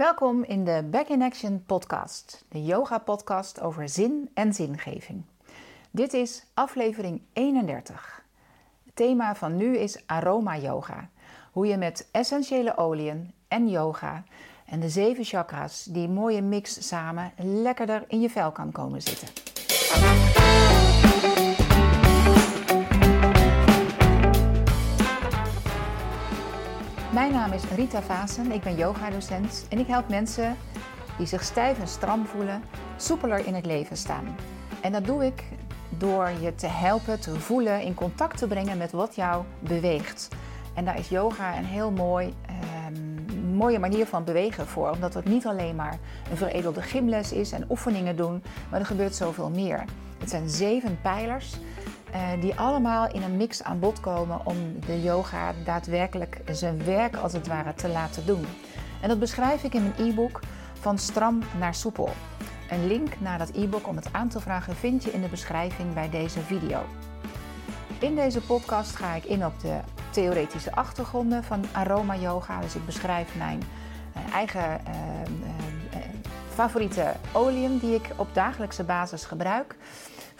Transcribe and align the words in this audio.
Welkom 0.00 0.44
in 0.44 0.64
de 0.64 0.82
Back 0.90 1.08
in 1.08 1.22
Action 1.22 1.62
podcast, 1.66 2.44
de 2.48 2.64
yoga 2.64 2.98
podcast 2.98 3.60
over 3.60 3.88
zin 3.88 4.30
en 4.34 4.52
zingeving. 4.52 5.22
Dit 5.90 6.12
is 6.12 6.44
aflevering 6.54 7.22
31. 7.32 8.22
Het 8.84 8.96
thema 8.96 9.34
van 9.34 9.56
nu 9.56 9.76
is 9.76 10.02
aroma 10.06 10.56
yoga. 10.56 11.08
Hoe 11.52 11.66
je 11.66 11.76
met 11.76 12.08
essentiële 12.12 12.76
oliën 12.76 13.32
en 13.48 13.68
yoga 13.68 14.24
en 14.66 14.80
de 14.80 14.88
zeven 14.88 15.24
chakras 15.24 15.84
die 15.84 16.08
mooie 16.08 16.42
mix 16.42 16.88
samen 16.88 17.32
lekkerder 17.36 18.04
in 18.08 18.20
je 18.20 18.30
vel 18.30 18.52
kan 18.52 18.72
komen 18.72 19.02
zitten. 19.02 19.28
Naam 27.40 27.52
is 27.52 27.64
Rita 27.76 28.02
Vaassen, 28.02 28.52
ik 28.52 28.62
ben 28.62 28.76
yogadocent 28.76 29.66
en 29.68 29.78
ik 29.78 29.86
help 29.86 30.08
mensen 30.08 30.56
die 31.18 31.26
zich 31.26 31.42
stijf 31.42 31.80
en 31.80 31.88
stram 31.88 32.26
voelen, 32.26 32.62
soepeler 32.96 33.46
in 33.46 33.54
het 33.54 33.66
leven 33.66 33.96
staan. 33.96 34.36
En 34.80 34.92
dat 34.92 35.04
doe 35.04 35.26
ik 35.26 35.44
door 35.98 36.30
je 36.40 36.54
te 36.54 36.66
helpen 36.66 37.20
te 37.20 37.40
voelen, 37.40 37.82
in 37.82 37.94
contact 37.94 38.38
te 38.38 38.46
brengen 38.46 38.78
met 38.78 38.92
wat 38.92 39.14
jou 39.14 39.44
beweegt. 39.60 40.28
En 40.74 40.84
daar 40.84 40.98
is 40.98 41.08
yoga 41.08 41.56
een 41.56 41.64
heel 41.64 41.90
mooi, 41.90 42.34
ehm, 42.46 43.54
mooie 43.56 43.78
manier 43.78 44.06
van 44.06 44.24
bewegen 44.24 44.66
voor, 44.66 44.90
omdat 44.90 45.14
het 45.14 45.24
niet 45.24 45.46
alleen 45.46 45.76
maar 45.76 45.98
een 46.30 46.36
veredelde 46.36 46.82
gymles 46.82 47.32
is 47.32 47.52
en 47.52 47.64
oefeningen 47.70 48.16
doen, 48.16 48.42
maar 48.70 48.80
er 48.80 48.86
gebeurt 48.86 49.14
zoveel 49.14 49.50
meer. 49.50 49.84
Het 50.18 50.30
zijn 50.30 50.48
zeven 50.48 50.98
pijlers 51.02 51.56
die 52.40 52.54
allemaal 52.54 53.12
in 53.12 53.22
een 53.22 53.36
mix 53.36 53.62
aan 53.62 53.78
bod 53.78 54.00
komen 54.00 54.46
om 54.46 54.56
de 54.86 55.02
yoga 55.02 55.52
daadwerkelijk 55.64 56.40
zijn 56.50 56.84
werk 56.84 57.16
als 57.16 57.32
het 57.32 57.46
ware 57.46 57.74
te 57.74 57.88
laten 57.88 58.26
doen. 58.26 58.46
En 59.00 59.08
dat 59.08 59.18
beschrijf 59.18 59.64
ik 59.64 59.74
in 59.74 59.82
mijn 59.82 60.10
e-book 60.10 60.40
Van 60.80 60.98
Stram 60.98 61.42
naar 61.58 61.74
Soepel. 61.74 62.10
Een 62.70 62.86
link 62.86 63.20
naar 63.20 63.38
dat 63.38 63.50
e-book 63.50 63.88
om 63.88 63.96
het 63.96 64.12
aan 64.12 64.28
te 64.28 64.40
vragen 64.40 64.76
vind 64.76 65.04
je 65.04 65.12
in 65.12 65.20
de 65.20 65.28
beschrijving 65.28 65.94
bij 65.94 66.10
deze 66.10 66.40
video. 66.40 66.82
In 67.98 68.14
deze 68.14 68.40
podcast 68.40 68.96
ga 68.96 69.14
ik 69.14 69.24
in 69.24 69.46
op 69.46 69.60
de 69.60 69.78
theoretische 70.10 70.72
achtergronden 70.72 71.44
van 71.44 71.64
aroma 71.72 72.16
yoga. 72.16 72.60
Dus 72.60 72.74
ik 72.74 72.86
beschrijf 72.86 73.36
mijn 73.36 73.62
uh, 74.16 74.34
eigen 74.34 74.80
uh, 74.88 74.90
favoriete 76.54 77.12
oliën 77.32 77.78
die 77.78 77.94
ik 77.94 78.10
op 78.16 78.34
dagelijkse 78.34 78.84
basis 78.84 79.24
gebruik. 79.24 79.76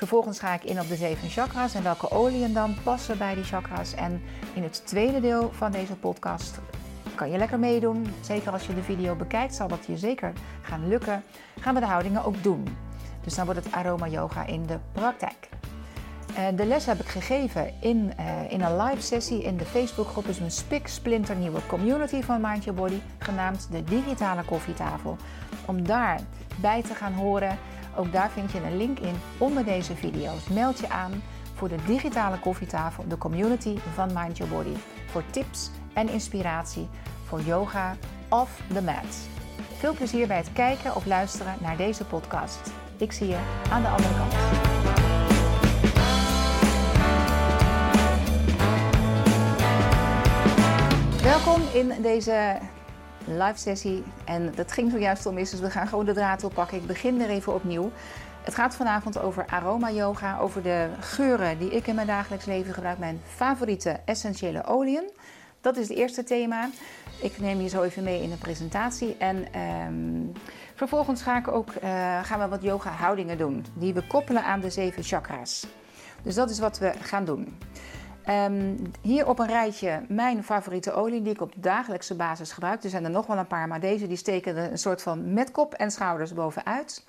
Vervolgens 0.01 0.39
ga 0.39 0.55
ik 0.55 0.65
in 0.65 0.81
op 0.81 0.89
de 0.89 0.97
zeven 0.97 1.29
chakras 1.29 1.75
en 1.75 1.83
welke 1.83 2.11
oliën 2.11 2.53
dan 2.53 2.75
passen 2.83 3.19
bij 3.19 3.35
die 3.35 3.45
chakras. 3.45 3.95
En 3.95 4.23
in 4.55 4.63
het 4.63 4.87
tweede 4.87 5.21
deel 5.21 5.51
van 5.53 5.73
deze 5.73 5.95
podcast 5.95 6.59
kan 7.15 7.31
je 7.31 7.39
lekker 7.39 7.59
meedoen. 7.59 8.07
Zeker 8.21 8.53
als 8.53 8.67
je 8.67 8.75
de 8.75 8.83
video 8.83 9.15
bekijkt, 9.15 9.55
zal 9.55 9.69
dat 9.69 9.87
je 9.87 9.99
zeker 9.99 10.33
gaan 10.63 10.89
lukken. 10.89 11.23
Gaan 11.61 11.75
we 11.75 11.81
de 11.81 11.87
houdingen 11.87 12.25
ook 12.25 12.43
doen. 12.43 12.77
Dus 13.25 13.35
dan 13.35 13.45
wordt 13.45 13.65
het 13.65 13.75
aroma 13.75 14.09
yoga 14.09 14.47
in 14.47 14.67
de 14.67 14.79
praktijk. 14.93 15.49
Eh, 16.37 16.45
de 16.57 16.67
les 16.67 16.87
heb 16.87 17.01
ik 17.01 17.09
gegeven 17.09 17.73
in, 17.81 18.13
uh, 18.21 18.53
in 18.53 18.61
een 18.61 18.77
live 18.77 19.03
sessie 19.03 19.43
in 19.43 19.57
de 19.57 19.65
Facebookgroep. 19.65 20.27
is 20.27 20.39
een 20.39 20.51
spik 20.51 20.87
splinter 20.89 21.37
nieuwe 21.37 21.67
community 21.67 22.23
van 22.23 22.41
Mind 22.41 22.65
Your 22.65 22.81
Body, 22.81 23.01
genaamd 23.19 23.69
de 23.71 23.85
Digitale 23.85 24.43
Koffietafel. 24.45 25.17
Om 25.67 25.87
daarbij 25.87 26.83
te 26.83 26.95
gaan 26.95 27.13
horen 27.13 27.59
ook 28.01 28.13
daar 28.13 28.31
vind 28.31 28.53
je 28.53 28.63
een 28.63 28.77
link 28.77 28.99
in 28.99 29.15
onder 29.39 29.65
deze 29.65 29.97
video's. 29.97 30.49
Meld 30.49 30.79
je 30.79 30.89
aan 30.89 31.23
voor 31.55 31.69
de 31.69 31.85
digitale 31.87 32.39
koffietafel, 32.39 33.05
de 33.09 33.19
community 33.19 33.79
van 33.95 34.11
Mind 34.15 34.37
Your 34.37 34.53
Body. 34.53 34.77
Voor 35.07 35.23
tips 35.31 35.71
en 35.93 36.09
inspiratie 36.09 36.89
voor 37.25 37.41
yoga 37.41 37.97
off 38.29 38.63
the 38.73 38.83
mat. 38.83 39.29
Veel 39.79 39.95
plezier 39.95 40.27
bij 40.27 40.37
het 40.37 40.53
kijken 40.53 40.97
of 40.97 41.07
luisteren 41.07 41.55
naar 41.61 41.77
deze 41.77 42.05
podcast. 42.05 42.73
Ik 42.97 43.13
zie 43.13 43.27
je 43.27 43.39
aan 43.71 43.83
de 43.83 43.89
andere 43.89 44.15
kant. 44.15 44.35
Welkom 51.23 51.63
in 51.73 52.03
deze 52.03 52.59
live 53.37 53.59
sessie. 53.59 54.03
En 54.25 54.53
dat 54.55 54.73
ging 54.73 54.91
zojuist 54.91 55.27
om 55.27 55.39
is, 55.39 55.51
dus 55.51 55.61
we 55.61 55.71
gaan 55.71 55.89
gewoon 55.89 56.05
de 56.05 56.13
draad 56.13 56.45
oppakken. 56.45 56.77
Ik 56.77 56.87
begin 56.87 57.21
er 57.21 57.29
even 57.29 57.55
opnieuw. 57.55 57.91
Het 58.43 58.55
gaat 58.55 58.75
vanavond 58.75 59.19
over 59.19 59.47
aroma 59.47 59.91
yoga, 59.91 60.39
over 60.39 60.63
de 60.63 60.89
geuren 61.01 61.59
die 61.59 61.71
ik 61.71 61.87
in 61.87 61.95
mijn 61.95 62.07
dagelijks 62.07 62.45
leven 62.45 62.75
gebruik, 62.75 62.99
mijn 62.99 63.21
favoriete 63.35 64.01
essentiële 64.05 64.65
oliën. 64.65 65.11
Dat 65.61 65.77
is 65.77 65.89
het 65.89 65.99
eerste 65.99 66.25
thema. 66.25 66.69
Ik 67.21 67.41
neem 67.41 67.61
je 67.61 67.69
zo 67.69 67.83
even 67.83 68.03
mee 68.03 68.23
in 68.23 68.31
de 68.31 68.37
presentatie. 68.37 69.17
En 69.19 69.61
um, 69.61 70.33
vervolgens 70.75 71.23
ga 71.23 71.39
ik 71.39 71.49
ook, 71.49 71.69
uh, 71.69 72.25
gaan 72.25 72.39
we 72.39 72.49
wat 72.49 72.63
yoga 72.63 72.91
houdingen 72.91 73.39
doen, 73.39 73.65
die 73.75 73.95
we 73.95 74.07
koppelen 74.07 74.45
aan 74.45 74.61
de 74.61 74.71
zeven 74.71 75.03
chakras. 75.03 75.67
Dus 76.23 76.35
dat 76.35 76.51
is 76.51 76.59
wat 76.59 76.79
we 76.79 76.93
gaan 77.01 77.25
doen. 77.25 77.59
Um, 78.31 78.93
hier 79.01 79.29
op 79.29 79.39
een 79.39 79.47
rijtje 79.47 80.03
mijn 80.09 80.45
favoriete 80.45 80.93
olie 80.93 81.23
die 81.23 81.33
ik 81.33 81.41
op 81.41 81.53
dagelijkse 81.57 82.15
basis 82.15 82.53
gebruik. 82.53 82.85
Er 82.85 82.91
zijn 82.91 83.05
er 83.05 83.11
nog 83.11 83.27
wel 83.27 83.39
een 83.39 83.47
paar, 83.47 83.69
maar 83.69 83.81
deze 83.81 84.07
die 84.07 84.17
steken 84.17 84.57
een 84.57 84.79
soort 84.79 85.03
van 85.03 85.33
met 85.33 85.51
kop 85.51 85.75
en 85.75 85.91
schouders 85.91 86.35
bovenuit. 86.35 87.05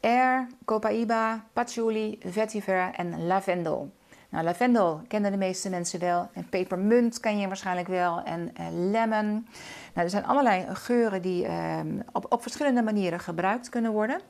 Air, 0.00 0.46
Copaiba, 0.64 1.44
Patchouli, 1.52 2.18
Vetiver 2.24 2.90
en 2.92 3.26
Lavendel. 3.26 3.92
Nou, 4.28 4.44
lavendel 4.44 5.00
kennen 5.08 5.30
de 5.30 5.36
meeste 5.36 5.70
mensen 5.70 6.00
wel. 6.00 6.30
En 6.32 6.48
pepermunt 6.48 7.20
ken 7.20 7.38
je 7.38 7.46
waarschijnlijk 7.46 7.88
wel. 7.88 8.22
En 8.22 8.52
uh, 8.60 8.66
lemon. 8.70 9.46
Nou, 9.94 10.04
er 10.06 10.10
zijn 10.10 10.26
allerlei 10.26 10.66
geuren 10.74 11.22
die 11.22 11.48
um, 11.78 12.02
op, 12.12 12.32
op, 12.32 12.42
verschillende 12.42 12.82
manieren 12.82 13.20
gebruikt 13.20 13.68
kunnen 13.68 13.92
worden. 13.92 14.20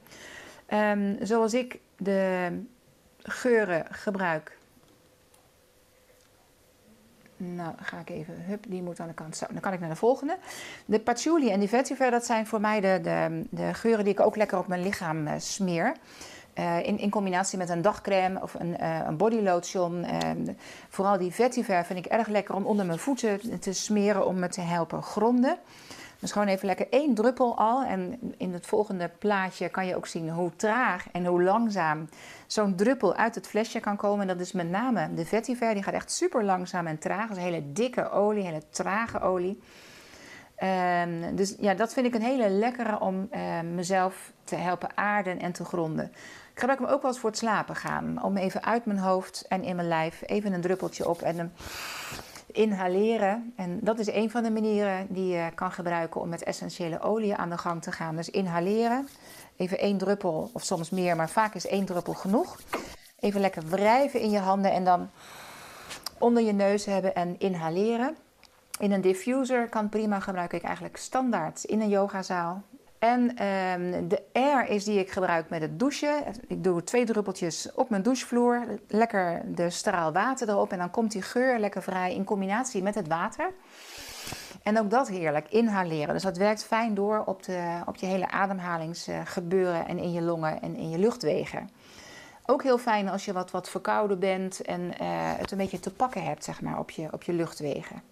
Um, 0.69 1.17
zoals 1.21 1.55
ik 1.55 1.79
de 1.97 2.49
geuren 3.23 3.87
gebruik 3.91 4.59
nou, 7.43 7.75
ga 7.77 7.99
ik 7.99 8.11
even, 8.11 8.35
hup, 8.47 8.65
die 8.69 8.83
moet 8.83 9.01
aan 9.01 9.09
de 9.09 9.15
kant. 9.15 9.37
Zo, 9.37 9.47
dan 9.51 9.61
kan 9.61 9.73
ik 9.73 9.81
naar 9.81 9.89
de 9.89 9.97
volgende. 9.97 10.37
De 10.85 11.01
patchouli 11.01 11.51
en 11.51 11.59
die 11.59 11.69
vetiver, 11.69 12.11
dat 12.11 12.25
zijn 12.25 12.47
voor 12.47 12.61
mij 12.61 12.81
de, 12.81 13.01
de, 13.03 13.43
de 13.51 13.75
geuren 13.75 14.05
die 14.05 14.13
ik 14.13 14.21
ook 14.21 14.37
lekker 14.37 14.59
op 14.59 14.67
mijn 14.67 14.83
lichaam 14.83 15.27
uh, 15.27 15.33
smeer. 15.39 15.93
Uh, 16.59 16.87
in, 16.87 16.99
in, 16.99 17.11
combinatie 17.11 17.59
met 17.59 17.69
een 17.69 17.83
dagcreme 17.83 18.43
of 18.43 18.55
een, 18.55 18.77
uh, 18.81 18.99
een 19.07 19.17
bodylotion. 19.17 20.07
vooral 20.89 21.19
die 21.19 21.33
vetiver 21.33 21.85
vind 21.85 21.99
ik 21.99 22.13
erg 22.13 22.29
lekker 22.29 22.55
om 22.55 22.67
onder 22.67 22.87
mijn 22.87 22.99
voeten 22.99 23.61
te 23.61 23.73
smeren 23.73 24.27
om 24.27 24.39
me 24.39 24.49
te 24.49 24.61
helpen 24.61 25.03
gronden. 25.03 25.59
Dus 26.23 26.33
gewoon 26.33 26.49
even 26.49 26.67
lekker 26.67 26.87
één 26.91 27.15
druppel 27.15 27.57
al. 27.57 27.83
En 27.83 28.19
in 28.37 28.53
het 28.53 28.67
volgende 28.67 29.11
plaatje 29.19 29.69
kan 29.69 29.87
je 29.87 29.97
ook 29.97 30.07
zien 30.07 30.31
hoe 30.31 30.57
traag 30.57 31.07
en 31.13 31.27
hoe 31.27 31.43
langzaam 31.43 32.09
zo'n 32.47 32.75
druppel 32.75 33.15
uit 33.15 33.35
het 33.35 33.47
flesje 33.47 33.81
kan 33.81 33.97
komen. 33.97 34.21
En 34.21 34.37
dat 34.37 34.47
is 34.47 34.53
met 34.53 34.71
name 34.71 35.15
de 35.15 35.27
vetiver. 35.27 35.75
Die 35.75 35.83
gaat 35.83 35.95
echt 35.95 36.13
super 36.13 36.45
langzaam 36.45 36.87
en 36.87 36.99
traag. 36.99 37.29
Dat 37.29 37.37
is 37.37 37.43
hele 37.43 37.73
dikke 37.73 38.11
olie, 38.11 38.45
hele 38.45 38.63
trage 38.71 39.21
olie. 39.21 39.63
Um, 40.63 41.37
dus 41.37 41.55
ja, 41.59 41.75
dat 41.75 41.93
vind 41.93 42.07
ik 42.07 42.15
een 42.15 42.23
hele 42.23 42.49
lekkere 42.49 43.01
om 43.01 43.29
uh, 43.33 43.61
mezelf 43.61 44.33
te 44.45 44.57
helpen 44.57 44.97
aarden 44.97 45.39
en 45.39 45.53
te 45.53 45.65
gronden. 45.65 46.05
Ik 46.53 46.59
gebruik 46.59 46.79
hem 46.79 46.89
ook 46.89 47.03
wel 47.03 47.11
eens 47.11 47.21
voor 47.21 47.31
het 47.31 47.39
slapen 47.39 47.77
gaan. 47.77 48.23
Om 48.23 48.37
even 48.37 48.65
uit 48.65 48.85
mijn 48.85 48.99
hoofd 48.99 49.45
en 49.49 49.63
in 49.63 49.77
mijn 49.77 49.89
lijf 49.89 50.23
even 50.27 50.53
een 50.53 50.61
druppeltje 50.61 51.09
op 51.09 51.23
en 51.23 51.37
hem 51.37 51.53
inhaleren. 52.53 53.53
En 53.57 53.79
dat 53.83 53.99
is 53.99 54.07
een 54.07 54.31
van 54.31 54.43
de 54.43 54.51
manieren 54.51 55.07
die 55.09 55.27
je 55.27 55.51
kan 55.55 55.73
gebruiken 55.73 56.21
om 56.21 56.29
met 56.29 56.43
essentiële 56.43 57.01
olie 57.01 57.35
aan 57.35 57.51
de 57.51 57.59
gang 57.59 57.83
te 57.83 57.93
gaan. 57.93 58.17
Dus 58.17 58.31
inhaleren. 58.31 59.09
Even 59.57 59.79
één 59.79 59.99
druppel 59.99 60.51
of 60.53 60.65
soms 60.65 60.91
meer, 60.91 61.17
maar 61.17 61.31
vaak 61.31 61.55
is 61.55 61.67
één 61.67 61.85
druppel 61.85 62.15
genoeg. 62.15 62.61
Even 63.19 63.41
lekker 63.41 63.63
wrijven 63.69 64.21
in 64.21 64.31
je 64.31 64.39
handen 64.39 64.73
en 64.73 64.85
dan 64.85 65.11
onder 66.19 66.43
je 66.43 66.53
neus 66.53 66.85
hebben 66.85 67.15
en 67.15 67.35
inhaleren. 67.39 68.17
In 68.79 68.93
een 68.93 69.01
diffuser 69.01 69.69
kan 69.69 69.89
prima, 69.89 70.21
gebruik 70.21 70.53
ik 70.53 70.63
eigenlijk 70.63 70.97
standaard 70.97 71.65
in 71.65 71.81
een 71.81 71.89
yogazaal. 71.89 72.63
En 73.03 73.21
um, 73.47 74.09
de 74.09 74.23
air 74.33 74.69
is 74.69 74.85
die 74.85 74.99
ik 74.99 75.11
gebruik 75.11 75.51
met 75.51 75.61
het 75.61 75.79
douchen. 75.79 76.25
Ik 76.47 76.65
doe 76.65 76.85
twee 76.85 77.05
druppeltjes 77.05 77.69
op 77.75 77.91
mijn 77.91 78.03
douchevloer. 78.03 78.65
Lekker 78.89 79.43
de 79.45 79.71
straal 79.71 80.13
water 80.13 80.49
erop. 80.49 80.73
En 80.73 80.79
dan 80.79 80.91
komt 80.91 81.13
die 81.13 81.23
geur 81.23 81.59
lekker 81.59 81.83
vrij 81.83 82.15
in 82.15 82.25
combinatie 82.25 82.83
met 82.83 82.95
het 82.95 83.09
water. 83.09 83.53
En 84.63 84.79
ook 84.79 84.91
dat 84.91 85.09
heerlijk, 85.09 85.49
inhaleren. 85.49 86.15
Dus 86.15 86.23
dat 86.23 86.37
werkt 86.37 86.65
fijn 86.65 86.95
door 86.95 87.23
op, 87.27 87.43
de, 87.43 87.81
op 87.87 87.97
je 87.97 88.07
hele 88.07 88.31
ademhalingsgebeuren 88.31 89.89
en 89.89 89.99
in 89.99 90.13
je 90.13 90.23
longen 90.23 90.63
en 90.63 90.77
in 90.77 90.91
je 90.91 90.99
luchtwegen. 90.99 91.71
Ook 92.47 92.63
heel 92.63 92.79
fijn 92.79 93.09
als 93.09 93.25
je 93.25 93.33
wat, 93.33 93.51
wat 93.51 93.69
verkouden 93.69 94.19
bent 94.19 94.61
en 94.61 94.81
uh, 94.81 94.91
het 95.37 95.51
een 95.51 95.59
beetje 95.59 95.81
te 95.81 95.93
pakken 95.93 96.25
hebt 96.25 96.45
zeg 96.45 96.61
maar, 96.61 96.79
op, 96.79 96.91
je, 96.91 97.09
op 97.13 97.23
je 97.23 97.33
luchtwegen. 97.33 98.12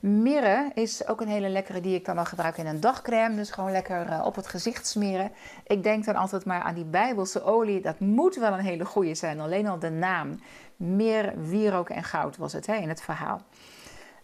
Mirre 0.00 0.70
is 0.74 1.06
ook 1.06 1.20
een 1.20 1.28
hele 1.28 1.48
lekkere 1.48 1.80
die 1.80 1.94
ik 1.94 2.04
dan 2.04 2.18
al 2.18 2.24
gebruik 2.24 2.56
in 2.56 2.66
een 2.66 2.80
dagcreme. 2.80 3.34
Dus 3.34 3.50
gewoon 3.50 3.70
lekker 3.70 4.06
uh, 4.06 4.22
op 4.24 4.34
het 4.34 4.46
gezicht 4.46 4.86
smeren. 4.86 5.30
Ik 5.66 5.82
denk 5.82 6.04
dan 6.04 6.14
altijd 6.14 6.44
maar 6.44 6.62
aan 6.62 6.74
die 6.74 6.84
Bijbelse 6.84 7.44
olie. 7.44 7.80
Dat 7.80 7.98
moet 7.98 8.36
wel 8.36 8.52
een 8.52 8.64
hele 8.64 8.84
goede 8.84 9.14
zijn. 9.14 9.40
Alleen 9.40 9.66
al 9.66 9.78
de 9.78 9.90
naam. 9.90 10.40
Meer, 10.76 11.32
wierook 11.42 11.88
en 11.88 12.04
goud 12.04 12.36
was 12.36 12.52
het 12.52 12.66
hè, 12.66 12.74
in 12.74 12.88
het 12.88 13.02
verhaal. 13.02 13.40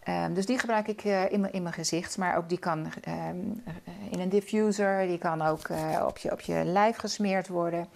Ehm, 0.03 0.35
dus 0.35 0.47
die 0.47 0.59
gebruik 0.59 0.89
ik 0.89 1.05
uh, 1.05 1.33
in, 1.33 1.53
in 1.53 1.63
mijn 1.63 1.75
gezicht. 1.75 2.19
Maar 2.19 2.37
ook 2.37 2.49
die 2.49 2.59
kan 2.59 2.87
ehm, 3.01 3.37
in 4.11 4.21
een 4.21 4.29
diffuser. 4.29 5.07
Die 5.07 5.19
kan 5.19 5.43
ook 5.43 5.69
op, 6.07 6.19
je, 6.19 6.33
op 6.33 6.41
je 6.41 6.65
lijf 6.65 6.97
gesmeerd 6.97 7.49
worden. 7.49 7.89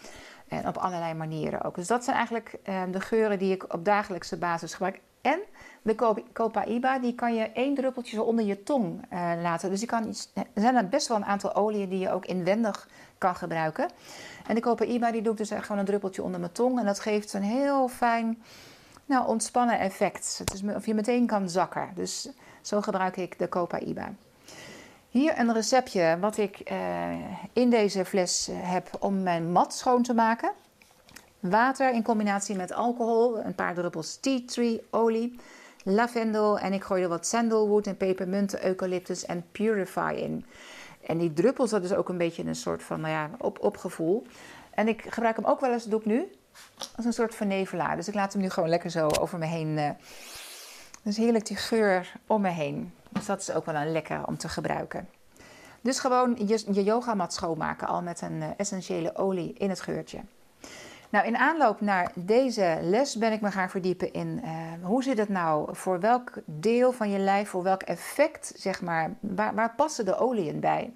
En 0.48 0.68
op 0.68 0.76
allerlei 0.76 1.14
manieren 1.14 1.62
ook. 1.62 1.74
Dus 1.74 1.86
dat 1.86 2.04
zijn 2.04 2.16
eigenlijk 2.16 2.54
ehm, 2.62 2.90
de 2.90 3.00
geuren 3.00 3.38
die 3.38 3.52
ik 3.52 3.72
op 3.74 3.84
dagelijkse 3.84 4.36
basis 4.36 4.72
gebruik. 4.72 5.00
En 5.20 5.40
de 5.82 6.22
Copaiba, 6.32 6.98
die 6.98 7.14
kan 7.14 7.34
je 7.34 7.50
één 7.52 7.74
druppeltje 7.74 8.16
zo 8.16 8.22
onder 8.22 8.44
je 8.44 8.62
tong 8.62 9.04
uh, 9.12 9.32
laten. 9.42 9.70
Dus 9.70 9.78
die 9.78 9.88
kan 9.88 10.14
er 10.34 10.46
zijn 10.54 10.88
best 10.88 11.08
wel 11.08 11.16
een 11.16 11.24
aantal 11.24 11.54
oliën 11.54 11.88
die 11.88 11.98
je 11.98 12.10
ook 12.10 12.26
inwendig 12.26 12.88
kan 13.18 13.36
gebruiken. 13.36 13.88
En 14.46 14.54
de 14.54 14.60
Copaiba 14.60 15.12
die 15.12 15.22
doe 15.22 15.32
ik 15.32 15.38
dus 15.38 15.50
echt 15.50 15.64
gewoon 15.64 15.80
een 15.80 15.86
druppeltje 15.86 16.22
onder 16.22 16.40
mijn 16.40 16.52
tong. 16.52 16.78
En 16.78 16.84
dat 16.84 17.00
geeft 17.00 17.32
een 17.32 17.42
heel 17.42 17.88
fijn, 17.88 18.42
nou, 19.04 19.26
ontspannen 19.26 19.78
effect. 19.78 20.38
Het 20.38 20.54
is 20.54 20.62
of 20.62 20.86
je 20.86 20.94
meteen 20.94 21.26
kan 21.26 21.48
zakken. 21.48 21.90
Dus 21.94 22.28
zo 22.60 22.80
gebruik 22.80 23.16
ik 23.16 23.38
de 23.38 23.48
Copaiba. 23.48 24.12
Hier 25.08 25.38
een 25.38 25.52
receptje 25.52 26.16
wat 26.20 26.36
ik 26.36 26.70
uh, 26.70 26.76
in 27.52 27.70
deze 27.70 28.04
fles 28.04 28.48
heb 28.52 28.90
om 28.98 29.22
mijn 29.22 29.52
mat 29.52 29.74
schoon 29.74 30.02
te 30.02 30.14
maken. 30.14 30.52
Water 31.40 31.92
in 31.92 32.02
combinatie 32.02 32.56
met 32.56 32.72
alcohol, 32.72 33.38
een 33.38 33.54
paar 33.54 33.74
druppels 33.74 34.16
tea 34.16 34.40
tree 34.46 34.82
olie, 34.90 35.40
lavendel 35.84 36.58
en 36.58 36.72
ik 36.72 36.82
gooi 36.82 37.02
er 37.02 37.08
wat 37.08 37.26
sandalwood 37.26 37.86
en 37.86 37.96
pepermunt, 37.96 38.64
eucalyptus 38.64 39.24
en 39.24 39.44
purify 39.52 40.14
in. 40.16 40.44
En 41.06 41.18
die 41.18 41.32
druppels, 41.32 41.70
dat 41.70 41.84
is 41.84 41.92
ook 41.92 42.08
een 42.08 42.18
beetje 42.18 42.44
een 42.44 42.54
soort 42.54 42.82
van, 42.82 43.00
nou 43.00 43.12
ja, 43.12 43.30
op, 43.38 43.58
opgevoel. 43.58 44.26
En 44.70 44.88
ik 44.88 45.02
gebruik 45.08 45.36
hem 45.36 45.44
ook 45.44 45.60
wel 45.60 45.72
eens, 45.72 45.84
doe 45.84 46.00
ik 46.00 46.06
nu, 46.06 46.30
als 46.96 47.04
een 47.04 47.12
soort 47.12 47.34
vernevelaar. 47.34 47.96
Dus 47.96 48.08
ik 48.08 48.14
laat 48.14 48.32
hem 48.32 48.42
nu 48.42 48.50
gewoon 48.50 48.68
lekker 48.68 48.90
zo 48.90 49.08
over 49.20 49.38
me 49.38 49.46
heen. 49.46 49.68
Uh, 49.68 49.90
dus 51.02 51.16
heerlijk 51.16 51.46
die 51.46 51.56
geur 51.56 52.12
om 52.26 52.40
me 52.40 52.48
heen. 52.48 52.92
Dus 53.08 53.26
dat 53.26 53.40
is 53.40 53.52
ook 53.52 53.66
wel 53.66 53.74
een 53.74 53.92
lekker 53.92 54.26
om 54.26 54.36
te 54.36 54.48
gebruiken. 54.48 55.08
Dus 55.80 55.98
gewoon 55.98 56.36
je, 56.46 56.64
je 56.72 56.84
yogamat 56.84 57.32
schoonmaken, 57.32 57.86
al 57.86 58.02
met 58.02 58.20
een 58.20 58.36
uh, 58.40 58.46
essentiële 58.56 59.16
olie 59.16 59.52
in 59.52 59.68
het 59.68 59.80
geurtje. 59.80 60.20
Nou, 61.10 61.26
in 61.26 61.36
aanloop 61.36 61.80
naar 61.80 62.12
deze 62.14 62.78
les 62.82 63.16
ben 63.16 63.32
ik 63.32 63.40
me 63.40 63.50
gaan 63.50 63.70
verdiepen 63.70 64.12
in 64.12 64.40
uh, 64.44 64.50
hoe 64.82 65.02
zit 65.02 65.18
het 65.18 65.28
nou 65.28 65.76
voor 65.76 66.00
welk 66.00 66.32
deel 66.44 66.92
van 66.92 67.10
je 67.10 67.18
lijf, 67.18 67.48
voor 67.48 67.62
welk 67.62 67.82
effect, 67.82 68.52
zeg 68.56 68.82
maar, 68.82 69.10
waar, 69.20 69.54
waar 69.54 69.74
passen 69.74 70.04
de 70.04 70.16
oliën 70.16 70.60
bij? 70.60 70.92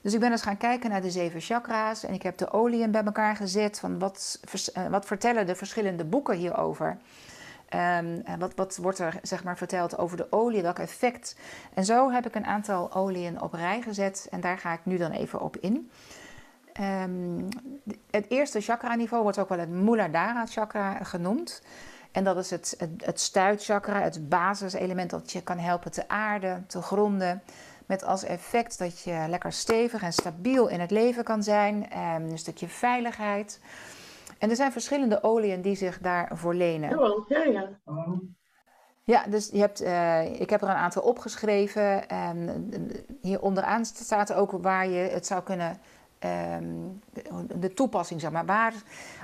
Dus 0.00 0.14
ik 0.14 0.20
ben 0.20 0.30
eens 0.30 0.42
gaan 0.42 0.56
kijken 0.56 0.90
naar 0.90 1.02
de 1.02 1.10
zeven 1.10 1.40
chakra's 1.40 2.04
en 2.04 2.14
ik 2.14 2.22
heb 2.22 2.38
de 2.38 2.52
oliën 2.52 2.90
bij 2.90 3.04
elkaar 3.04 3.36
gezet 3.36 3.78
van 3.78 3.98
wat, 3.98 4.40
uh, 4.76 4.86
wat 4.86 5.06
vertellen 5.06 5.46
de 5.46 5.54
verschillende 5.54 6.04
boeken 6.04 6.36
hierover. 6.36 6.96
Um, 7.98 8.22
wat, 8.38 8.52
wat 8.54 8.76
wordt 8.76 8.98
er 8.98 9.18
zeg 9.22 9.44
maar, 9.44 9.56
verteld 9.56 9.98
over 9.98 10.16
de 10.16 10.26
olie, 10.30 10.62
welk 10.62 10.78
effect? 10.78 11.36
En 11.74 11.84
zo 11.84 12.10
heb 12.10 12.26
ik 12.26 12.34
een 12.34 12.46
aantal 12.46 12.92
oliën 12.92 13.42
op 13.42 13.52
rij 13.52 13.82
gezet 13.82 14.26
en 14.30 14.40
daar 14.40 14.58
ga 14.58 14.72
ik 14.72 14.80
nu 14.82 14.96
dan 14.96 15.10
even 15.10 15.40
op 15.40 15.56
in. 15.56 15.90
Um, 16.80 17.48
het 18.10 18.30
eerste 18.30 18.60
chakra-niveau 18.60 19.22
wordt 19.22 19.38
ook 19.38 19.48
wel 19.48 19.58
het 19.58 19.68
Muladhara 19.68 20.46
chakra 20.46 21.04
genoemd. 21.04 21.62
En 22.12 22.24
dat 22.24 22.36
is 22.36 22.50
het, 22.50 22.74
het, 22.78 22.90
het 23.04 23.20
stuitchakra, 23.20 24.00
het 24.00 24.28
basiselement 24.28 25.10
dat 25.10 25.32
je 25.32 25.42
kan 25.42 25.58
helpen 25.58 25.90
te 25.92 26.08
aarden, 26.08 26.64
te 26.66 26.82
gronden. 26.82 27.42
Met 27.86 28.04
als 28.04 28.24
effect 28.24 28.78
dat 28.78 29.00
je 29.00 29.24
lekker 29.28 29.52
stevig 29.52 30.02
en 30.02 30.12
stabiel 30.12 30.68
in 30.68 30.80
het 30.80 30.90
leven 30.90 31.24
kan 31.24 31.42
zijn. 31.42 31.74
Um, 31.74 32.30
een 32.30 32.38
stukje 32.38 32.68
veiligheid. 32.68 33.60
En 34.38 34.50
er 34.50 34.56
zijn 34.56 34.72
verschillende 34.72 35.22
oliën 35.22 35.62
die 35.62 35.76
zich 35.76 35.98
daarvoor 35.98 36.54
lenen. 36.54 36.98
Ja, 37.28 37.42
ja. 37.44 37.68
Ja, 39.04 39.24
dus 39.26 39.48
je 39.52 39.58
hebt, 39.58 39.82
uh, 39.82 40.40
ik 40.40 40.50
heb 40.50 40.62
er 40.62 40.68
een 40.68 40.74
aantal 40.74 41.02
opgeschreven. 41.02 42.08
En 42.08 42.66
hier 43.20 43.40
onderaan 43.40 43.84
staat 43.84 44.32
ook 44.32 44.50
waar 44.50 44.88
je 44.88 45.10
het 45.10 45.26
zou 45.26 45.42
kunnen 45.42 45.80
um, 46.24 47.00
de 47.60 47.74
toepassing, 47.74 48.20
zeg 48.20 48.30
maar. 48.30 48.46
Waar 48.46 48.74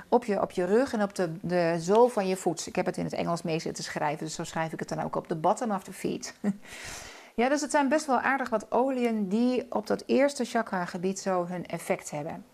op 0.09 0.25
je, 0.25 0.41
op 0.41 0.51
je 0.51 0.65
rug 0.65 0.93
en 0.93 1.01
op 1.01 1.15
de, 1.15 1.31
de 1.41 1.75
zool 1.79 2.07
van 2.07 2.27
je 2.27 2.35
voet. 2.35 2.67
Ik 2.67 2.75
heb 2.75 2.85
het 2.85 2.97
in 2.97 3.03
het 3.03 3.13
Engels 3.13 3.41
mee 3.41 3.59
zitten 3.59 3.83
schrijven, 3.83 4.25
dus 4.25 4.35
zo 4.35 4.43
schrijf 4.43 4.73
ik 4.73 4.79
het 4.79 4.89
dan 4.89 5.03
ook 5.03 5.15
op 5.15 5.27
de 5.27 5.35
bottom 5.35 5.71
of 5.71 5.83
the 5.83 5.93
feet. 5.93 6.33
ja, 7.35 7.49
dus 7.49 7.61
het 7.61 7.71
zijn 7.71 7.89
best 7.89 8.05
wel 8.05 8.19
aardig 8.19 8.49
wat 8.49 8.71
oliën 8.71 9.29
die 9.29 9.65
op 9.69 9.87
dat 9.87 10.03
eerste 10.05 10.45
chakra-gebied 10.45 11.19
zo 11.19 11.45
hun 11.45 11.65
effect 11.65 12.11
hebben. 12.11 12.45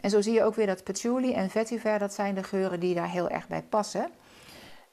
En 0.00 0.10
zo 0.10 0.20
zie 0.20 0.32
je 0.32 0.44
ook 0.44 0.54
weer 0.54 0.66
dat 0.66 0.84
patchouli 0.84 1.34
en 1.34 1.50
vetiver, 1.50 1.98
dat 1.98 2.14
zijn 2.14 2.34
de 2.34 2.42
geuren 2.42 2.80
die 2.80 2.94
daar 2.94 3.10
heel 3.10 3.28
erg 3.28 3.48
bij 3.48 3.62
passen. 3.62 4.10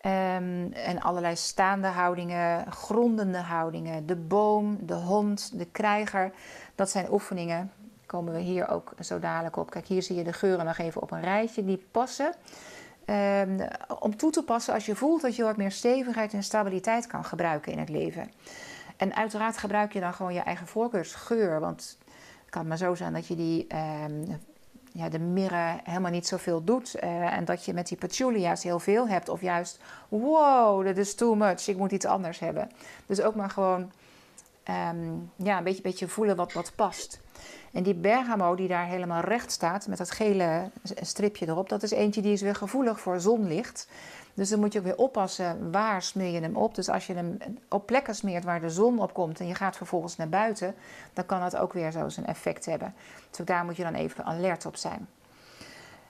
Um, 0.06 0.74
en 0.74 1.00
allerlei 1.02 1.36
staande 1.36 1.88
houdingen, 1.88 2.72
grondende 2.72 3.38
houdingen. 3.38 4.06
De 4.06 4.16
boom, 4.16 4.78
de 4.81 4.94
hond, 4.94 5.57
de 5.57 5.66
krijger. 5.66 6.31
Dat 6.75 6.90
zijn 6.90 7.12
oefeningen 7.12 7.72
komen 8.10 8.34
we 8.34 8.40
hier 8.40 8.70
ook 8.70 8.92
zo 9.00 9.20
dadelijk 9.20 9.58
op. 9.58 9.70
Kijk, 9.70 9.88
hier 9.88 10.04
zie 10.04 10.16
je 10.16 10.24
de 10.24 10.34
geuren 10.34 10.66
nog 10.66 10.78
even 10.78 11.02
op 11.02 11.12
een 11.12 11.22
rijtje. 11.22 11.66
Die 11.66 11.86
passen 11.92 12.34
um, 13.06 13.60
om 14.00 14.18
toe 14.18 14.32
te 14.32 14.44
passen 14.44 14.74
als 14.74 14.86
je 14.86 14.96
voelt 14.96 15.22
dat 15.22 15.36
je 15.36 15.44
wat 15.44 15.58
meer 15.58 15.72
stevigheid 15.72 16.34
en 16.34 16.44
stabiliteit 16.44 17.08
kan 17.08 17.26
gebruiken 17.26 17.72
in 17.72 17.80
het 17.80 17.90
leven. 17.90 18.32
En 18.98 19.16
uiteraard 19.16 19.58
gebruik 19.58 19.94
je 19.94 20.00
dan 20.00 20.14
gewoon 20.14 20.34
je 20.34 20.40
eigen 20.40 20.68
voorkeursgeur. 20.68 21.60
Want 21.60 21.98
het 22.42 22.50
kan 22.50 22.68
maar 22.68 22.78
zo 22.78 22.96
zijn 22.96 23.14
dat 23.14 23.28
je 23.28 23.36
die, 23.36 23.68
um, 24.04 24.42
ja, 24.92 25.10
de 25.10 25.20
mirre 25.20 25.80
helemaal 25.84 26.12
niet 26.12 26.28
zoveel 26.28 26.64
doet. 26.64 26.96
Uh, 27.04 27.34
en 27.34 27.46
dat 27.46 27.66
je 27.66 27.74
met 27.74 27.88
die 27.88 27.98
patchouli 27.98 28.54
heel 28.62 28.80
veel 28.80 29.08
hebt. 29.08 29.30
Of 29.30 29.42
juist, 29.42 29.80
wow, 30.08 30.86
dat 30.86 30.98
is 30.98 31.16
too 31.16 31.36
much, 31.36 31.68
ik 31.68 31.78
moet 31.78 31.92
iets 31.92 32.06
anders 32.06 32.40
hebben. 32.40 32.70
Dus 33.06 33.22
ook 33.22 33.36
maar 33.36 33.50
gewoon 33.50 33.92
um, 34.70 35.32
ja, 35.36 35.58
een 35.58 35.64
beetje, 35.64 35.82
beetje 35.82 36.08
voelen 36.08 36.36
wat, 36.36 36.54
wat 36.54 36.72
past. 36.76 37.20
En 37.72 37.84
die 37.84 37.94
bergamo 37.94 38.56
die 38.56 38.68
daar 38.68 38.86
helemaal 38.86 39.22
recht 39.22 39.52
staat 39.52 39.88
met 39.88 39.98
dat 39.98 40.12
gele 40.12 40.70
stripje 41.02 41.48
erop, 41.48 41.70
dat 41.70 41.84
is 41.84 41.92
eentje 41.92 42.22
die 42.22 42.34
is 42.34 42.42
weer 42.42 42.56
gevoelig 42.56 43.00
voor 43.00 43.20
zonlicht. 43.20 43.88
Dus 44.34 44.50
dan 44.50 44.60
moet 44.60 44.74
je 44.74 44.80
ook 44.80 44.86
weer 44.86 44.98
oppassen 44.98 45.72
waar 45.72 46.02
smeer 46.02 46.32
je 46.32 46.40
hem 46.40 46.56
op. 46.56 46.76
Dus 46.76 46.90
als 46.90 47.08
je 47.08 47.14
hem 47.14 47.38
op 47.70 47.86
plekken 47.86 48.16
smeert 48.16 48.44
waar 48.44 48.62
de 48.62 48.70
zon 48.70 49.00
op 49.00 49.14
komt 49.14 49.40
en 49.40 49.48
je 49.48 49.56
gaat 49.56 49.78
vervolgens 49.78 50.16
naar 50.16 50.30
buiten, 50.30 50.76
dan 51.14 51.26
kan 51.26 51.40
dat 51.40 51.58
ook 51.58 51.74
weer 51.74 51.92
zo 51.92 52.10
zijn 52.10 52.26
effect 52.26 52.66
hebben. 52.66 52.94
Dus 53.30 53.46
daar 53.46 53.66
moet 53.66 53.76
je 53.76 53.84
dan 53.84 53.94
even 53.94 54.26
alert 54.26 54.66
op 54.66 54.76
zijn. 54.76 55.08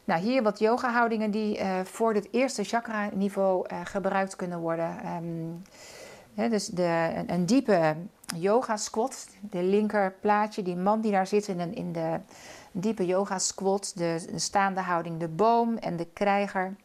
Nou, 0.04 0.22
hier 0.22 0.44
wat 0.44 0.60
yoga 0.60 0.92
houdingen 0.92 1.31
die 1.31 1.60
uh, 1.60 1.80
voor 1.84 2.14
dit 2.14 2.28
eerste 2.31 2.64
chakra 2.64 3.10
niveau 3.14 3.66
uh, 3.72 3.80
gebruikt 3.84 4.36
kunnen 4.36 4.60
worden. 4.60 4.98
Um, 5.16 5.62
dus 6.47 6.65
de, 6.65 7.24
een, 7.27 7.45
diepe 7.45 7.95
yoga 8.36 8.77
squat. 8.77 9.27
De 9.41 9.63
linker 9.63 10.13
plaatje, 10.21 10.62
die 10.62 10.75
man 10.75 11.01
die 11.01 11.12
daar 11.12 11.27
zit 11.27 11.47
in, 11.47 11.59
een, 11.59 11.75
in 11.75 11.94
de 11.94 12.19
diepe 12.71 13.06
yoga 13.06 13.40
squat. 13.40 13.92
De, 13.95 14.25
de, 14.31 14.40
staande 14.40 14.81
houding, 14.81 15.19
de 15.19 15.28
boom 15.28 15.78
en 15.78 15.97
de 15.97 16.07
krijger. 16.14 16.75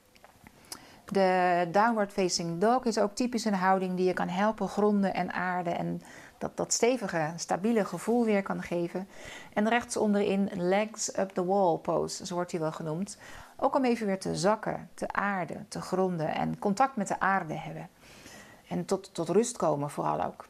De 1.04 1.68
downward 1.72 2.12
facing 2.12 2.60
dog 2.60 2.84
is 2.84 2.98
ook 2.98 3.14
typisch 3.14 3.44
een 3.44 3.54
houding 3.54 3.96
die 3.96 4.06
je 4.06 4.12
kan 4.12 4.28
helpen 4.28 4.68
gronden 4.68 5.14
en 5.14 5.32
aarden. 5.32 5.78
En 5.78 6.02
dat, 6.38 6.56
dat 6.56 6.72
stevige, 6.72 7.32
stabiele 7.36 7.84
gevoel 7.84 8.24
weer 8.24 8.42
kan 8.42 8.62
geven. 8.62 9.08
En 9.52 9.68
rechts 9.68 9.96
onderin 9.96 10.50
legs 10.54 11.18
up 11.18 11.30
the 11.30 11.44
wall 11.44 11.76
pose, 11.76 12.26
zo 12.26 12.34
wordt 12.34 12.50
die 12.50 12.60
wel 12.60 12.72
genoemd. 12.72 13.18
Ook 13.56 13.76
om 13.76 13.84
even 13.84 14.06
weer 14.06 14.20
te 14.20 14.36
zakken, 14.36 14.88
te 14.94 15.12
aarden, 15.12 15.66
te 15.68 15.80
gronden 15.80 16.34
en 16.34 16.58
contact 16.58 16.96
met 16.96 17.08
de 17.08 17.20
aarde 17.20 17.54
hebben. 17.54 17.88
En 18.68 18.84
tot, 18.84 19.14
tot 19.14 19.28
rust 19.28 19.56
komen 19.56 19.90
vooral 19.90 20.24
ook. 20.24 20.46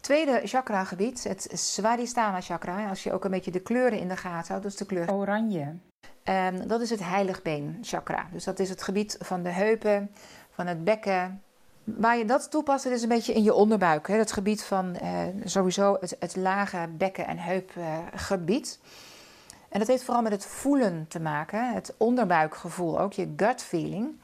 Tweede 0.00 0.40
chakra-gebied, 0.44 1.24
het 1.24 1.50
Swadhisthana 1.52 2.40
chakra. 2.40 2.88
Als 2.88 3.02
je 3.02 3.12
ook 3.12 3.24
een 3.24 3.30
beetje 3.30 3.50
de 3.50 3.60
kleuren 3.60 3.98
in 3.98 4.08
de 4.08 4.16
gaten 4.16 4.48
houdt, 4.48 4.62
dus 4.62 4.76
de 4.76 4.86
kleur 4.86 5.12
oranje. 5.12 5.74
Um, 6.24 6.68
dat 6.68 6.80
is 6.80 6.90
het 6.90 7.04
heiligbeen 7.04 7.78
chakra. 7.82 8.26
Dus 8.32 8.44
dat 8.44 8.58
is 8.58 8.68
het 8.68 8.82
gebied 8.82 9.16
van 9.20 9.42
de 9.42 9.48
heupen, 9.48 10.10
van 10.50 10.66
het 10.66 10.84
bekken. 10.84 11.42
Waar 11.84 12.16
je 12.16 12.24
dat 12.24 12.50
toepast, 12.50 12.86
is 12.86 13.02
een 13.02 13.08
beetje 13.08 13.32
in 13.32 13.42
je 13.42 13.54
onderbuik. 13.54 14.08
Hè? 14.08 14.16
Het 14.16 14.32
gebied 14.32 14.62
van 14.62 14.96
uh, 15.02 15.20
sowieso 15.44 15.96
het, 16.00 16.16
het, 16.18 16.36
lage 16.36 16.88
bekken- 16.96 17.26
en 17.26 17.38
heupgebied. 17.38 18.78
En 19.68 19.78
dat 19.78 19.88
heeft 19.88 20.02
vooral 20.02 20.22
met 20.22 20.32
het 20.32 20.46
voelen 20.46 21.06
te 21.08 21.20
maken. 21.20 21.72
Het 21.72 21.94
onderbuikgevoel 21.96 23.00
ook, 23.00 23.12
je 23.12 23.32
gut 23.36 23.62
feeling. 23.62 24.20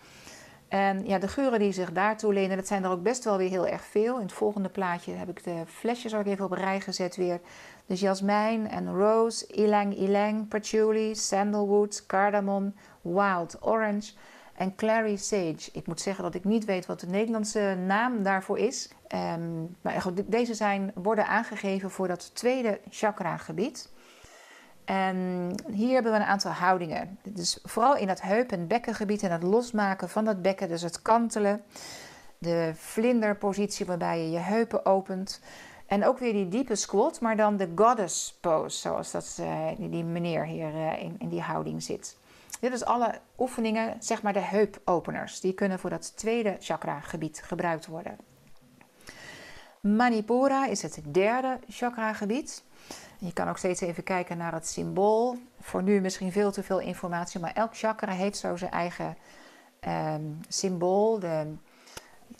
En 0.71 1.07
ja, 1.07 1.19
de 1.19 1.29
geuren 1.29 1.59
die 1.59 1.73
zich 1.73 1.93
daartoe 1.93 2.33
lenen, 2.33 2.57
dat 2.57 2.67
zijn 2.67 2.85
er 2.85 2.91
ook 2.91 3.03
best 3.03 3.25
wel 3.25 3.37
weer 3.37 3.49
heel 3.49 3.67
erg 3.67 3.85
veel. 3.85 4.17
In 4.17 4.23
het 4.23 4.33
volgende 4.33 4.69
plaatje 4.69 5.13
heb 5.13 5.29
ik 5.29 5.45
de 5.45 5.63
flesjes 5.67 6.15
ook 6.15 6.27
even 6.27 6.45
op 6.45 6.53
rij 6.53 6.81
gezet 6.81 7.17
weer. 7.17 7.41
Dus 7.87 8.01
jasmijn 8.01 8.69
en 8.69 8.95
rose, 8.95 9.47
ylang 9.47 9.97
ylang, 9.97 10.49
patchouli, 10.49 11.15
sandalwood, 11.15 12.07
cardamom, 12.07 12.75
wild 13.01 13.57
orange 13.61 14.13
en 14.55 14.75
clary 14.75 15.17
sage. 15.17 15.71
Ik 15.73 15.87
moet 15.87 16.01
zeggen 16.01 16.25
dat 16.25 16.35
ik 16.35 16.45
niet 16.45 16.65
weet 16.65 16.87
wat 16.87 17.01
de 17.01 17.07
Nederlandse 17.07 17.77
naam 17.87 18.23
daarvoor 18.23 18.59
is. 18.59 18.91
Um, 19.35 19.77
maar 19.81 20.01
goed, 20.01 20.23
deze 20.27 20.55
zijn, 20.55 20.93
worden 20.95 21.27
aangegeven 21.27 21.91
voor 21.91 22.09
dat 22.09 22.35
tweede 22.35 22.81
chakra 22.91 23.37
gebied. 23.37 23.89
En 24.91 25.51
hier 25.73 25.93
hebben 25.93 26.13
we 26.13 26.19
een 26.19 26.25
aantal 26.25 26.51
houdingen. 26.51 27.19
Dus 27.23 27.59
vooral 27.63 27.97
in 27.97 28.07
dat 28.07 28.21
heup- 28.21 28.53
en 28.53 28.67
bekkengebied 28.67 29.23
en 29.23 29.33
het 29.33 29.43
losmaken 29.43 30.09
van 30.09 30.25
dat 30.25 30.43
bekken, 30.43 30.69
dus 30.69 30.83
het 30.83 31.03
kantelen. 31.03 31.63
De 32.39 32.73
vlinderpositie 32.75 33.87
waarbij 33.87 34.23
je 34.23 34.31
je 34.31 34.39
heupen 34.39 34.87
opent. 34.87 35.41
En 35.87 36.07
ook 36.07 36.19
weer 36.19 36.33
die 36.33 36.49
diepe 36.49 36.75
squat, 36.75 37.21
maar 37.21 37.37
dan 37.37 37.57
de 37.57 37.73
goddess 37.75 38.39
pose, 38.41 38.79
zoals 38.79 39.11
dat, 39.11 39.39
uh, 39.41 39.67
die 39.77 40.05
meneer 40.05 40.45
hier 40.45 40.75
uh, 40.75 41.03
in, 41.03 41.17
in 41.19 41.29
die 41.29 41.41
houding 41.41 41.83
zit. 41.83 42.17
Dit 42.61 42.73
is 42.73 42.85
alle 42.85 43.15
oefeningen, 43.39 43.97
zeg 43.99 44.23
maar 44.23 44.33
de 44.33 44.39
heupopeners. 44.39 45.41
Die 45.41 45.53
kunnen 45.53 45.79
voor 45.79 45.91
dat 45.91 46.17
tweede 46.17 46.57
chakra 46.61 47.01
gebied 47.01 47.43
gebruikt 47.45 47.87
worden. 47.87 48.17
Manipura 49.81 50.67
is 50.67 50.83
het 50.83 51.01
derde 51.09 51.59
chakra 51.69 52.13
gebied. 52.13 52.63
Je 53.21 53.33
kan 53.33 53.49
ook 53.49 53.59
steeds 53.59 53.81
even 53.81 54.03
kijken 54.03 54.37
naar 54.37 54.53
het 54.53 54.69
symbool. 54.69 55.37
Voor 55.61 55.83
nu 55.83 56.01
misschien 56.01 56.33
veel 56.33 56.53
te 56.53 56.63
veel 56.63 56.79
informatie, 56.81 57.41
maar 57.41 57.53
elk 57.55 57.77
chakra 57.77 58.13
heeft 58.13 58.39
zo 58.39 58.57
zijn 58.57 58.71
eigen 58.71 59.17
um, 59.89 60.41
symbool. 60.49 61.19
De, 61.19 61.55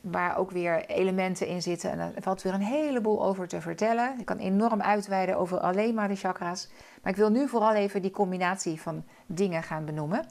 waar 0.03 0.37
ook 0.37 0.51
weer 0.51 0.87
elementen 0.87 1.47
in 1.47 1.63
zitten. 1.63 1.91
En 1.91 1.99
er 1.99 2.23
valt 2.23 2.43
weer 2.43 2.55
een 2.55 2.61
heleboel 2.61 3.25
over 3.25 3.49
te 3.49 3.61
vertellen. 3.61 4.15
Ik 4.19 4.25
kan 4.27 4.39
enorm 4.39 4.83
uitweiden 4.83 5.37
over 5.37 5.59
alleen 5.59 5.95
maar 5.95 6.09
de 6.09 6.17
chakra's. 6.17 6.69
Maar 7.03 7.13
ik 7.13 7.19
wil 7.19 7.31
nu 7.31 7.49
vooral 7.49 7.75
even 7.75 8.03
die 8.03 8.11
combinatie 8.11 8.81
van 8.81 9.05
dingen 9.27 9.63
gaan 9.63 9.85
benoemen. 9.85 10.27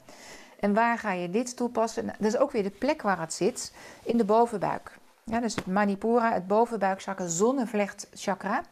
En 0.60 0.74
waar 0.74 0.98
ga 0.98 1.12
je 1.12 1.30
dit 1.30 1.56
toepassen? 1.56 2.04
Nou, 2.04 2.16
dat 2.18 2.32
is 2.32 2.38
ook 2.38 2.50
weer 2.50 2.62
de 2.62 2.70
plek 2.70 3.02
waar 3.02 3.20
het 3.20 3.32
zit, 3.32 3.74
in 4.02 4.16
de 4.16 4.24
bovenbuik. 4.24 4.98
Ja, 5.24 5.40
dus 5.40 5.54
het 5.54 5.66
Manipura, 5.66 6.32
het 6.32 6.46
bovenbuikchakra, 6.46 7.26
zonnevlechtchakra. 7.26 8.62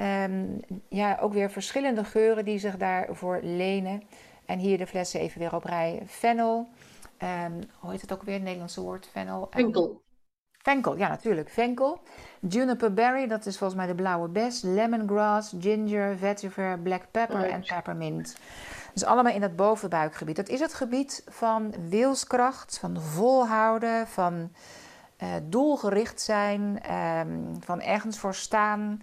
Um, 0.00 0.60
ja, 0.88 1.18
ook 1.20 1.32
weer 1.32 1.50
verschillende 1.50 2.04
geuren 2.04 2.44
die 2.44 2.58
zich 2.58 2.76
daarvoor 2.76 3.40
lenen. 3.42 4.02
En 4.46 4.58
hier 4.58 4.78
de 4.78 4.86
flessen 4.86 5.20
even 5.20 5.40
weer 5.40 5.54
op 5.54 5.64
rij. 5.64 6.02
Fennel. 6.06 6.68
Um, 7.22 7.60
hoe 7.78 7.90
heet 7.90 8.00
het 8.00 8.12
ook 8.12 8.22
weer, 8.22 8.34
het 8.34 8.42
Nederlandse 8.42 8.80
woord? 8.80 9.08
Fennel. 9.12 9.46
Venkel. 9.50 10.02
Venkel, 10.62 10.96
ja 10.96 11.08
natuurlijk. 11.08 11.48
Venkel. 11.48 12.00
Juniper 12.40 12.94
berry, 12.94 13.26
dat 13.26 13.46
is 13.46 13.58
volgens 13.58 13.78
mij 13.78 13.88
de 13.88 13.94
blauwe 13.94 14.28
bes. 14.28 14.62
Lemongrass, 14.62 15.54
ginger, 15.60 16.16
vetiver, 16.18 16.78
black 16.78 17.02
pepper 17.10 17.50
en 17.50 17.60
peppermint. 17.60 18.36
Dus 18.92 19.04
allemaal 19.04 19.32
in 19.32 19.40
dat 19.40 19.56
bovenbuikgebied. 19.56 20.36
Dat 20.36 20.48
is 20.48 20.60
het 20.60 20.74
gebied 20.74 21.24
van 21.28 21.74
wilskracht, 21.88 22.78
van 22.78 23.00
volhouden, 23.00 24.06
van 24.06 24.50
uh, 25.22 25.28
doelgericht 25.42 26.20
zijn, 26.20 26.92
um, 26.94 27.56
van 27.60 27.80
ergens 27.80 28.18
voor 28.18 28.34
staan. 28.34 29.02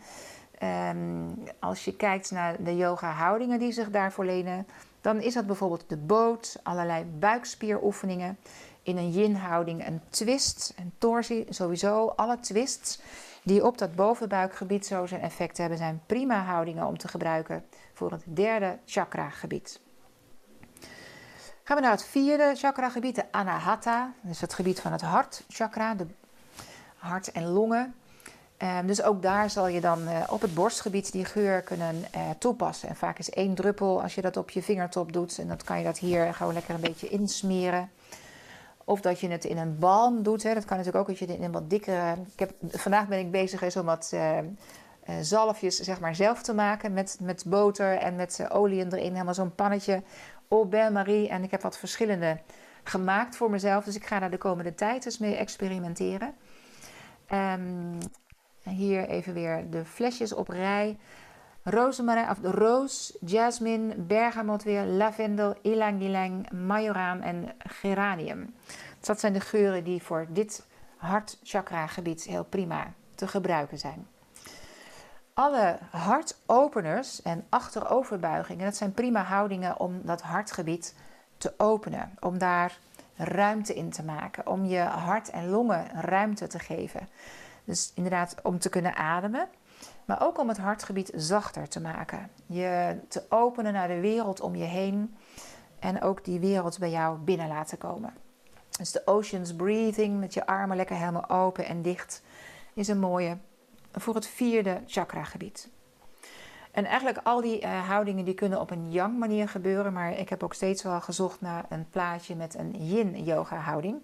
Um, 0.63 1.43
als 1.60 1.86
je 1.86 1.96
kijkt 1.96 2.32
naar 2.32 2.63
de 2.63 2.75
yoga-houdingen 2.75 3.60
die 3.60 3.72
zich 3.72 3.89
daarvoor 3.89 4.25
lenen, 4.25 4.67
dan 5.01 5.22
is 5.22 5.34
dat 5.34 5.46
bijvoorbeeld 5.46 5.84
de 5.88 5.98
boot, 5.98 6.60
allerlei 6.63 7.05
buikspieroefeningen. 7.05 8.38
In 8.84 8.98
een 8.98 9.12
yin-houding 9.12 9.88
een 9.88 10.01
twist, 10.10 10.74
een 10.77 10.93
torsie, 10.98 11.46
sowieso 11.50 12.08
alle 12.08 12.39
twists 12.39 13.01
die 13.43 13.65
op 13.65 13.77
dat 13.77 13.96
bovenbuikgebied 13.96 14.86
zo 14.86 15.05
zijn 15.05 15.22
effect 15.22 15.58
hebben, 15.58 15.77
zijn 15.77 16.01
prima 16.05 16.43
houdingen 16.43 16.88
om 16.88 16.98
te 16.98 17.08
gebruiken 17.08 17.65
voor 17.93 18.12
het 18.12 18.24
derde 18.25 18.77
chakra-gebied. 18.86 19.82
Gaan 21.63 21.75
we 21.75 21.82
naar 21.82 21.91
het 21.91 22.05
vierde 22.05 22.55
chakra-gebied, 22.55 23.15
de 23.15 23.32
Anahata. 23.32 24.13
Dus 24.22 24.41
het 24.41 24.53
gebied 24.53 24.82
van 24.82 24.91
het 24.91 25.01
hartchakra, 25.01 25.96
de 25.96 26.08
hart 26.96 27.32
en 27.32 27.46
longen. 27.46 27.96
Um, 28.63 28.88
dus 28.88 29.03
ook 29.03 29.22
daar 29.22 29.50
zal 29.50 29.67
je 29.67 29.82
dan 29.82 30.01
uh, 30.01 30.24
op 30.29 30.41
het 30.41 30.53
borstgebied 30.53 31.12
die 31.12 31.25
geur 31.25 31.62
kunnen 31.62 31.96
uh, 31.96 32.29
toepassen. 32.38 32.89
En 32.89 32.96
vaak 32.96 33.20
is 33.20 33.29
één 33.29 33.55
druppel 33.55 34.01
als 34.01 34.15
je 34.15 34.22
dat 34.22 34.38
op 34.38 34.50
je 34.50 34.63
vingertop 34.63 35.13
doet. 35.13 35.38
En 35.39 35.48
dan 35.48 35.58
kan 35.65 35.77
je 35.77 35.84
dat 35.84 35.98
hier 35.98 36.34
gewoon 36.34 36.53
lekker 36.53 36.75
een 36.75 36.82
beetje 36.82 37.08
insmeren. 37.08 37.91
Of 38.84 39.01
dat 39.01 39.20
je 39.20 39.29
het 39.29 39.46
in 39.46 39.58
een 39.58 39.79
balm 39.79 40.24
doet. 40.24 40.43
Hè. 40.43 40.53
Dat 40.53 40.65
kan 40.65 40.77
natuurlijk 40.77 41.03
ook 41.03 41.10
dat 41.10 41.20
je 41.20 41.25
het 41.25 41.36
in 41.36 41.43
een 41.43 41.51
wat 41.51 41.70
dikkere... 41.70 42.15
Ik 42.32 42.39
heb, 42.39 42.51
vandaag 42.70 43.08
ben 43.08 43.20
ik 43.20 43.32
bezig 43.32 43.77
om 43.77 43.86
wat 43.86 44.12
uh, 44.13 44.38
zalfjes 45.22 45.79
zeg 45.79 46.00
maar, 46.00 46.15
zelf 46.15 46.41
te 46.41 46.53
maken. 46.53 46.93
Met, 46.93 47.17
met 47.22 47.43
boter 47.48 47.98
en 47.98 48.15
met 48.15 48.46
olie 48.50 48.86
erin. 48.86 49.12
Helemaal 49.12 49.34
zo'n 49.34 49.55
pannetje. 49.55 50.03
Au 50.50 50.65
bain-marie. 50.65 51.29
En 51.29 51.43
ik 51.43 51.51
heb 51.51 51.62
wat 51.62 51.77
verschillende 51.77 52.39
gemaakt 52.84 53.36
voor 53.36 53.50
mezelf. 53.50 53.84
Dus 53.84 53.96
ik 53.96 54.05
ga 54.05 54.20
daar 54.20 54.32
de 54.32 54.38
komende 54.38 54.75
tijd 54.75 55.05
eens 55.05 55.17
mee 55.17 55.36
experimenteren. 55.36 56.34
Um, 57.32 57.98
hier 58.63 59.08
even 59.08 59.34
weer 59.34 59.70
de 59.70 59.86
flesjes 59.86 60.34
op 60.34 60.48
rij. 60.48 60.98
Rozemarijn, 61.63 62.29
of 62.29 62.38
roos, 62.41 63.17
jasmine, 63.22 63.96
bergamot 63.96 64.63
weer, 64.63 64.86
lavendel, 64.86 65.55
ilang, 65.62 66.51
majoraan 66.51 67.22
en 67.22 67.53
geranium. 67.58 68.55
Dat 69.00 69.20
zijn 69.20 69.34
de 69.34 69.39
geuren 69.39 69.84
die 69.84 70.03
voor 70.03 70.27
dit 70.29 70.65
hartchakra 70.98 71.88
gebied 71.88 72.24
heel 72.24 72.43
prima 72.43 72.93
te 73.15 73.27
gebruiken 73.27 73.77
zijn. 73.77 74.08
Alle 75.34 75.77
hartopeners 75.91 77.22
en 77.22 77.46
achteroverbuigingen, 77.50 78.65
dat 78.65 78.75
zijn 78.75 78.93
prima 78.93 79.24
houdingen 79.24 79.79
om 79.79 80.01
dat 80.03 80.22
hartgebied 80.22 80.96
te 81.38 81.53
openen. 81.58 82.17
Om 82.20 82.38
daar 82.38 82.77
ruimte 83.15 83.74
in 83.74 83.89
te 83.89 84.03
maken. 84.03 84.48
Om 84.48 84.65
je 84.65 84.79
hart 84.79 85.29
en 85.29 85.50
longen 85.50 85.88
ruimte 86.01 86.48
te 86.48 86.60
geven. 86.60 87.08
Dus 87.63 87.91
inderdaad 87.96 88.36
om 88.43 88.60
te 88.60 88.70
kunnen 88.70 88.96
ademen, 88.96 89.50
maar 90.05 90.22
ook 90.22 90.39
om 90.39 90.48
het 90.48 90.58
hartgebied 90.58 91.12
zachter 91.15 91.67
te 91.67 91.82
maken. 91.82 92.29
Je 92.46 93.00
te 93.08 93.24
openen 93.29 93.74
naar 93.74 93.88
de 93.88 94.00
wereld 94.00 94.41
om 94.41 94.55
je 94.55 94.63
heen 94.63 95.15
en 95.79 96.01
ook 96.01 96.25
die 96.25 96.39
wereld 96.39 96.79
bij 96.79 96.89
jou 96.89 97.17
binnen 97.17 97.48
laten 97.48 97.77
komen. 97.77 98.13
Dus 98.77 98.91
de 98.91 99.08
oceans 99.08 99.55
breathing 99.55 100.20
met 100.20 100.34
je 100.34 100.46
armen 100.46 100.77
lekker 100.77 100.96
helemaal 100.96 101.29
open 101.29 101.65
en 101.65 101.82
dicht 101.82 102.22
is 102.74 102.88
een 102.88 103.00
mooie 103.00 103.38
voor 103.91 104.15
het 104.15 104.27
vierde 104.27 104.82
chakragebied. 104.86 105.70
En 106.72 106.86
eigenlijk 106.86 107.20
al 107.24 107.41
die 107.41 107.62
uh, 107.62 107.88
houdingen 107.88 108.25
die 108.25 108.34
kunnen 108.34 108.60
op 108.60 108.72
een 108.72 108.91
yang 108.91 109.17
manier 109.17 109.50
gebeuren, 109.50 109.93
maar 109.93 110.17
ik 110.17 110.29
heb 110.29 110.43
ook 110.43 110.53
steeds 110.53 110.84
wel 110.84 111.01
gezocht 111.01 111.41
naar 111.41 111.65
een 111.70 111.89
plaatje 111.89 112.36
met 112.36 112.55
een 112.55 112.86
yin 112.86 113.24
yoga 113.24 113.55
houding 113.55 114.01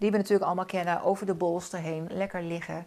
die 0.00 0.10
we 0.10 0.16
natuurlijk 0.16 0.46
allemaal 0.46 0.64
kennen, 0.64 1.02
over 1.02 1.26
de 1.26 1.34
bolster 1.34 1.78
heen, 1.78 2.06
lekker 2.10 2.42
liggen. 2.42 2.86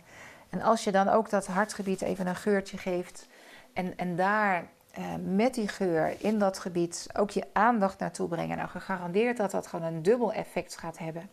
En 0.50 0.62
als 0.62 0.84
je 0.84 0.92
dan 0.92 1.10
ook 1.10 1.30
dat 1.30 1.48
hartgebied 1.48 2.02
even 2.02 2.28
een 2.28 2.36
geurtje 2.36 2.78
geeft 2.78 3.28
en, 3.74 3.98
en 3.98 4.16
daar 4.16 4.66
eh, 4.92 5.04
met 5.26 5.54
die 5.54 5.68
geur 5.68 6.16
in 6.18 6.40
dat 6.40 6.60
gebied 6.60 7.08
ook 7.18 7.30
je 7.30 7.46
aandacht 7.54 8.00
naartoe 8.00 8.28
brengen, 8.28 8.58
nou 8.58 8.70
gegarandeerd 8.70 9.38
dat 9.38 9.52
dat 9.52 9.68
gewoon 9.68 9.86
een 9.86 10.04
dubbel 10.04 10.34
effect 10.34 10.78
gaat 10.78 10.98
hebben. 10.98 11.30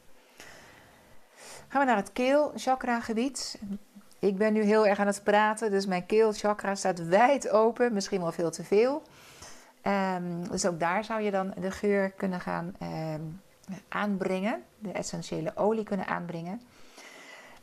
Gaan 1.69 1.81
we 1.81 1.87
naar 1.87 1.97
het 1.97 2.13
keelchakra 2.13 3.01
gebied. 3.01 3.59
Ik 4.19 4.37
ben 4.37 4.53
nu 4.53 4.63
heel 4.63 4.87
erg 4.87 4.99
aan 4.99 5.07
het 5.07 5.23
praten, 5.25 5.71
dus 5.71 5.87
mijn 5.87 6.07
keelchakra 6.07 6.75
staat 6.75 7.07
wijd 7.07 7.51
open, 7.51 7.93
misschien 7.93 8.21
wel 8.21 8.33
veel 8.33 8.51
te 8.51 8.65
veel. 8.65 9.03
Um, 9.83 10.49
dus 10.49 10.67
ook 10.67 10.81
daar 10.81 11.05
zou 11.05 11.21
je 11.21 11.31
dan 11.31 11.55
de 11.61 11.71
geur 11.71 12.11
kunnen 12.11 12.41
gaan 12.41 12.75
um, 12.83 13.41
aanbrengen, 13.89 14.63
de 14.79 14.93
essentiële 14.93 15.57
olie 15.57 15.85
kunnen 15.85 16.07
aanbrengen. 16.07 16.61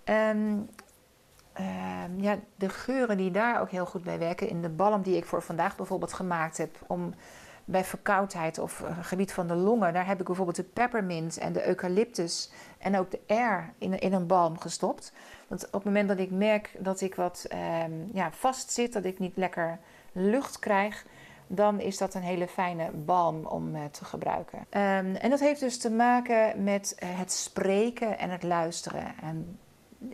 En 0.04 0.70
ehm, 1.54 2.20
ja, 2.22 2.40
de 2.56 2.70
geuren 2.70 3.18
die 3.18 3.32
daar 3.32 3.62
ook 3.62 3.70
heel 3.70 3.86
goed 3.86 4.04
bij 4.04 4.20
werken, 4.20 4.50
in 4.50 4.62
de 4.62 4.70
balm 4.70 5.02
die 5.02 5.16
ik 5.16 5.26
voor 5.26 5.42
vandaag 5.42 5.76
bijvoorbeeld 5.76 6.14
gemaakt 6.14 6.58
heb, 6.58 6.78
om 6.88 7.14
bij 7.70 7.84
verkoudheid 7.84 8.60
of 8.60 8.80
uh, 8.80 8.98
gebied 9.02 9.34
van 9.34 9.48
de 9.48 9.56
longen, 9.56 9.94
daar 9.94 10.06
heb 10.06 10.20
ik 10.20 10.26
bijvoorbeeld 10.26 10.58
de 10.58 10.64
peppermint 10.64 11.38
en 11.38 11.54
de 11.54 11.68
eucalyptus 11.68 12.52
en 12.78 12.98
ook 12.98 13.12
de 13.12 13.20
air 13.28 13.74
in, 13.78 14.00
in 14.00 14.14
een 14.14 14.28
balm 14.28 14.60
gestopt. 14.60 15.14
Want 15.48 15.66
op 15.66 15.74
het 15.74 15.84
moment 15.84 16.08
dat 16.08 16.20
ik 16.20 16.32
merk 16.32 16.76
dat 16.80 17.02
ik 17.02 17.16
wat 17.16 17.48
um, 17.84 18.10
ja, 18.14 18.32
vast 18.32 18.72
zit, 18.72 18.94
dat 18.94 19.06
ik 19.06 19.20
niet 19.20 19.38
lekker 19.38 19.80
lucht 20.12 20.60
krijg, 20.60 21.06
dan 21.48 21.80
is 21.80 21.98
dat 21.98 22.14
een 22.14 22.22
hele 22.22 22.48
fijne 22.48 22.92
balm 22.92 23.46
om 23.46 23.76
uh, 23.76 23.82
te 23.92 24.06
gebruiken. 24.06 24.60
Um, 24.60 25.16
en 25.16 25.30
dat 25.30 25.40
heeft 25.40 25.60
dus 25.60 25.78
te 25.78 25.92
maken 25.92 26.64
met 26.64 26.98
uh, 27.04 27.10
het 27.18 27.32
spreken 27.32 28.20
en 28.20 28.30
het 28.30 28.44
luisteren. 28.44 29.14
En 29.22 29.60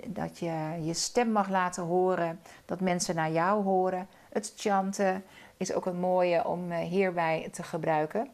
dat 0.07 0.39
je 0.39 0.79
je 0.81 0.93
stem 0.93 1.31
mag 1.31 1.49
laten 1.49 1.83
horen, 1.83 2.39
dat 2.65 2.79
mensen 2.79 3.15
naar 3.15 3.31
jou 3.31 3.63
horen. 3.63 4.07
Het 4.29 4.53
chanten 4.55 5.23
is 5.57 5.73
ook 5.73 5.85
een 5.85 5.99
mooie 5.99 6.47
om 6.47 6.71
uh, 6.71 6.77
hierbij 6.77 7.49
te 7.51 7.63
gebruiken. 7.63 8.27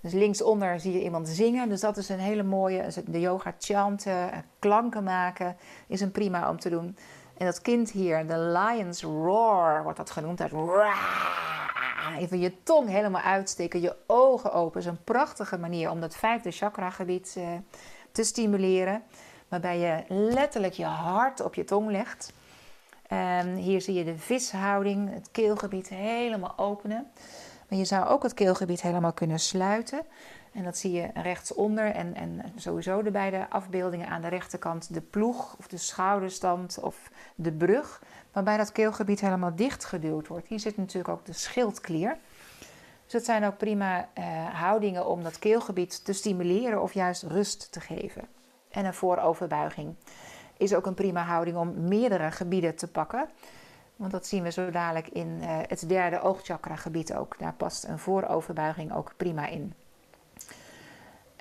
Dus 0.00 0.12
linksonder 0.12 0.80
zie 0.80 0.92
je 0.92 1.02
iemand 1.02 1.28
zingen. 1.28 1.68
Dus 1.68 1.80
dat 1.80 1.96
is 1.96 2.08
een 2.08 2.18
hele 2.18 2.42
mooie. 2.42 2.86
De 3.06 3.20
yoga 3.20 3.54
chanten, 3.58 4.44
klanken 4.58 5.04
maken 5.04 5.56
is 5.86 6.00
een 6.00 6.10
prima 6.10 6.50
om 6.50 6.58
te 6.58 6.70
doen. 6.70 6.96
En 7.36 7.46
dat 7.46 7.62
kind 7.62 7.90
hier, 7.90 8.26
de 8.26 8.38
lion's 8.38 9.02
roar 9.02 9.82
wordt 9.82 9.98
dat 9.98 10.10
genoemd. 10.10 10.38
Dat 10.38 10.50
even 12.18 12.38
je 12.38 12.62
tong 12.62 12.88
helemaal 12.88 13.22
uitsteken, 13.22 13.80
je 13.80 13.96
ogen 14.06 14.52
open. 14.52 14.80
is 14.80 14.86
een 14.86 15.04
prachtige 15.04 15.58
manier 15.58 15.90
om 15.90 16.00
dat 16.00 16.16
vijfde 16.16 16.50
chakra-gebied 16.50 17.34
uh, 17.38 17.46
te 18.12 18.24
stimuleren. 18.24 19.02
Waarbij 19.48 19.78
je 19.78 20.04
letterlijk 20.08 20.74
je 20.74 20.84
hart 20.84 21.40
op 21.40 21.54
je 21.54 21.64
tong 21.64 21.90
legt. 21.90 22.32
Um, 23.12 23.54
hier 23.54 23.80
zie 23.80 23.94
je 23.94 24.04
de 24.04 24.18
vishouding, 24.18 25.14
het 25.14 25.28
keelgebied 25.30 25.88
helemaal 25.88 26.54
openen. 26.56 27.10
Maar 27.68 27.78
je 27.78 27.84
zou 27.84 28.06
ook 28.06 28.22
het 28.22 28.34
keelgebied 28.34 28.82
helemaal 28.82 29.12
kunnen 29.12 29.38
sluiten. 29.38 30.02
En 30.54 30.64
dat 30.64 30.76
zie 30.76 30.92
je 30.92 31.10
rechtsonder 31.14 31.90
en, 31.90 32.14
en 32.14 32.42
sowieso 32.56 33.02
de 33.02 33.10
beide 33.10 33.50
afbeeldingen 33.50 34.08
aan 34.08 34.22
de 34.22 34.28
rechterkant. 34.28 34.94
De 34.94 35.00
ploeg 35.00 35.56
of 35.58 35.66
de 35.66 35.76
schouderstand 35.76 36.78
of 36.80 37.10
de 37.34 37.52
brug. 37.52 38.02
Waarbij 38.32 38.56
dat 38.56 38.72
keelgebied 38.72 39.20
helemaal 39.20 39.54
dichtgeduwd 39.54 40.26
wordt. 40.26 40.48
Hier 40.48 40.60
zit 40.60 40.76
natuurlijk 40.76 41.08
ook 41.08 41.24
de 41.24 41.32
schildklier. 41.32 42.16
Dus 43.04 43.12
het 43.12 43.24
zijn 43.24 43.44
ook 43.44 43.56
prima 43.56 44.08
uh, 44.18 44.24
houdingen 44.60 45.06
om 45.06 45.22
dat 45.22 45.38
keelgebied 45.38 46.04
te 46.04 46.12
stimuleren 46.12 46.82
of 46.82 46.92
juist 46.92 47.22
rust 47.22 47.72
te 47.72 47.80
geven. 47.80 48.28
En 48.70 48.84
een 48.84 48.94
vooroverbuiging 48.94 49.94
is 50.56 50.74
ook 50.74 50.86
een 50.86 50.94
prima 50.94 51.22
houding 51.22 51.56
om 51.56 51.88
meerdere 51.88 52.30
gebieden 52.30 52.74
te 52.76 52.88
pakken. 52.88 53.28
Want 53.96 54.10
dat 54.10 54.26
zien 54.26 54.42
we 54.42 54.50
zo 54.50 54.70
dadelijk 54.70 55.08
in 55.08 55.38
uh, 55.40 55.58
het 55.66 55.88
derde 55.88 56.20
oogchakra 56.20 56.76
gebied 56.76 57.14
ook. 57.14 57.38
Daar 57.38 57.54
past 57.54 57.84
een 57.84 57.98
vooroverbuiging 57.98 58.94
ook 58.94 59.12
prima 59.16 59.46
in. 59.46 59.74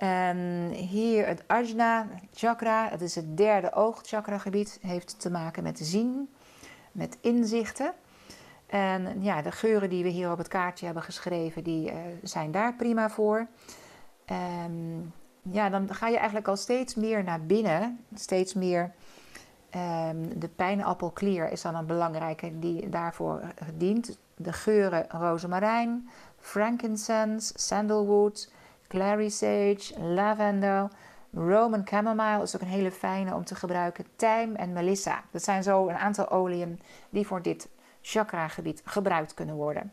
En 0.03 0.69
hier 0.69 1.27
het 1.27 1.43
Ajna 1.47 2.07
chakra, 2.33 2.89
dat 2.89 3.01
is 3.01 3.15
het 3.15 3.37
derde 3.37 3.73
oogchakra 3.73 4.37
gebied, 4.37 4.79
heeft 4.81 5.19
te 5.19 5.31
maken 5.31 5.63
met 5.63 5.79
zien, 5.83 6.29
met 6.91 7.17
inzichten. 7.21 7.93
En 8.65 9.23
ja, 9.23 9.41
de 9.41 9.51
geuren 9.51 9.89
die 9.89 10.03
we 10.03 10.09
hier 10.09 10.31
op 10.31 10.37
het 10.37 10.47
kaartje 10.47 10.85
hebben 10.85 11.03
geschreven, 11.03 11.63
die 11.63 11.91
uh, 11.91 11.97
zijn 12.23 12.51
daar 12.51 12.75
prima 12.75 13.09
voor. 13.09 13.47
Um, 14.65 15.13
ja, 15.41 15.69
dan 15.69 15.93
ga 15.93 16.07
je 16.07 16.17
eigenlijk 16.17 16.47
al 16.47 16.57
steeds 16.57 16.95
meer 16.95 17.23
naar 17.23 17.45
binnen, 17.45 17.99
steeds 18.13 18.53
meer 18.53 18.91
Um, 20.09 20.39
de 20.39 20.47
pijnappelklier 20.47 21.51
is 21.51 21.61
dan 21.61 21.75
een 21.75 21.85
belangrijke 21.85 22.59
die 22.59 22.89
daarvoor 22.89 23.41
dient. 23.77 24.17
De 24.35 24.53
geuren 24.53 25.05
rozemarijn, 25.09 26.09
frankincense, 26.39 27.53
sandalwood, 27.55 28.51
clary 28.93 29.29
sage, 29.29 29.93
lavender, 29.99 30.87
Roman 31.31 31.81
chamomile 31.85 32.41
is 32.41 32.55
ook 32.55 32.61
een 32.61 32.67
hele 32.67 32.91
fijne 32.91 33.33
om 33.33 33.45
te 33.45 33.55
gebruiken. 33.55 34.05
Tijm 34.15 34.55
en 34.55 34.73
melissa. 34.73 35.23
Dat 35.31 35.43
zijn 35.43 35.63
zo 35.63 35.87
een 35.87 35.95
aantal 35.95 36.29
oliën 36.29 36.79
die 37.09 37.27
voor 37.27 37.41
dit 37.41 37.69
chakra-gebied 38.01 38.81
gebruikt 38.85 39.33
kunnen 39.33 39.55
worden. 39.55 39.91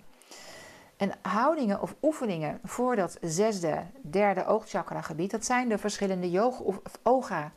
En 0.97 1.13
houdingen 1.23 1.81
of 1.81 1.95
oefeningen 2.03 2.61
voor 2.65 2.97
dat 2.97 3.19
zesde, 3.21 3.83
derde 4.03 4.47
oogchakra-gebied, 4.47 5.31
dat 5.31 5.45
zijn 5.45 5.69
de 5.69 5.79
verschillende 5.79 6.31
yoga 6.31 6.63
of 6.63 6.81
oga 7.03 7.53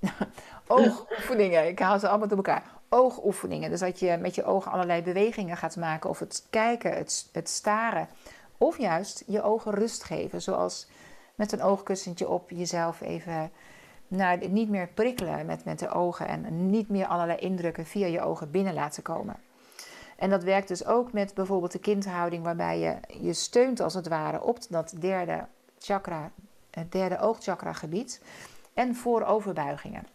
Oogoefeningen. 0.66 1.66
Ik 1.66 1.78
haal 1.78 1.98
ze 1.98 2.08
allemaal 2.08 2.28
door 2.28 2.36
elkaar. 2.36 2.62
Oogoefeningen. 2.88 3.70
Dus 3.70 3.80
dat 3.80 4.00
je 4.00 4.16
met 4.20 4.34
je 4.34 4.44
ogen 4.44 4.72
allerlei 4.72 5.02
bewegingen 5.02 5.56
gaat 5.56 5.76
maken. 5.76 6.10
Of 6.10 6.18
het 6.18 6.46
kijken, 6.50 6.92
het, 6.92 7.28
het 7.32 7.48
staren. 7.48 8.08
Of 8.58 8.78
juist 8.78 9.24
je 9.26 9.42
ogen 9.42 9.72
rust 9.72 10.04
geven. 10.04 10.42
Zoals 10.42 10.88
met 11.34 11.52
een 11.52 11.62
oogkussentje 11.62 12.28
op 12.28 12.50
jezelf 12.50 13.00
even 13.00 13.50
nou, 14.08 14.48
niet 14.48 14.68
meer 14.68 14.88
prikkelen 14.88 15.46
met, 15.46 15.64
met 15.64 15.78
de 15.78 15.88
ogen. 15.88 16.28
En 16.28 16.70
niet 16.70 16.88
meer 16.88 17.06
allerlei 17.06 17.38
indrukken 17.38 17.86
via 17.86 18.06
je 18.06 18.20
ogen 18.20 18.50
binnen 18.50 18.74
laten 18.74 19.02
komen. 19.02 19.36
En 20.16 20.30
dat 20.30 20.42
werkt 20.42 20.68
dus 20.68 20.84
ook 20.84 21.12
met 21.12 21.34
bijvoorbeeld 21.34 21.72
de 21.72 21.78
kindhouding, 21.78 22.44
waarbij 22.44 22.78
je 22.78 22.96
je 23.20 23.32
steunt 23.32 23.80
als 23.80 23.94
het 23.94 24.08
ware 24.08 24.42
op 24.42 24.58
dat 24.68 24.94
derde 24.98 25.46
chakra, 25.78 26.30
het 26.70 26.92
derde 26.92 27.18
oogchakra 27.18 27.72
gebied 27.72 28.22
en 28.74 28.94
vooroverbuigingen. 28.94 30.06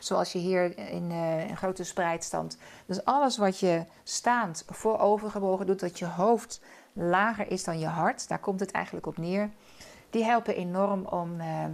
Zoals 0.00 0.32
je 0.32 0.38
hier 0.38 0.78
in 0.78 1.10
een 1.10 1.56
grote 1.56 1.84
spreidstand. 1.84 2.58
Dus 2.86 3.04
alles 3.04 3.36
wat 3.36 3.58
je 3.58 3.84
staand 4.02 4.64
voorovergebogen 4.66 5.66
doet, 5.66 5.80
dat 5.80 5.98
je 5.98 6.06
hoofd 6.06 6.60
lager 6.92 7.50
is 7.50 7.64
dan 7.64 7.78
je 7.78 7.86
hart, 7.86 8.28
daar 8.28 8.38
komt 8.38 8.60
het 8.60 8.70
eigenlijk 8.70 9.06
op 9.06 9.16
neer. 9.16 9.50
Die 10.10 10.24
helpen 10.24 10.56
enorm 10.56 11.06
om 11.06 11.40
uh, 11.40 11.64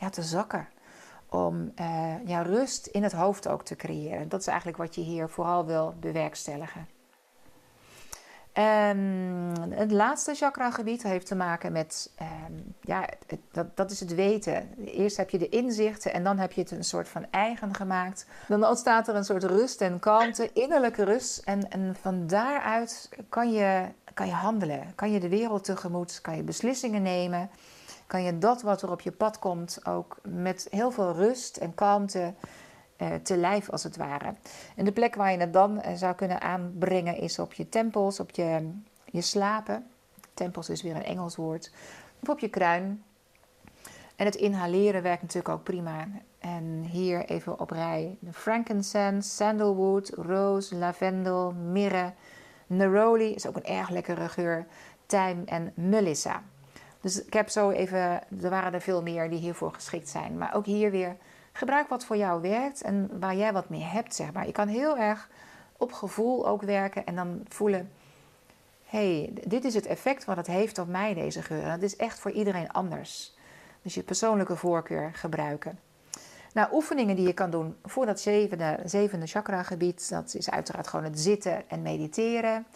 ja, 0.00 0.08
te 0.10 0.22
zakken. 0.22 0.68
Om 1.28 1.72
uh, 1.80 2.26
ja, 2.26 2.42
rust 2.42 2.86
in 2.86 3.02
het 3.02 3.12
hoofd 3.12 3.48
ook 3.48 3.64
te 3.64 3.76
creëren. 3.76 4.28
Dat 4.28 4.40
is 4.40 4.46
eigenlijk 4.46 4.78
wat 4.78 4.94
je 4.94 5.00
hier 5.00 5.28
vooral 5.28 5.66
wil 5.66 5.94
bewerkstelligen. 6.00 6.88
Um, 8.58 9.70
het 9.70 9.90
laatste 9.90 10.34
chakra-gebied 10.34 11.02
heeft 11.02 11.26
te 11.26 11.34
maken 11.34 11.72
met, 11.72 12.10
um, 12.20 12.74
ja, 12.80 13.08
dat, 13.52 13.76
dat 13.76 13.90
is 13.90 14.00
het 14.00 14.14
weten. 14.14 14.68
Eerst 14.84 15.16
heb 15.16 15.30
je 15.30 15.38
de 15.38 15.48
inzichten 15.48 16.12
en 16.12 16.24
dan 16.24 16.38
heb 16.38 16.52
je 16.52 16.60
het 16.60 16.70
een 16.70 16.84
soort 16.84 17.08
van 17.08 17.26
eigen 17.30 17.74
gemaakt. 17.74 18.26
Dan 18.48 18.66
ontstaat 18.66 19.08
er 19.08 19.14
een 19.14 19.24
soort 19.24 19.44
rust 19.44 19.80
en 19.80 19.98
kalmte, 19.98 20.52
innerlijke 20.52 21.04
rust. 21.04 21.38
En, 21.38 21.70
en 21.70 21.96
van 22.00 22.26
daaruit 22.26 23.08
kan 23.28 23.52
je, 23.52 23.84
kan 24.14 24.26
je 24.26 24.32
handelen, 24.32 24.92
kan 24.94 25.10
je 25.12 25.20
de 25.20 25.28
wereld 25.28 25.64
tegemoet, 25.64 26.20
kan 26.20 26.36
je 26.36 26.42
beslissingen 26.42 27.02
nemen. 27.02 27.50
Kan 28.06 28.22
je 28.22 28.38
dat 28.38 28.62
wat 28.62 28.82
er 28.82 28.90
op 28.90 29.00
je 29.00 29.12
pad 29.12 29.38
komt 29.38 29.86
ook 29.86 30.16
met 30.22 30.66
heel 30.70 30.90
veel 30.90 31.12
rust 31.12 31.56
en 31.56 31.74
kalmte 31.74 32.34
te 33.22 33.36
lijf 33.36 33.70
als 33.70 33.82
het 33.82 33.96
ware. 33.96 34.34
En 34.76 34.84
de 34.84 34.92
plek 34.92 35.14
waar 35.14 35.32
je 35.32 35.38
het 35.38 35.52
dan 35.52 35.76
uh, 35.76 35.92
zou 35.94 36.14
kunnen 36.14 36.40
aanbrengen 36.40 37.16
is 37.16 37.38
op 37.38 37.52
je 37.52 37.68
tempels, 37.68 38.20
op 38.20 38.30
je, 38.30 38.70
je 39.04 39.20
slapen. 39.20 39.86
Tempels 40.34 40.68
is 40.68 40.82
weer 40.82 40.96
een 40.96 41.04
Engels 41.04 41.36
woord. 41.36 41.72
Of 42.22 42.28
op 42.28 42.38
je 42.38 42.48
kruin. 42.48 43.02
En 44.16 44.26
het 44.26 44.34
inhaleren 44.34 45.02
werkt 45.02 45.22
natuurlijk 45.22 45.54
ook 45.54 45.62
prima. 45.62 46.08
En 46.38 46.82
hier 46.90 47.24
even 47.24 47.60
op 47.60 47.70
rij: 47.70 48.18
frankincense, 48.32 49.30
sandalwood, 49.30 50.08
roos, 50.08 50.70
lavendel, 50.70 51.52
mirre, 51.52 52.12
neroli 52.66 53.34
is 53.34 53.46
ook 53.46 53.56
een 53.56 53.64
erg 53.64 53.90
lekkere 53.90 54.28
geur, 54.28 54.66
tijm 55.06 55.42
en 55.46 55.72
melissa. 55.74 56.42
Dus 57.00 57.24
ik 57.24 57.32
heb 57.32 57.48
zo 57.48 57.70
even, 57.70 58.00
er 58.42 58.50
waren 58.50 58.74
er 58.74 58.80
veel 58.80 59.02
meer 59.02 59.30
die 59.30 59.38
hiervoor 59.38 59.72
geschikt 59.72 60.08
zijn. 60.08 60.38
Maar 60.38 60.54
ook 60.54 60.66
hier 60.66 60.90
weer 60.90 61.16
Gebruik 61.52 61.88
wat 61.88 62.04
voor 62.04 62.16
jou 62.16 62.40
werkt 62.40 62.82
en 62.82 63.20
waar 63.20 63.36
jij 63.36 63.52
wat 63.52 63.68
mee 63.68 63.82
hebt, 63.82 64.14
zeg 64.14 64.32
maar. 64.32 64.46
Je 64.46 64.52
kan 64.52 64.68
heel 64.68 64.98
erg 64.98 65.28
op 65.76 65.92
gevoel 65.92 66.46
ook 66.48 66.62
werken 66.62 67.06
en 67.06 67.14
dan 67.14 67.44
voelen... 67.48 67.90
hey, 68.84 69.32
dit 69.46 69.64
is 69.64 69.74
het 69.74 69.86
effect 69.86 70.24
wat 70.24 70.36
het 70.36 70.46
heeft 70.46 70.78
op 70.78 70.88
mij, 70.88 71.14
deze 71.14 71.42
geur. 71.42 71.64
Dat 71.64 71.82
is 71.82 71.96
echt 71.96 72.18
voor 72.18 72.30
iedereen 72.30 72.70
anders. 72.70 73.34
Dus 73.82 73.94
je 73.94 74.02
persoonlijke 74.02 74.56
voorkeur 74.56 75.10
gebruiken. 75.14 75.78
Nou, 76.52 76.68
oefeningen 76.72 77.16
die 77.16 77.26
je 77.26 77.32
kan 77.32 77.50
doen 77.50 77.76
voor 77.84 78.06
dat 78.06 78.20
zevende, 78.20 78.78
zevende 78.84 79.26
chakra-gebied, 79.26 80.10
dat 80.10 80.34
is 80.34 80.50
uiteraard 80.50 80.88
gewoon 80.88 81.04
het 81.04 81.20
zitten 81.20 81.68
en 81.68 81.82
mediteren. 81.82 82.66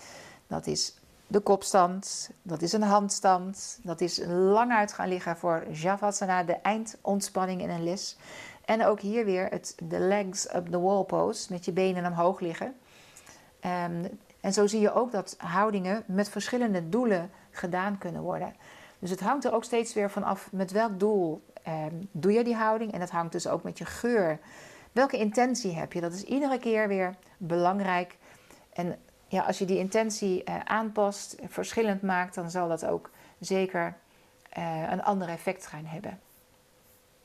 Dat 0.46 0.66
is 0.66 0.98
de 1.26 1.40
kopstand, 1.40 2.30
dat 2.42 2.62
is 2.62 2.72
een 2.72 2.82
handstand, 2.82 3.78
dat 3.82 4.00
is 4.00 4.20
lang 4.26 4.72
uit 4.72 4.92
gaan 4.92 5.08
liggen 5.08 5.36
voor 5.36 5.64
Javasana, 5.70 6.42
de 6.42 6.52
eindontspanning 6.52 7.60
in 7.60 7.70
een 7.70 7.84
les. 7.84 8.16
En 8.64 8.84
ook 8.84 9.00
hier 9.00 9.24
weer 9.24 9.46
het, 9.46 9.74
de 9.82 9.98
legs 9.98 10.54
up 10.54 10.66
the 10.66 10.80
wall 10.80 11.02
pose, 11.02 11.52
met 11.52 11.64
je 11.64 11.72
benen 11.72 12.06
omhoog 12.06 12.40
liggen. 12.40 12.74
Um, 13.86 14.18
en 14.40 14.52
zo 14.52 14.66
zie 14.66 14.80
je 14.80 14.92
ook 14.92 15.12
dat 15.12 15.34
houdingen 15.38 16.02
met 16.06 16.28
verschillende 16.28 16.88
doelen 16.88 17.30
gedaan 17.50 17.98
kunnen 17.98 18.22
worden. 18.22 18.54
Dus 18.98 19.10
het 19.10 19.20
hangt 19.20 19.44
er 19.44 19.52
ook 19.52 19.64
steeds 19.64 19.94
weer 19.94 20.10
van 20.10 20.24
af 20.24 20.52
met 20.52 20.70
welk 20.70 20.98
doel 20.98 21.44
um, 21.68 22.08
doe 22.12 22.32
je 22.32 22.44
die 22.44 22.54
houding. 22.54 22.92
En 22.92 23.00
dat 23.00 23.10
hangt 23.10 23.32
dus 23.32 23.46
ook 23.46 23.62
met 23.62 23.78
je 23.78 23.84
geur. 23.84 24.38
Welke 24.92 25.18
intentie 25.18 25.74
heb 25.74 25.92
je? 25.92 26.00
Dat 26.00 26.12
is 26.12 26.22
iedere 26.22 26.58
keer 26.58 26.88
weer 26.88 27.14
belangrijk. 27.36 28.16
En 28.72 28.98
ja, 29.28 29.42
als 29.42 29.58
je 29.58 29.64
die 29.64 29.78
intentie 29.78 30.42
uh, 30.48 30.60
aanpast, 30.64 31.36
verschillend 31.48 32.02
maakt, 32.02 32.34
dan 32.34 32.50
zal 32.50 32.68
dat 32.68 32.86
ook 32.86 33.10
zeker 33.38 33.96
uh, 34.58 34.90
een 34.90 35.02
ander 35.02 35.28
effect 35.28 35.66
gaan 35.66 35.84
hebben. 35.84 36.20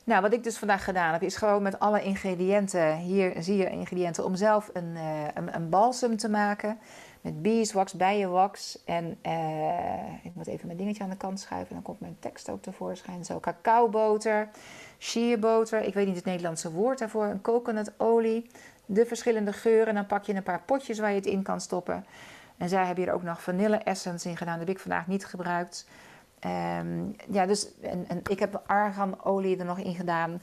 Nou, 0.09 0.21
wat 0.21 0.33
ik 0.33 0.43
dus 0.43 0.57
vandaag 0.57 0.83
gedaan 0.83 1.13
heb, 1.13 1.21
is 1.21 1.35
gewoon 1.35 1.61
met 1.61 1.79
alle 1.79 2.03
ingrediënten, 2.03 2.97
hier 2.97 3.33
zie 3.39 3.57
je 3.57 3.69
ingrediënten, 3.69 4.25
om 4.25 4.35
zelf 4.35 4.69
een, 4.73 4.95
uh, 4.95 5.23
een, 5.51 5.69
balsem 5.69 6.17
te 6.17 6.29
maken. 6.29 6.79
Met 7.21 7.41
beeswax, 7.41 7.93
bijenwax 7.93 8.83
en 8.85 9.17
uh, 9.25 10.23
ik 10.23 10.31
moet 10.35 10.47
even 10.47 10.65
mijn 10.65 10.77
dingetje 10.77 11.03
aan 11.03 11.09
de 11.09 11.17
kant 11.17 11.39
schuiven, 11.39 11.73
dan 11.73 11.83
komt 11.83 11.99
mijn 11.99 12.15
tekst 12.19 12.49
ook 12.49 12.61
tevoorschijn. 12.61 13.25
Zo, 13.25 13.39
cacaoboter, 13.39 14.49
sheerboter, 14.99 15.81
ik 15.81 15.93
weet 15.93 16.05
niet 16.05 16.15
het 16.15 16.25
Nederlandse 16.25 16.71
woord 16.71 16.99
daarvoor, 16.99 17.25
een 17.25 17.41
coconutolie, 17.41 18.49
de 18.85 19.05
verschillende 19.05 19.53
geuren. 19.53 19.93
Dan 19.93 20.05
pak 20.05 20.23
je 20.23 20.33
een 20.33 20.43
paar 20.43 20.61
potjes 20.65 20.99
waar 20.99 21.09
je 21.09 21.15
het 21.15 21.25
in 21.25 21.43
kan 21.43 21.61
stoppen. 21.61 22.05
En 22.57 22.69
zij 22.69 22.85
hebben 22.85 23.03
hier 23.03 23.13
ook 23.13 23.23
nog 23.23 23.41
vanille 23.41 23.77
essence 23.77 24.29
in 24.29 24.37
gedaan, 24.37 24.57
dat 24.57 24.67
heb 24.67 24.75
ik 24.75 24.81
vandaag 24.81 25.07
niet 25.07 25.25
gebruikt. 25.25 25.87
Um, 26.45 27.15
ja, 27.29 27.45
dus 27.45 27.67
en, 27.81 28.05
en 28.07 28.21
ik 28.29 28.39
heb 28.39 28.61
arganolie 28.65 29.57
er 29.57 29.65
nog 29.65 29.79
in 29.79 29.95
gedaan. 29.95 30.41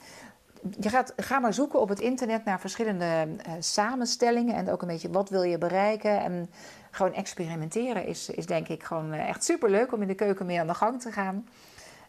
Je 0.81 0.89
gaat, 0.89 1.13
ga 1.17 1.39
maar 1.39 1.55
zoeken 1.55 1.81
op 1.81 1.89
het 1.89 2.01
internet 2.01 2.45
naar 2.45 2.61
verschillende 2.61 3.27
uh, 3.27 3.53
samenstellingen 3.59 4.55
en 4.55 4.71
ook 4.71 4.83
een 4.83 4.89
beetje 4.89 5.11
wat 5.11 5.29
wil 5.29 5.43
je 5.43 5.59
bereiken. 5.59 6.21
En 6.21 6.51
gewoon 6.91 7.15
experimenteren 7.15 8.07
is, 8.07 8.29
is 8.29 8.47
denk 8.47 8.69
ik 8.69 8.83
gewoon 8.83 9.15
uh, 9.15 9.29
echt 9.29 9.45
super 9.45 9.71
leuk 9.71 9.93
om 9.93 10.03
in 10.03 10.09
de 10.09 10.15
keuken 10.15 10.47
mee 10.47 10.61
aan 10.61 10.67
de 10.67 10.75
gang 10.75 11.01
te 11.01 11.13
gaan. 11.13 11.49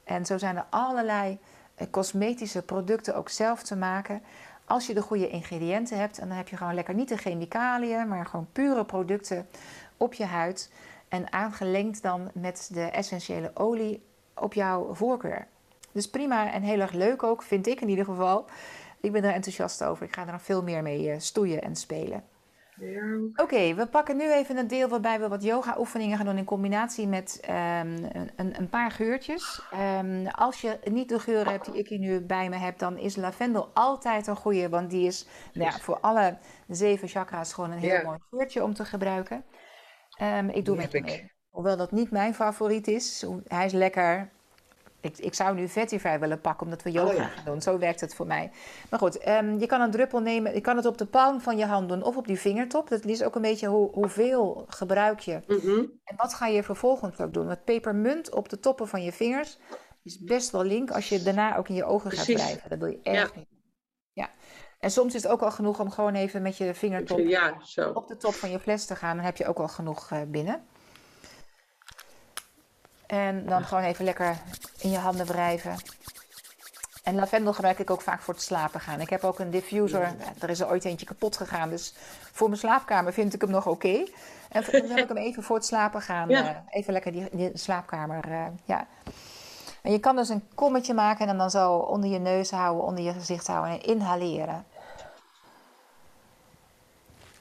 En 0.03 0.25
zo 0.25 0.37
zijn 0.37 0.57
er 0.57 0.65
allerlei 0.69 1.39
uh, 1.77 1.87
cosmetische 1.91 2.61
producten 2.61 3.15
ook 3.15 3.29
zelf 3.29 3.63
te 3.63 3.75
maken. 3.75 4.21
Als 4.65 4.87
je 4.87 4.93
de 4.93 5.01
goede 5.01 5.29
ingrediënten 5.29 5.99
hebt, 5.99 6.19
en 6.19 6.27
dan 6.27 6.37
heb 6.37 6.47
je 6.47 6.57
gewoon 6.57 6.73
lekker 6.73 6.93
niet 6.93 7.09
de 7.09 7.17
chemicaliën, 7.17 8.07
maar 8.07 8.25
gewoon 8.25 8.47
pure 8.51 8.85
producten 8.85 9.47
op 9.97 10.13
je 10.13 10.25
huid. 10.25 10.71
En 11.07 11.31
aangelengd 11.31 12.01
dan 12.01 12.31
met 12.33 12.69
de 12.73 12.83
essentiële 12.83 13.51
olie 13.53 14.03
op 14.35 14.53
jouw 14.53 14.93
voorkeur. 14.93 15.47
Dus 15.91 16.09
prima 16.09 16.51
en 16.51 16.61
heel 16.61 16.79
erg 16.79 16.91
leuk 16.91 17.23
ook, 17.23 17.41
vind 17.41 17.67
ik 17.67 17.81
in 17.81 17.89
ieder 17.89 18.05
geval. 18.05 18.45
Ik 19.01 19.11
ben 19.11 19.23
er 19.23 19.33
enthousiast 19.33 19.83
over. 19.83 20.05
Ik 20.05 20.13
ga 20.13 20.25
er 20.25 20.31
nog 20.31 20.41
veel 20.41 20.63
meer 20.63 20.83
mee 20.83 21.11
eh, 21.11 21.19
stoeien 21.19 21.61
en 21.61 21.75
spelen. 21.75 22.23
Oké, 23.35 23.73
we 23.73 23.87
pakken 23.91 24.17
nu 24.17 24.31
even 24.31 24.57
een 24.57 24.67
deel 24.67 24.87
waarbij 24.87 25.19
we 25.19 25.27
wat 25.27 25.43
yoga-oefeningen 25.43 26.17
gaan 26.17 26.25
doen 26.25 26.37
in 26.37 26.43
combinatie 26.43 27.07
met 27.07 27.39
ehm, 27.41 27.97
een, 28.35 28.59
een, 28.59 28.69
paar 28.69 28.91
geurtjes. 28.91 29.61
Ehm, 29.71 30.27
als 30.27 30.61
je 30.61 30.79
niet 30.83 31.09
de 31.09 31.19
geur 31.19 31.49
hebt 31.49 31.65
die 31.65 31.77
ik 31.77 31.87
hier 31.87 31.99
nu 31.99 32.21
bij 32.21 32.49
me 32.49 32.55
heb, 32.55 32.79
dan 32.79 32.97
is 32.97 33.15
lavendel 33.15 33.69
altijd 33.73 34.27
een 34.27 34.35
goede, 34.35 34.69
want 34.69 34.89
die 34.89 35.07
is 35.07 35.27
nou 35.53 35.71
ja, 35.71 35.77
voor 35.77 35.99
alle 35.99 36.37
zeven 36.67 37.07
chakra's 37.07 37.53
gewoon 37.53 37.71
een 37.71 37.79
heel 37.79 38.03
mooi 38.03 38.17
geurtje 38.29 38.63
om 38.63 38.73
te 38.73 38.85
gebruiken. 38.85 39.43
Um, 40.21 40.49
ik 40.49 40.65
doe 40.65 40.75
met 40.75 41.01
mee. 41.01 41.31
Hoewel 41.49 41.77
dat 41.77 41.91
niet 41.91 42.11
mijn 42.11 42.33
favoriet 42.33 42.87
is. 42.87 43.25
Hij 43.47 43.65
is 43.65 43.71
lekker, 43.71 44.29
ik, 45.01 45.17
ik 45.17 45.33
zou 45.33 45.55
nu 45.55 45.67
Vetify 45.67 46.19
willen 46.19 46.41
pakken, 46.41 46.65
omdat 46.65 46.83
we 46.83 46.91
yoga 46.91 47.13
oh, 47.13 47.31
gaan 47.31 47.45
doen. 47.45 47.61
Zo 47.61 47.77
werkt 47.77 48.01
het 48.01 48.15
voor 48.15 48.27
mij. 48.27 48.51
Maar 48.89 48.99
goed, 48.99 49.17
ehm, 49.17 49.59
je 49.59 49.65
kan 49.65 49.81
een 49.81 49.91
druppel 49.91 50.19
nemen. 50.19 50.53
Je 50.53 50.61
kan 50.61 50.75
het 50.75 50.85
op 50.85 50.97
de 50.97 51.05
palm 51.05 51.41
van 51.41 51.57
je 51.57 51.65
hand 51.65 51.89
doen 51.89 52.03
of 52.03 52.17
op 52.17 52.27
die 52.27 52.39
vingertop. 52.39 52.89
Dat 52.89 53.05
is 53.05 53.23
ook 53.23 53.35
een 53.35 53.41
beetje 53.41 53.67
hoe, 53.67 53.91
hoeveel 53.91 54.65
gebruik 54.67 55.19
je. 55.19 55.39
Mhm. 55.47 55.85
En 56.03 56.15
wat 56.15 56.33
ga 56.33 56.47
je 56.47 56.63
vervolgens 56.63 57.19
ook 57.19 57.33
doen? 57.33 57.47
Want 57.47 57.63
pepermunt 57.63 58.33
op 58.33 58.49
de 58.49 58.59
toppen 58.59 58.87
van 58.87 59.03
je 59.03 59.11
vingers 59.11 59.57
is 60.03 60.19
best 60.19 60.51
wel 60.51 60.63
link 60.63 60.91
als 60.91 61.09
je 61.09 61.21
daarna 61.21 61.57
ook 61.57 61.69
in 61.69 61.75
je 61.75 61.85
ogen 61.85 62.11
gaat 62.11 62.25
blijven. 62.25 62.69
Dat 62.69 62.79
wil 62.79 62.87
je 62.87 62.99
echt 63.03 63.35
niet. 63.35 63.47
Ja. 64.13 64.29
En 64.79 64.91
soms 64.91 65.15
is 65.15 65.23
het 65.23 65.31
ook 65.31 65.41
al 65.41 65.51
genoeg 65.51 65.79
om 65.79 65.91
gewoon 65.91 66.13
even 66.13 66.41
met 66.41 66.57
je 66.57 66.73
vingertop 66.73 67.19
ja, 67.19 67.53
op 67.93 68.07
de 68.07 68.17
top 68.17 68.33
van 68.33 68.51
je 68.51 68.59
fles 68.59 68.85
te 68.85 68.95
gaan. 68.95 69.15
Dan 69.15 69.25
heb 69.25 69.37
je 69.37 69.47
ook 69.47 69.59
al 69.59 69.67
genoeg 69.67 70.11
uh, 70.11 70.19
binnen. 70.27 70.65
En 73.07 73.45
dan 73.45 73.63
gewoon 73.63 73.83
even 73.83 74.05
lekker 74.05 74.37
in 74.79 74.89
je 74.89 74.97
handen 74.97 75.25
wrijven. 75.25 75.75
En 77.03 77.15
lavendel 77.15 77.53
gebruik 77.53 77.79
ik 77.79 77.89
ook 77.89 78.01
vaak 78.01 78.21
voor 78.21 78.33
het 78.33 78.43
slapen 78.43 78.79
gaan. 78.79 79.01
Ik 79.01 79.09
heb 79.09 79.23
ook 79.23 79.39
een 79.39 79.49
diffuser. 79.49 80.15
Er 80.39 80.49
is 80.49 80.59
er 80.59 80.69
ooit 80.69 80.85
eentje 80.85 81.05
kapot 81.05 81.37
gegaan. 81.37 81.69
Dus 81.69 81.93
voor 82.31 82.47
mijn 82.47 82.59
slaapkamer 82.59 83.13
vind 83.13 83.33
ik 83.33 83.41
hem 83.41 83.49
nog 83.49 83.67
oké. 83.67 84.05
En 84.49 84.63
dan 84.71 84.89
heb 84.89 84.97
ik 84.97 85.07
hem 85.07 85.17
even 85.17 85.43
voor 85.43 85.55
het 85.55 85.65
slapen 85.65 86.01
gaan. 86.01 86.31
Uh, 86.31 86.49
even 86.69 86.93
lekker 86.93 87.11
die, 87.11 87.27
die 87.31 87.51
slaapkamer. 87.53 88.27
Uh, 88.27 88.45
ja. 88.65 88.87
En 89.87 89.93
je 89.93 89.99
kan 89.99 90.15
dus 90.15 90.29
een 90.29 90.47
kommetje 90.55 90.93
maken 90.93 91.27
en 91.27 91.37
dan 91.37 91.49
zo 91.49 91.73
onder 91.73 92.09
je 92.09 92.19
neus 92.19 92.51
houden, 92.51 92.83
onder 92.83 93.03
je 93.03 93.13
gezicht 93.13 93.47
houden 93.47 93.71
en 93.71 93.81
inhaleren. 93.81 94.65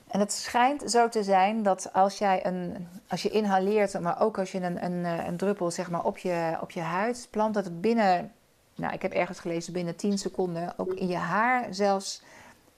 En 0.07 0.21
het 0.21 0.33
schijnt 0.33 0.91
zo 0.91 1.09
te 1.09 1.23
zijn 1.23 1.63
dat 1.63 1.93
als 1.93 2.19
jij 2.19 2.47
een, 2.47 2.89
als 3.09 3.23
je 3.23 3.29
inhaleert, 3.29 4.01
maar 4.01 4.21
ook 4.21 4.39
als 4.39 4.53
je 4.53 4.61
een, 4.61 4.85
een, 4.85 5.05
eh, 5.05 5.27
een 5.27 5.37
druppel 5.37 5.71
zeg 5.71 5.91
maar, 5.91 6.05
op, 6.05 6.19
je, 6.19 6.57
op 6.61 6.71
je 6.71 6.81
huid 6.81 7.29
plant, 7.31 7.55
dat 7.55 7.65
het 7.65 7.81
binnen, 7.81 8.33
nou 8.75 8.93
ik 8.93 9.03
heb 9.03 9.13
ergens 9.13 9.39
gelezen, 9.39 9.73
binnen 9.73 9.97
10 9.97 10.19
seconden 10.19 10.75
ook 10.77 10.93
in 10.93 11.09
je 11.09 11.17
haar 11.17 11.67
zelfs 11.75 12.23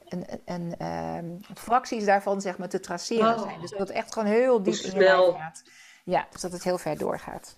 een, 0.08 0.24
een, 0.44 0.74
een 0.76 1.42
uh, 1.50 1.54
fracties 1.54 2.04
daarvan 2.04 2.40
zeg 2.40 2.58
maar, 2.58 2.68
te 2.68 2.80
traceren 2.80 3.34
oh. 3.34 3.42
zijn. 3.42 3.60
Dus 3.60 3.70
dat 3.70 3.78
het 3.78 3.90
echt 3.90 4.12
gewoon 4.12 4.28
heel 4.28 4.62
diep 4.62 4.74
in 4.74 5.00
je 5.00 5.34
gaat. 5.38 5.62
Ja, 6.04 6.26
dus 6.30 6.40
dat 6.40 6.52
het 6.52 6.64
heel 6.64 6.78
ver 6.78 6.98
doorgaat. 6.98 7.56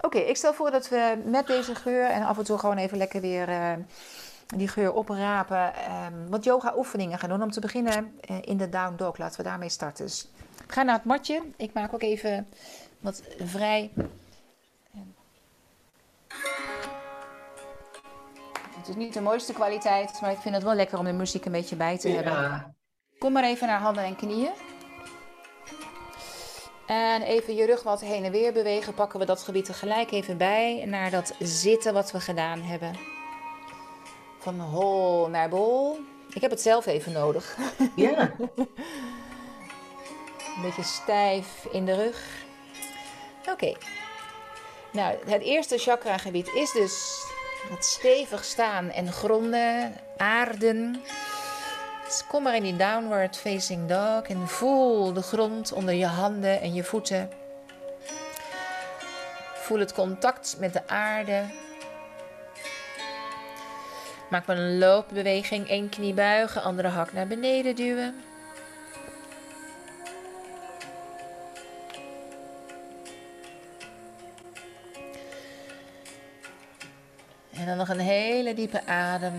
Oké, 0.00 0.18
ik 0.18 0.36
stel 0.36 0.54
voor 0.54 0.70
dat 0.70 0.88
we 0.88 1.22
met 1.24 1.46
deze 1.46 1.74
geur 1.74 2.04
en 2.10 2.22
af 2.22 2.38
en 2.38 2.44
toe 2.44 2.58
gewoon 2.58 2.76
even 2.76 2.98
lekker 2.98 3.20
weer. 3.20 3.48
Uh, 3.48 3.72
die 4.46 4.68
geur 4.68 4.92
oprapen. 4.92 5.72
Um, 6.06 6.30
wat 6.30 6.44
yoga 6.44 6.74
oefeningen 6.76 7.18
gaan 7.18 7.28
doen. 7.28 7.42
Om 7.42 7.50
te 7.50 7.60
beginnen 7.60 8.18
uh, 8.30 8.36
in 8.40 8.56
de 8.56 8.68
down 8.68 8.96
dog. 8.96 9.18
Laten 9.18 9.36
we 9.36 9.48
daarmee 9.48 9.68
starten. 9.68 10.04
Dus 10.04 10.28
ga 10.66 10.82
naar 10.82 10.94
het 10.94 11.04
matje. 11.04 11.42
Ik 11.56 11.72
maak 11.72 11.94
ook 11.94 12.02
even 12.02 12.48
wat 13.00 13.22
vrij. 13.38 13.90
Het 18.76 18.88
is 18.88 18.94
niet 18.94 19.14
de 19.14 19.20
mooiste 19.20 19.52
kwaliteit, 19.52 20.20
maar 20.20 20.30
ik 20.30 20.38
vind 20.38 20.54
het 20.54 20.64
wel 20.64 20.74
lekker 20.74 20.98
om 20.98 21.04
de 21.04 21.12
muziek 21.12 21.44
een 21.44 21.52
beetje 21.52 21.76
bij 21.76 21.98
te 21.98 22.08
hebben. 22.08 22.74
Kom 23.18 23.32
maar 23.32 23.44
even 23.44 23.66
naar 23.66 23.80
handen 23.80 24.04
en 24.04 24.16
knieën. 24.16 24.50
En 26.86 27.22
even 27.22 27.54
je 27.54 27.66
rug 27.66 27.82
wat 27.82 28.00
heen 28.00 28.24
en 28.24 28.32
weer 28.32 28.52
bewegen. 28.52 28.94
Pakken 28.94 29.18
we 29.18 29.26
dat 29.26 29.42
gebied 29.42 29.64
tegelijk 29.64 30.10
even 30.10 30.36
bij. 30.36 30.84
Naar 30.86 31.10
dat 31.10 31.34
zitten 31.38 31.92
wat 31.92 32.10
we 32.10 32.20
gedaan 32.20 32.60
hebben. 32.60 32.92
Van 34.38 34.60
hol 34.60 35.28
naar 35.28 35.48
bol. 35.48 35.98
Ik 36.30 36.40
heb 36.40 36.50
het 36.50 36.60
zelf 36.60 36.86
even 36.86 37.12
nodig. 37.12 37.56
Ja. 37.96 38.34
Een 40.56 40.62
beetje 40.62 40.82
stijf 40.82 41.66
in 41.70 41.84
de 41.84 41.94
rug. 41.94 42.44
Oké. 43.50 43.74
Nou, 44.92 45.16
het 45.26 45.42
eerste 45.42 45.78
chakra-gebied 45.78 46.48
is 46.54 46.72
dus 46.72 47.24
het 47.70 47.84
stevig 47.84 48.44
staan 48.44 48.90
en 48.90 49.12
gronden, 49.12 49.96
aarden. 50.16 51.02
Dus 52.06 52.26
kom 52.26 52.42
maar 52.42 52.56
in 52.56 52.62
die 52.62 52.76
downward 52.76 53.36
facing 53.36 53.88
dog 53.88 54.22
en 54.22 54.48
voel 54.48 55.12
de 55.12 55.22
grond 55.22 55.72
onder 55.72 55.94
je 55.94 56.06
handen 56.06 56.60
en 56.60 56.74
je 56.74 56.84
voeten. 56.84 57.30
Voel 59.54 59.78
het 59.78 59.92
contact 59.92 60.56
met 60.58 60.72
de 60.72 60.88
aarde. 60.88 61.42
Maak 64.30 64.48
een 64.48 64.78
loopbeweging. 64.78 65.70
Eén 65.70 65.88
knie 65.88 66.14
buigen, 66.14 66.62
andere 66.62 66.88
hak 66.88 67.12
naar 67.12 67.26
beneden 67.26 67.74
duwen. 67.74 68.14
En 77.52 77.66
dan 77.66 77.76
nog 77.76 77.88
een 77.88 77.98
hele 77.98 78.54
diepe 78.54 78.86
adem. 78.86 79.34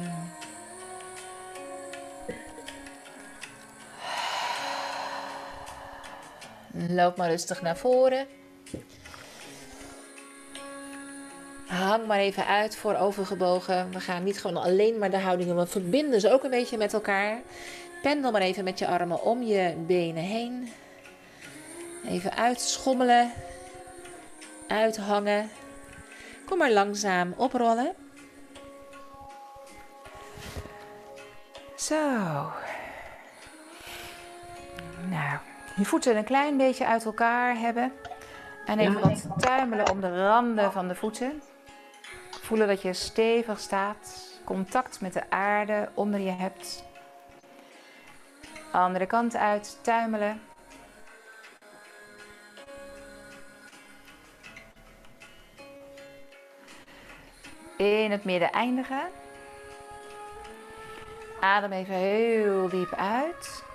Loop 6.89 7.17
maar 7.17 7.29
rustig 7.29 7.61
naar 7.61 7.77
voren. 7.77 8.27
Hang 11.67 12.05
maar 12.05 12.19
even 12.19 12.45
uit 12.45 12.75
voor 12.75 12.95
overgebogen. 12.95 13.91
We 13.91 13.99
gaan 13.99 14.23
niet 14.23 14.41
gewoon 14.41 14.63
alleen 14.63 14.97
maar 14.97 15.11
de 15.11 15.17
houdingen, 15.17 15.57
we 15.57 15.67
verbinden 15.67 16.21
ze 16.21 16.31
ook 16.31 16.43
een 16.43 16.49
beetje 16.49 16.77
met 16.77 16.93
elkaar. 16.93 17.41
Pendel 18.01 18.31
maar 18.31 18.41
even 18.41 18.63
met 18.63 18.79
je 18.79 18.87
armen 18.87 19.23
om 19.23 19.41
je 19.41 19.73
benen 19.87 20.23
heen. 20.23 20.71
Even 22.07 22.35
uitschommelen. 22.35 23.31
Uithangen. 24.67 25.49
Kom 26.45 26.57
maar 26.57 26.71
langzaam 26.71 27.33
oprollen. 27.37 27.93
Zo. 31.75 31.95
Nou, 35.09 35.39
je 35.77 35.85
voeten 35.85 36.17
een 36.17 36.23
klein 36.23 36.57
beetje 36.57 36.85
uit 36.85 37.05
elkaar 37.05 37.57
hebben. 37.57 37.91
En 38.65 38.79
even 38.79 39.01
wat 39.01 39.25
tuimelen 39.37 39.91
om 39.91 40.01
de 40.01 40.27
randen 40.27 40.71
van 40.71 40.87
de 40.87 40.95
voeten. 40.95 41.41
Voelen 42.41 42.67
dat 42.67 42.81
je 42.81 42.93
stevig 42.93 43.59
staat. 43.59 44.31
Contact 44.43 45.01
met 45.01 45.13
de 45.13 45.29
aarde 45.29 45.89
onder 45.93 46.19
je 46.19 46.31
hebt. 46.31 46.83
Andere 48.71 49.05
kant 49.05 49.35
uit, 49.35 49.77
tuimelen. 49.81 50.41
In 57.77 58.11
het 58.11 58.23
midden 58.23 58.51
eindigen. 58.51 59.01
Adem 61.39 61.71
even 61.71 61.95
heel 61.95 62.69
diep 62.69 62.93
uit. 62.95 63.66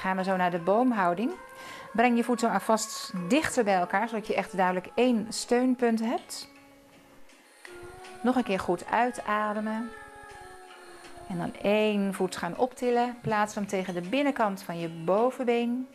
Gaan 0.00 0.16
we 0.16 0.24
zo 0.24 0.36
naar 0.36 0.50
de 0.50 0.58
boomhouding. 0.58 1.30
Breng 1.92 2.16
je 2.16 2.24
voeten 2.24 2.60
vast 2.60 3.12
dichter 3.28 3.64
bij 3.64 3.74
elkaar, 3.74 4.08
zodat 4.08 4.26
je 4.26 4.34
echt 4.34 4.56
duidelijk 4.56 4.88
één 4.94 5.26
steunpunt 5.28 6.00
hebt. 6.00 6.48
Nog 8.22 8.36
een 8.36 8.42
keer 8.42 8.60
goed 8.60 8.86
uitademen. 8.90 9.90
En 11.28 11.38
dan 11.38 11.54
één 11.62 12.14
voet 12.14 12.36
gaan 12.36 12.58
optillen. 12.58 13.18
Plaats 13.22 13.54
hem 13.54 13.66
tegen 13.66 13.94
de 13.94 14.00
binnenkant 14.00 14.62
van 14.62 14.78
je 14.78 14.88
bovenbeen. 14.88 15.88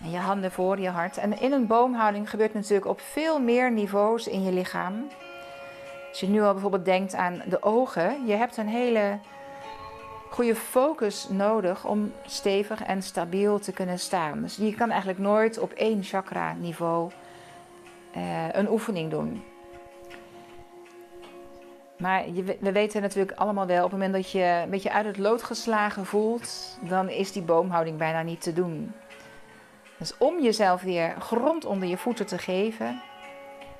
En 0.00 0.10
je 0.10 0.18
handen 0.18 0.52
voor 0.52 0.78
je 0.78 0.90
hart. 0.90 1.16
En 1.16 1.40
in 1.40 1.52
een 1.52 1.66
boomhouding 1.66 2.30
gebeurt 2.30 2.54
natuurlijk 2.54 2.86
op 2.86 3.00
veel 3.00 3.40
meer 3.40 3.72
niveaus 3.72 4.26
in 4.26 4.42
je 4.42 4.52
lichaam. 4.52 5.08
Als 6.08 6.20
je 6.20 6.28
nu 6.28 6.42
al 6.42 6.52
bijvoorbeeld 6.52 6.84
denkt 6.84 7.14
aan 7.14 7.42
de 7.46 7.62
ogen, 7.62 8.26
je 8.26 8.34
hebt 8.34 8.56
een 8.56 8.68
hele 8.68 9.18
goede 10.30 10.54
focus 10.54 11.28
nodig 11.28 11.84
om 11.84 12.12
stevig 12.26 12.82
en 12.82 13.02
stabiel 13.02 13.58
te 13.58 13.72
kunnen 13.72 13.98
staan. 13.98 14.42
Dus 14.42 14.56
je 14.56 14.74
kan 14.74 14.90
eigenlijk 14.90 15.20
nooit 15.20 15.58
op 15.58 15.72
één 15.72 16.02
chakra 16.02 16.54
niveau 16.54 17.10
uh, 18.16 18.52
een 18.52 18.70
oefening 18.70 19.10
doen. 19.10 19.42
Maar 21.98 22.28
je, 22.28 22.56
we 22.60 22.72
weten 22.72 23.02
natuurlijk 23.02 23.38
allemaal 23.38 23.66
wel, 23.66 23.84
op 23.84 23.90
het 23.90 23.98
moment 24.00 24.12
dat 24.12 24.30
je 24.30 24.60
een 24.64 24.70
beetje 24.70 24.92
uit 24.92 25.06
het 25.06 25.18
lood 25.18 25.42
geslagen 25.42 26.06
voelt, 26.06 26.78
dan 26.80 27.08
is 27.08 27.32
die 27.32 27.42
boomhouding 27.42 27.98
bijna 27.98 28.22
niet 28.22 28.40
te 28.40 28.52
doen. 28.52 28.92
Dus 29.98 30.14
om 30.18 30.42
jezelf 30.42 30.82
weer 30.82 31.14
grond 31.18 31.64
onder 31.64 31.88
je 31.88 31.96
voeten 31.96 32.26
te 32.26 32.38
geven, 32.38 33.02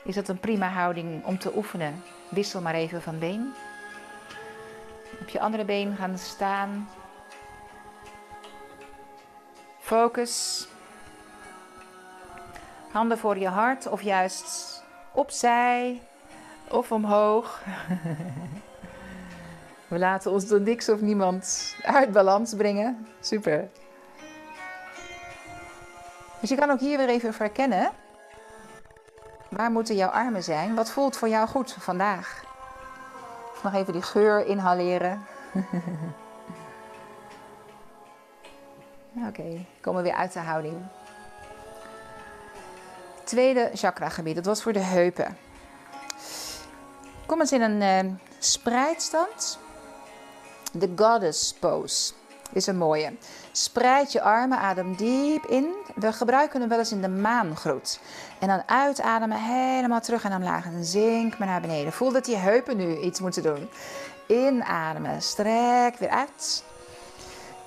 is 0.04 0.14
dat 0.14 0.28
een 0.28 0.38
prima 0.38 0.68
houding 0.68 1.24
om 1.24 1.38
te 1.38 1.56
oefenen. 1.56 2.02
Wissel 2.28 2.60
maar 2.60 2.74
even 2.74 3.02
van 3.02 3.18
been. 3.18 3.52
Op 5.20 5.28
je 5.28 5.40
andere 5.40 5.64
been 5.64 5.96
gaan 5.96 6.18
staan. 6.18 6.88
Focus. 9.78 10.66
Handen 12.90 13.18
voor 13.18 13.38
je 13.38 13.48
hart 13.48 13.86
of 13.86 14.02
juist 14.02 14.82
opzij 15.12 16.02
of 16.68 16.92
omhoog. 16.92 17.62
We 19.88 19.98
laten 19.98 20.30
ons 20.30 20.46
door 20.46 20.60
niks 20.60 20.88
of 20.88 21.00
niemand 21.00 21.74
uit 21.82 22.12
balans 22.12 22.54
brengen. 22.54 23.06
Super. 23.20 23.68
Dus 26.40 26.48
je 26.48 26.56
kan 26.56 26.70
ook 26.70 26.80
hier 26.80 26.98
weer 26.98 27.08
even 27.08 27.34
verkennen. 27.34 27.90
Waar 29.48 29.70
moeten 29.70 29.96
jouw 29.96 30.08
armen 30.08 30.42
zijn? 30.42 30.74
Wat 30.74 30.90
voelt 30.90 31.16
voor 31.16 31.28
jou 31.28 31.48
goed 31.48 31.72
vandaag? 31.72 32.45
Nog 33.66 33.74
even 33.74 33.92
die 33.92 34.02
geur 34.02 34.46
inhaleren. 34.46 35.26
Oké, 39.28 39.66
komen 39.80 40.02
we 40.02 40.08
weer 40.08 40.18
uit 40.18 40.32
de 40.32 40.38
houding. 40.38 40.76
Tweede 43.24 43.70
chakragebied, 43.74 44.34
dat 44.34 44.44
was 44.44 44.62
voor 44.62 44.72
de 44.72 44.78
heupen. 44.78 45.36
Kom 47.26 47.40
eens 47.40 47.52
in 47.52 47.60
een 47.60 48.06
uh, 48.06 48.12
spreidstand. 48.38 49.58
De 50.72 50.92
goddess 50.96 51.54
pose 51.54 52.12
is 52.52 52.66
een 52.66 52.76
mooie. 52.76 53.12
Spreid 53.52 54.12
je 54.12 54.22
armen, 54.22 54.58
adem 54.58 54.96
diep 54.96 55.46
in. 55.46 55.74
We 55.94 56.12
gebruiken 56.12 56.60
hem 56.60 56.68
wel 56.68 56.78
eens 56.78 56.92
in 56.92 57.00
de 57.00 57.08
maangroet. 57.08 58.00
En 58.38 58.48
dan 58.48 58.62
uitademen, 58.66 59.38
helemaal 59.38 60.00
terug 60.00 60.24
en 60.24 60.34
omlaag. 60.34 60.64
En 60.64 60.84
zink 60.84 61.38
maar 61.38 61.48
naar 61.48 61.60
beneden. 61.60 61.92
Voel 61.92 62.12
dat 62.12 62.24
die 62.24 62.36
heupen 62.36 62.76
nu 62.76 62.98
iets 62.98 63.20
moeten 63.20 63.42
doen. 63.42 63.68
Inademen, 64.26 65.22
strek 65.22 65.96
weer 65.96 66.08
uit. 66.08 66.64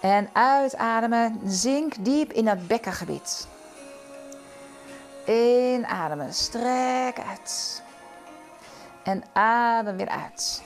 En 0.01 0.29
uitademen, 0.33 1.41
zink 1.45 1.93
diep 1.99 2.33
in 2.33 2.45
dat 2.45 2.67
bekkengebied. 2.67 3.47
Inademen, 5.25 6.33
strek 6.33 7.19
uit. 7.29 7.81
En 9.03 9.23
adem 9.33 9.97
weer 9.97 10.09
uit. 10.09 10.61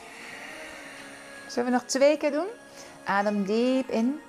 Zullen 1.47 1.71
we 1.71 1.75
nog 1.77 1.83
twee 1.83 2.17
keer 2.17 2.31
doen? 2.31 2.47
Adem 3.05 3.45
diep 3.45 3.89
in. 3.89 4.21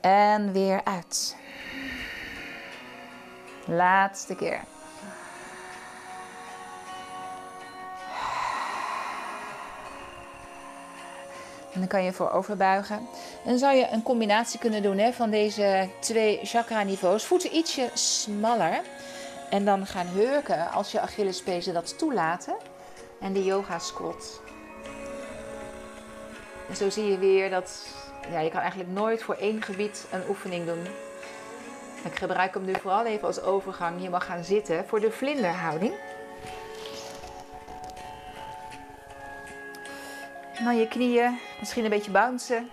En 0.00 0.52
weer 0.52 0.84
uit. 0.84 1.36
Laatste 3.66 4.34
keer. 4.34 4.60
En 11.72 11.80
dan 11.80 11.88
kan 11.88 12.04
je 12.04 12.12
voor 12.12 12.30
overbuigen. 12.30 12.96
En 13.44 13.50
dan 13.50 13.58
zou 13.58 13.76
je 13.76 13.88
een 13.90 14.02
combinatie 14.02 14.58
kunnen 14.58 14.82
doen 14.82 14.98
hè, 14.98 15.12
van 15.12 15.30
deze 15.30 15.88
twee 16.00 16.40
chakra 16.42 16.82
niveaus. 16.82 17.24
Voeten 17.24 17.56
ietsje 17.56 17.90
smaller. 17.94 18.80
En 19.50 19.64
dan 19.64 19.86
gaan 19.86 20.06
hurken 20.06 20.70
als 20.70 20.92
je 20.92 21.00
Achillespezen 21.00 21.74
dat 21.74 21.98
toelaten. 21.98 22.56
En 23.20 23.32
de 23.32 23.44
yoga 23.44 23.78
squat. 23.78 24.40
Zo 26.74 26.90
zie 26.90 27.10
je 27.10 27.18
weer 27.18 27.50
dat 27.50 27.86
ja, 28.30 28.40
je 28.40 28.50
kan 28.50 28.60
eigenlijk 28.60 28.90
nooit 28.90 29.22
voor 29.22 29.34
één 29.34 29.62
gebied 29.62 30.06
een 30.10 30.22
oefening 30.28 30.66
doen. 30.66 30.82
Ik 32.04 32.18
gebruik 32.18 32.54
hem 32.54 32.64
nu 32.64 32.72
vooral 32.80 33.06
even 33.06 33.26
als 33.26 33.42
overgang. 33.42 34.02
Je 34.02 34.10
mag 34.10 34.24
gaan 34.24 34.44
zitten 34.44 34.86
voor 34.86 35.00
de 35.00 35.10
vlinderhouding. 35.10 35.94
En 40.54 40.64
dan 40.64 40.76
je 40.76 40.88
knieën, 40.88 41.38
misschien 41.58 41.84
een 41.84 41.90
beetje 41.90 42.10
bouncen. 42.10 42.70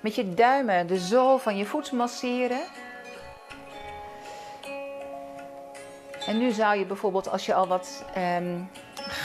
Met 0.00 0.14
je 0.14 0.34
duimen 0.34 0.86
de 0.86 0.98
zool 0.98 1.38
van 1.38 1.56
je 1.56 1.66
voet 1.66 1.92
masseren. 1.92 2.60
En 6.26 6.38
nu 6.38 6.50
zou 6.50 6.78
je 6.78 6.84
bijvoorbeeld, 6.84 7.28
als 7.28 7.46
je 7.46 7.54
al 7.54 7.66
wat 7.66 8.04
ehm, 8.14 8.60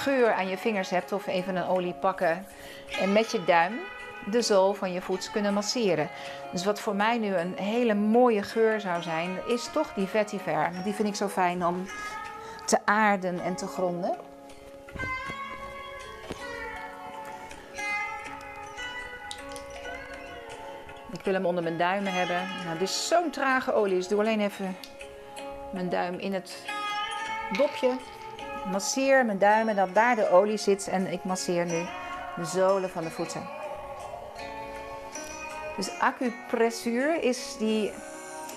geur 0.01 0.33
aan 0.33 0.47
je 0.47 0.57
vingers 0.57 0.89
hebt 0.89 1.11
of 1.11 1.27
even 1.27 1.55
een 1.55 1.67
olie 1.67 1.93
pakken 1.93 2.45
en 2.99 3.11
met 3.11 3.31
je 3.31 3.43
duim 3.43 3.79
de 4.25 4.41
zool 4.41 4.73
van 4.73 4.91
je 4.91 5.01
voet 5.01 5.31
kunnen 5.31 5.53
masseren. 5.53 6.09
Dus 6.51 6.65
wat 6.65 6.79
voor 6.79 6.95
mij 6.95 7.17
nu 7.17 7.35
een 7.35 7.57
hele 7.57 7.93
mooie 7.93 8.43
geur 8.43 8.81
zou 8.81 9.01
zijn, 9.01 9.37
is 9.47 9.69
toch 9.73 9.93
die 9.93 10.07
vetiver. 10.07 10.71
Die 10.83 10.93
vind 10.93 11.07
ik 11.07 11.15
zo 11.15 11.27
fijn 11.27 11.65
om 11.65 11.85
te 12.65 12.77
aarden 12.85 13.39
en 13.39 13.55
te 13.55 13.67
gronden. 13.67 14.15
Ik 21.11 21.23
wil 21.23 21.33
hem 21.33 21.45
onder 21.45 21.63
mijn 21.63 21.77
duimen 21.77 22.13
hebben. 22.13 22.47
Nou, 22.65 22.77
dit 22.77 22.89
is 22.89 23.07
zo'n 23.07 23.29
trage 23.29 23.73
olie, 23.73 23.95
dus 23.95 24.07
doe 24.07 24.19
alleen 24.19 24.41
even 24.41 24.77
mijn 25.73 25.89
duim 25.89 26.19
in 26.19 26.33
het 26.33 26.65
dopje. 27.57 27.97
Masseer 28.65 29.25
mijn 29.25 29.37
duimen 29.37 29.75
dat 29.75 29.93
daar 29.93 30.15
de 30.15 30.29
olie 30.29 30.57
zit 30.57 30.87
en 30.87 31.11
ik 31.11 31.23
masseer 31.23 31.65
nu 31.65 31.85
de 32.35 32.45
zolen 32.45 32.89
van 32.89 33.03
de 33.03 33.11
voeten. 33.11 33.41
Dus 35.75 35.99
acupressuur 35.99 37.23
is 37.23 37.55
die, 37.59 37.91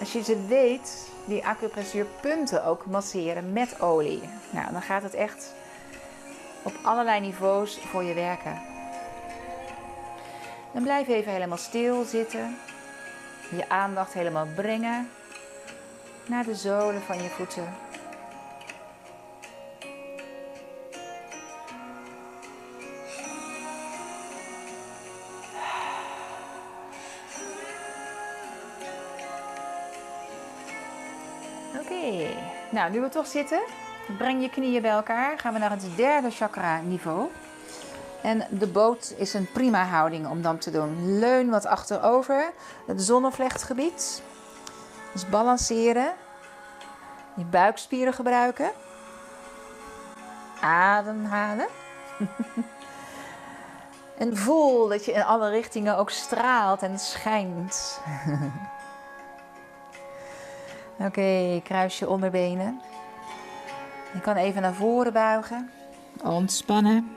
als 0.00 0.12
je 0.12 0.22
ze 0.22 0.46
weet, 0.46 1.10
die 1.24 1.46
acupressuurpunten 1.46 2.64
ook 2.64 2.86
masseren 2.86 3.52
met 3.52 3.80
olie. 3.80 4.22
Nou, 4.50 4.72
dan 4.72 4.82
gaat 4.82 5.02
het 5.02 5.14
echt 5.14 5.54
op 6.62 6.72
allerlei 6.82 7.20
niveaus 7.20 7.78
voor 7.78 8.02
je 8.02 8.14
werken. 8.14 8.60
Dan 10.72 10.82
blijf 10.82 11.08
even 11.08 11.32
helemaal 11.32 11.58
stil 11.58 12.04
zitten. 12.04 12.58
Je 13.50 13.68
aandacht 13.68 14.12
helemaal 14.12 14.46
brengen 14.54 15.10
naar 16.26 16.44
de 16.44 16.54
zolen 16.54 17.02
van 17.02 17.22
je 17.22 17.28
voeten. 17.28 17.74
Nou 32.74 32.90
nu 32.90 33.00
we 33.00 33.08
toch 33.08 33.26
zitten, 33.26 33.60
breng 34.18 34.42
je 34.42 34.50
knieën 34.50 34.82
bij 34.82 34.90
elkaar. 34.90 35.38
Gaan 35.38 35.52
we 35.52 35.58
naar 35.58 35.70
het 35.70 35.86
derde 35.96 36.30
chakra 36.30 36.80
niveau. 36.80 37.30
En 38.22 38.46
de 38.50 38.66
boot 38.66 39.14
is 39.16 39.34
een 39.34 39.50
prima 39.52 39.84
houding 39.84 40.28
om 40.28 40.42
dan 40.42 40.58
te 40.58 40.70
doen. 40.70 41.18
Leun 41.18 41.50
wat 41.50 41.66
achterover, 41.66 42.52
het 42.86 43.02
zonnevlechtgebied. 43.02 44.22
Dus 45.12 45.28
balanceren. 45.28 46.12
Je 47.36 47.44
buikspieren 47.44 48.14
gebruiken. 48.14 48.70
Ademhalen. 50.60 51.66
en 54.18 54.36
voel 54.36 54.88
dat 54.88 55.04
je 55.04 55.12
in 55.12 55.24
alle 55.24 55.50
richtingen 55.50 55.96
ook 55.96 56.10
straalt 56.10 56.82
en 56.82 56.98
schijnt. 56.98 58.00
Oké, 60.98 61.04
okay, 61.04 61.60
kruis 61.64 61.98
je 61.98 62.08
onderbenen. 62.08 62.80
Je 64.12 64.20
kan 64.20 64.36
even 64.36 64.62
naar 64.62 64.74
voren 64.74 65.12
buigen. 65.12 65.70
Ontspannen. 66.22 67.10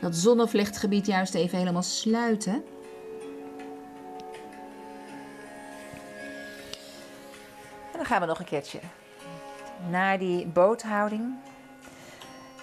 Dat 0.00 0.16
zonnevlechtgebied 0.16 1.06
juist 1.06 1.34
even 1.34 1.58
helemaal 1.58 1.82
sluiten. 1.82 2.64
En 7.92 8.00
dan 8.00 8.04
gaan 8.04 8.20
we 8.20 8.26
nog 8.26 8.38
een 8.38 8.44
keertje 8.44 8.78
naar 9.90 10.18
die 10.18 10.46
boothouding. 10.46 11.34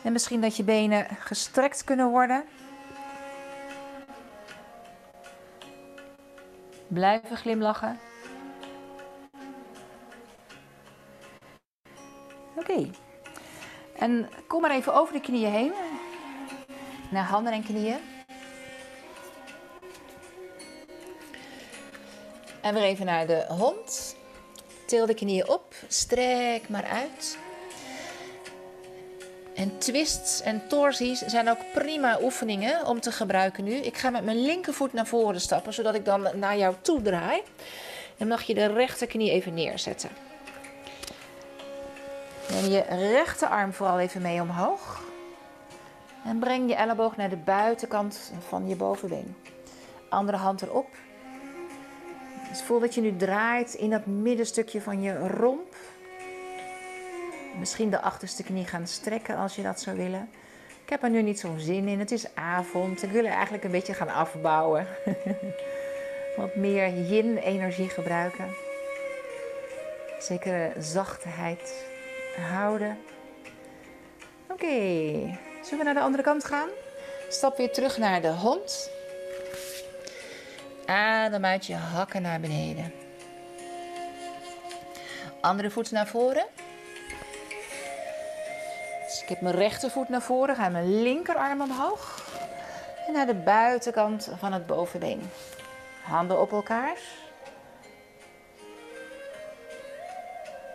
En 0.03 0.11
misschien 0.11 0.41
dat 0.41 0.55
je 0.57 0.63
benen 0.63 1.07
gestrekt 1.19 1.83
kunnen 1.83 2.09
worden. 2.09 2.43
Blijven 6.93 7.37
glimlachen. 7.37 7.99
Oké. 12.55 12.89
En 13.97 14.29
kom 14.47 14.61
maar 14.61 14.71
even 14.71 14.93
over 14.93 15.13
de 15.13 15.21
knieën 15.21 15.51
heen. 15.51 15.73
Naar 17.09 17.23
handen 17.23 17.53
en 17.53 17.63
knieën. 17.63 17.97
En 22.61 22.73
weer 22.73 22.83
even 22.83 23.05
naar 23.05 23.27
de 23.27 23.45
hond. 23.47 24.15
Til 24.85 25.05
de 25.05 25.13
knieën 25.13 25.49
op. 25.49 25.75
Strek 25.87 26.69
maar 26.69 26.85
uit. 26.85 27.37
En 29.61 29.77
twists 29.77 30.41
en 30.41 30.67
torsies 30.67 31.19
zijn 31.19 31.49
ook 31.49 31.57
prima 31.73 32.17
oefeningen 32.21 32.85
om 32.85 32.99
te 32.99 33.11
gebruiken 33.11 33.63
nu. 33.63 33.71
Ik 33.71 33.97
ga 33.97 34.09
met 34.09 34.23
mijn 34.23 34.41
linkervoet 34.41 34.93
naar 34.93 35.07
voren 35.07 35.41
stappen, 35.41 35.73
zodat 35.73 35.95
ik 35.95 36.05
dan 36.05 36.27
naar 36.35 36.57
jou 36.57 36.75
toe 36.81 37.01
draai. 37.01 37.41
Dan 38.17 38.27
mag 38.27 38.41
je 38.41 38.53
de 38.53 38.65
rechterknie 38.65 39.31
even 39.31 39.53
neerzetten. 39.53 40.09
Neem 42.51 42.71
je 42.71 42.83
rechterarm 42.89 43.73
vooral 43.73 43.99
even 43.99 44.21
mee 44.21 44.41
omhoog. 44.41 45.03
En 46.25 46.39
breng 46.39 46.69
je 46.69 46.75
elleboog 46.75 47.17
naar 47.17 47.29
de 47.29 47.37
buitenkant 47.37 48.31
van 48.47 48.67
je 48.67 48.75
bovenbeen. 48.75 49.35
Andere 50.09 50.37
hand 50.37 50.61
erop. 50.61 50.87
Dus 52.49 52.61
voel 52.61 52.79
dat 52.79 52.95
je 52.95 53.01
nu 53.01 53.15
draait 53.15 53.73
in 53.73 53.89
dat 53.89 54.05
middenstukje 54.05 54.81
van 54.81 55.01
je 55.01 55.27
romp. 55.27 55.75
Misschien 57.59 57.89
de 57.89 58.01
achterste 58.01 58.43
knie 58.43 58.65
gaan 58.65 58.87
strekken 58.87 59.37
als 59.37 59.55
je 59.55 59.61
dat 59.61 59.81
zou 59.81 59.97
willen. 59.97 60.29
Ik 60.83 60.89
heb 60.89 61.03
er 61.03 61.09
nu 61.09 61.21
niet 61.21 61.39
zo'n 61.39 61.59
zin 61.59 61.87
in. 61.87 61.99
Het 61.99 62.11
is 62.11 62.35
avond. 62.35 63.03
Ik 63.03 63.11
wil 63.11 63.25
er 63.25 63.31
eigenlijk 63.31 63.63
een 63.63 63.71
beetje 63.71 63.93
gaan 63.93 64.09
afbouwen. 64.09 64.87
Wat 66.37 66.55
meer 66.55 66.93
yin-energie 66.93 67.89
gebruiken. 67.89 68.45
Zekere 70.19 70.71
zachtheid 70.79 71.85
houden. 72.51 72.97
Oké, 74.49 74.67
zullen 75.61 75.77
we 75.77 75.83
naar 75.83 75.93
de 75.93 75.99
andere 75.99 76.23
kant 76.23 76.43
gaan? 76.43 76.69
Stap 77.29 77.57
weer 77.57 77.71
terug 77.71 77.97
naar 77.97 78.21
de 78.21 78.31
hond. 78.31 78.89
Adem 80.85 81.45
uit 81.45 81.65
je 81.65 81.75
hakken 81.75 82.21
naar 82.21 82.39
beneden. 82.39 82.93
Andere 85.41 85.69
voet 85.69 85.91
naar 85.91 86.07
voren. 86.07 86.45
Dus 89.11 89.21
ik 89.21 89.29
heb 89.29 89.41
mijn 89.41 89.55
rechtervoet 89.55 90.09
naar 90.09 90.21
voren, 90.21 90.55
ga 90.55 90.69
mijn 90.69 91.01
linkerarm 91.01 91.61
omhoog. 91.61 92.29
En 93.07 93.13
naar 93.13 93.25
de 93.25 93.33
buitenkant 93.35 94.31
van 94.37 94.53
het 94.53 94.65
bovenbeen. 94.65 95.29
Handen 96.03 96.41
op 96.41 96.51
elkaar. 96.51 96.97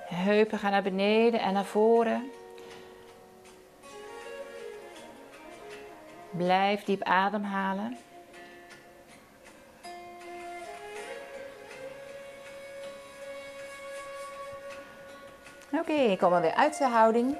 Heupen 0.04 0.58
gaan 0.58 0.70
naar 0.70 0.82
beneden 0.82 1.40
en 1.40 1.52
naar 1.52 1.64
voren. 1.64 2.30
Blijf 6.30 6.84
diep 6.84 7.02
ademhalen. 7.02 7.96
Oké, 15.72 15.90
okay, 15.92 16.16
kom 16.16 16.40
weer 16.40 16.54
uit 16.54 16.78
de 16.78 16.84
houding. 16.84 17.36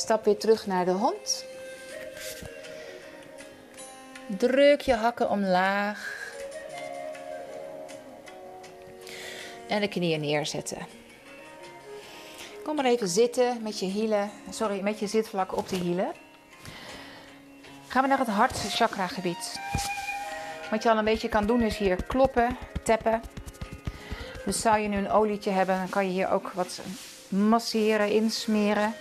Stap 0.00 0.24
weer 0.24 0.36
terug 0.36 0.66
naar 0.66 0.84
de 0.84 0.90
hond. 0.90 1.44
Druk 4.26 4.80
je 4.80 4.94
hakken 4.94 5.30
omlaag. 5.30 6.14
En 9.68 9.80
de 9.80 9.88
knieën 9.88 10.20
neerzetten. 10.20 10.86
Kom 12.64 12.76
maar 12.76 12.84
even 12.84 13.08
zitten 13.08 13.62
met 13.62 13.78
je 13.78 13.86
hielen, 13.86 14.30
sorry, 14.50 14.80
met 14.80 14.98
je 14.98 15.06
zitvlak 15.06 15.56
op 15.56 15.68
de 15.68 15.76
hielen. 15.76 16.12
Gaan 17.88 18.02
we 18.02 18.08
naar 18.08 18.18
het 18.18 18.28
hartchakra 18.28 19.06
gebied. 19.06 19.60
Wat 20.70 20.82
je 20.82 20.90
al 20.90 20.98
een 20.98 21.04
beetje 21.04 21.28
kan 21.28 21.46
doen 21.46 21.62
is 21.62 21.76
hier 21.76 22.04
kloppen, 22.04 22.56
tappen. 22.82 23.22
Dus 24.44 24.60
zou 24.60 24.78
je 24.78 24.88
nu 24.88 24.96
een 24.96 25.10
olietje 25.10 25.50
hebben, 25.50 25.76
dan 25.76 25.88
kan 25.88 26.04
je 26.04 26.12
hier 26.12 26.30
ook 26.30 26.52
wat 26.52 26.80
masseren, 27.28 28.10
insmeren. 28.10 28.94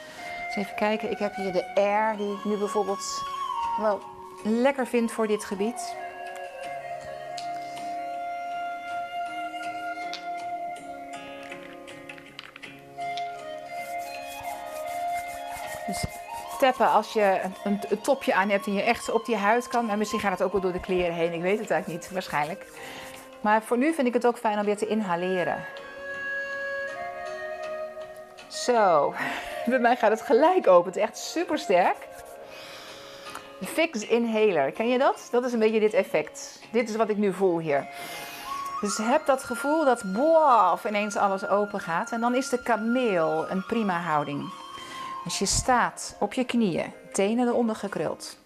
Even 0.59 0.75
kijken, 0.75 1.11
ik 1.11 1.17
heb 1.17 1.35
hier 1.35 1.51
de 1.51 1.65
air 1.75 2.17
die 2.17 2.33
ik 2.33 2.45
nu 2.45 2.57
bijvoorbeeld 2.57 3.23
wel 3.77 3.99
lekker 4.43 4.87
vind 4.87 5.11
voor 5.11 5.27
dit 5.27 5.45
gebied. 5.45 5.95
Dus 15.87 16.05
tappen 16.59 16.91
als 16.91 17.13
je 17.13 17.39
een, 17.63 17.81
een, 17.89 18.01
topje 18.01 18.33
aan 18.33 18.49
hebt 18.49 18.65
en 18.65 18.73
je 18.73 18.81
echt 18.81 19.11
op 19.11 19.25
die 19.25 19.35
huid 19.35 19.67
kan. 19.67 19.89
En 19.89 19.97
misschien 19.97 20.19
gaat 20.19 20.31
het 20.31 20.41
ook 20.41 20.51
wel 20.51 20.61
door 20.61 20.71
de 20.71 20.79
kleren 20.79 21.13
heen. 21.13 21.33
Ik 21.33 21.41
weet 21.41 21.59
het 21.59 21.69
eigenlijk 21.69 22.01
niet, 22.01 22.11
waarschijnlijk. 22.11 22.65
Maar 23.41 23.61
voor 23.61 23.77
nu 23.77 23.93
vind 23.93 24.07
ik 24.07 24.13
het 24.13 24.27
ook 24.27 24.37
fijn 24.37 24.59
om 24.59 24.65
weer 24.65 24.77
te 24.77 24.87
inhaleren. 24.87 25.65
Zo, 28.47 29.13
bij 29.65 29.79
mij 29.79 29.95
gaat 29.95 30.11
het 30.11 30.21
gelijk 30.21 30.67
open. 30.67 30.85
Het 30.85 30.95
is 30.95 31.01
echt 31.01 31.17
super 31.17 31.57
sterk. 31.57 31.97
Fix 33.63 34.07
Inhaler, 34.07 34.71
ken 34.71 34.87
je 34.87 34.97
dat? 34.97 35.27
Dat 35.31 35.45
is 35.45 35.53
een 35.53 35.59
beetje 35.59 35.79
dit 35.79 35.93
effect. 35.93 36.59
Dit 36.71 36.89
is 36.89 36.95
wat 36.95 37.09
ik 37.09 37.17
nu 37.17 37.33
voel 37.33 37.59
hier. 37.59 37.87
Dus 38.81 38.97
heb 38.97 39.25
dat 39.25 39.43
gevoel 39.43 39.85
dat 39.85 40.03
boaf 40.05 40.85
ineens 40.85 41.15
alles 41.15 41.47
open 41.47 41.79
gaat. 41.79 42.11
En 42.11 42.19
dan 42.19 42.35
is 42.35 42.49
de 42.49 42.63
kameel 42.63 43.49
een 43.49 43.65
prima 43.65 43.99
houding. 43.99 44.49
Als 45.23 45.39
je 45.39 45.45
staat 45.45 46.15
op 46.19 46.33
je 46.33 46.43
knieën, 46.43 46.93
tenen 47.13 47.47
eronder 47.47 47.75
gekruld. 47.75 48.37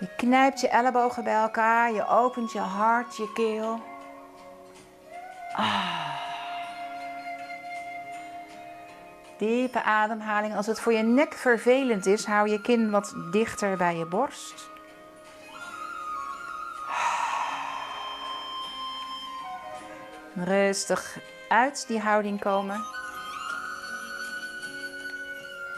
Je 0.00 0.08
knijpt 0.16 0.60
je 0.60 0.68
ellebogen 0.68 1.24
bij 1.24 1.34
elkaar, 1.34 1.92
je 1.92 2.06
opent 2.08 2.52
je 2.52 2.58
hart, 2.58 3.16
je 3.16 3.32
keel. 3.32 3.80
Ah. 5.52 6.15
Diepe 9.38 9.82
ademhaling. 9.82 10.56
Als 10.56 10.66
het 10.66 10.80
voor 10.80 10.92
je 10.92 11.02
nek 11.02 11.34
vervelend 11.34 12.06
is, 12.06 12.24
hou 12.24 12.48
je 12.48 12.60
kin 12.60 12.90
wat 12.90 13.14
dichter 13.30 13.76
bij 13.76 13.96
je 13.96 14.06
borst. 14.06 14.70
Rustig 20.34 21.18
uit 21.48 21.84
die 21.88 22.00
houding 22.00 22.40
komen. 22.40 22.80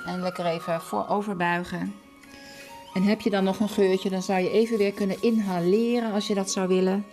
En 0.07 0.23
lekker 0.23 0.47
even 0.47 0.81
voorover 0.81 1.37
buigen. 1.37 1.95
En 2.95 3.03
heb 3.03 3.21
je 3.21 3.31
dan 3.31 3.45
nog 3.45 3.61
een 3.61 3.69
geurtje, 3.69 4.11
dan 4.11 4.23
zou 4.23 4.41
je 4.41 4.51
even 4.51 4.79
weer 4.79 4.93
kunnen 4.93 5.23
inhaleren 5.23 6.13
als 6.13 6.27
je 6.27 6.35
dat 6.35 6.51
zou 6.51 6.69
willen. 6.69 7.07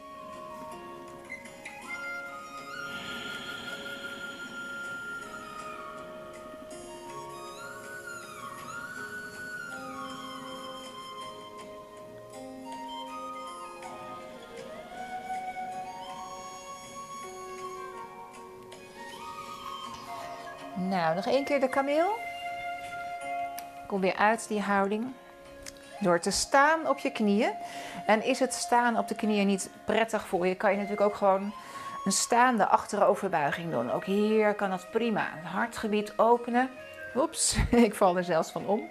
Nou, 21.16 21.28
nog 21.28 21.36
één 21.36 21.46
keer 21.46 21.60
de 21.60 21.70
kameel. 21.70 22.18
Kom 23.88 24.02
weer 24.02 24.16
uit 24.16 24.48
die 24.48 24.62
houding. 24.62 25.14
Door 26.00 26.20
te 26.20 26.32
staan 26.32 26.88
op 26.88 27.00
je 27.00 27.12
knieën. 27.12 27.52
En 28.06 28.24
is 28.24 28.40
het 28.40 28.54
staan 28.54 28.98
op 28.98 29.08
de 29.08 29.16
knieën 29.16 29.48
niet 29.48 29.70
prettig 29.86 30.28
voor 30.28 30.48
je, 30.48 30.56
kan 30.56 30.72
je 30.72 30.78
natuurlijk 30.78 31.08
ook 31.08 31.16
gewoon 31.16 31.54
een 32.06 32.12
staande 32.12 32.68
achteroverbuiging 32.68 33.72
doen. 33.72 33.92
Ook 33.92 34.06
hier 34.06 34.54
kan 34.54 34.70
dat 34.70 34.88
prima. 34.92 35.28
Het 35.32 35.46
hartgebied 35.46 36.14
openen. 36.18 36.70
Oeps, 37.16 37.58
ik 37.88 37.96
val 37.96 38.18
er 38.18 38.24
zelfs 38.24 38.52
van 38.52 38.66
om. 38.66 38.82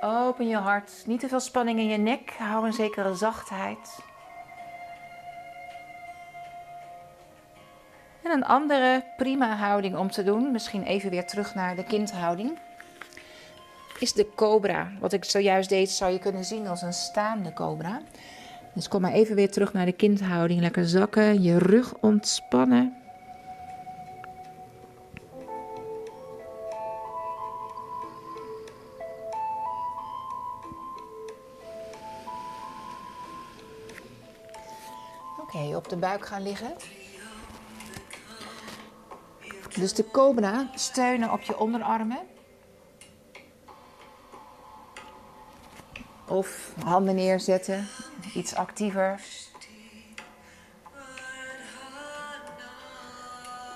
Open 0.00 0.48
je 0.48 0.56
hart. 0.56 0.90
Niet 1.06 1.20
te 1.20 1.28
veel 1.28 1.40
spanning 1.40 1.78
in 1.78 1.88
je 1.88 1.98
nek. 1.98 2.34
Hou 2.38 2.66
een 2.66 2.72
zekere 2.72 3.14
zachtheid. 3.14 3.98
En 8.30 8.36
een 8.36 8.44
andere 8.44 9.04
prima 9.16 9.56
houding 9.56 9.96
om 9.96 10.10
te 10.10 10.24
doen, 10.24 10.52
misschien 10.52 10.82
even 10.82 11.10
weer 11.10 11.26
terug 11.26 11.54
naar 11.54 11.76
de 11.76 11.84
kindhouding, 11.84 12.58
is 13.98 14.12
de 14.12 14.26
cobra. 14.34 14.90
Wat 15.00 15.12
ik 15.12 15.24
zojuist 15.24 15.68
deed, 15.68 15.90
zou 15.90 16.12
je 16.12 16.18
kunnen 16.18 16.44
zien 16.44 16.66
als 16.66 16.82
een 16.82 16.92
staande 16.92 17.52
cobra. 17.52 18.00
Dus 18.72 18.88
kom 18.88 19.00
maar 19.00 19.12
even 19.12 19.34
weer 19.34 19.50
terug 19.50 19.72
naar 19.72 19.86
de 19.86 19.92
kindhouding. 19.92 20.60
Lekker 20.60 20.88
zakken, 20.88 21.42
je 21.42 21.58
rug 21.58 21.94
ontspannen. 22.00 22.96
Oké, 35.40 35.76
op 35.76 35.88
de 35.88 35.96
buik 35.96 36.26
gaan 36.26 36.42
liggen. 36.42 36.72
Dus 39.74 39.94
de 39.94 40.10
cobra 40.10 40.70
steunen 40.74 41.32
op 41.32 41.40
je 41.40 41.58
onderarmen. 41.58 42.18
Of 46.28 46.72
handen 46.84 47.14
neerzetten, 47.14 47.88
iets 48.34 48.54
actiever. 48.54 49.20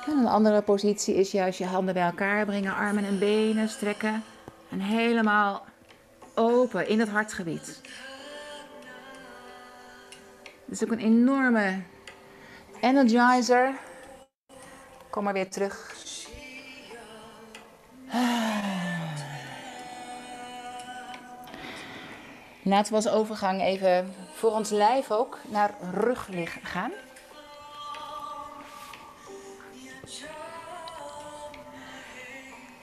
En 0.07 0.19
een 0.19 0.27
andere 0.27 0.63
positie 0.63 1.15
is 1.15 1.31
juist 1.31 1.59
je 1.59 1.67
handen 1.67 1.95
bij 1.95 2.03
elkaar 2.03 2.45
brengen, 2.45 2.75
armen 2.75 3.05
en 3.05 3.19
benen 3.19 3.69
strekken. 3.69 4.23
En 4.71 4.81
helemaal 4.81 5.65
open 6.35 6.89
in 6.89 7.01
het 7.01 7.09
hartgebied. 7.09 7.81
Het 10.65 10.81
is 10.81 10.85
ook 10.85 10.91
een 10.91 10.99
enorme 10.99 11.83
energizer. 12.81 13.75
Kom 15.15 15.25
maar 15.25 15.33
weer 15.33 15.51
terug. 15.51 15.95
Laten 22.63 22.91
we 22.91 22.97
als 22.97 23.09
overgang 23.09 23.61
even 23.61 24.15
voor 24.35 24.51
ons 24.51 24.71
lijf 24.71 25.11
ook 25.11 25.39
naar 25.49 25.75
ruglig 25.93 26.59
gaan. 26.63 26.91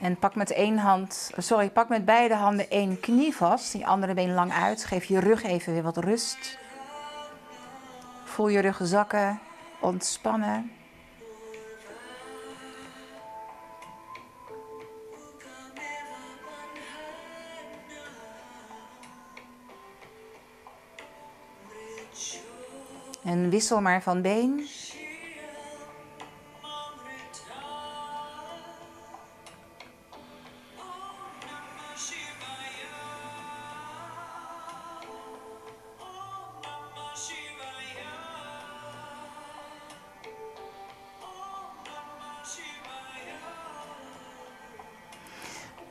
En 0.02 0.18
pak 0.20 0.36
met 0.36 0.52
één 0.52 0.78
hand, 0.78 1.32
sorry, 1.38 1.70
pak 1.70 1.90
met 1.90 2.06
beide 2.06 2.36
handen 2.36 2.70
één 2.70 3.00
knie 3.00 3.36
vast, 3.36 3.72
die 3.72 3.88
andere 3.88 4.14
been 4.14 4.34
lang 4.34 4.52
uit. 4.54 4.86
Geef 4.86 5.06
je 5.06 5.20
rug 5.20 5.44
even 5.44 5.74
weer 5.74 5.84
wat 5.84 5.98
rust. 5.98 6.58
Voel 8.24 8.48
je 8.48 8.60
rug 8.60 8.80
zakken, 8.84 9.40
ontspannen. 9.80 10.81
En 23.24 23.50
wissel 23.50 23.82
maar 23.82 24.02
van 24.02 24.22
been. 24.22 24.68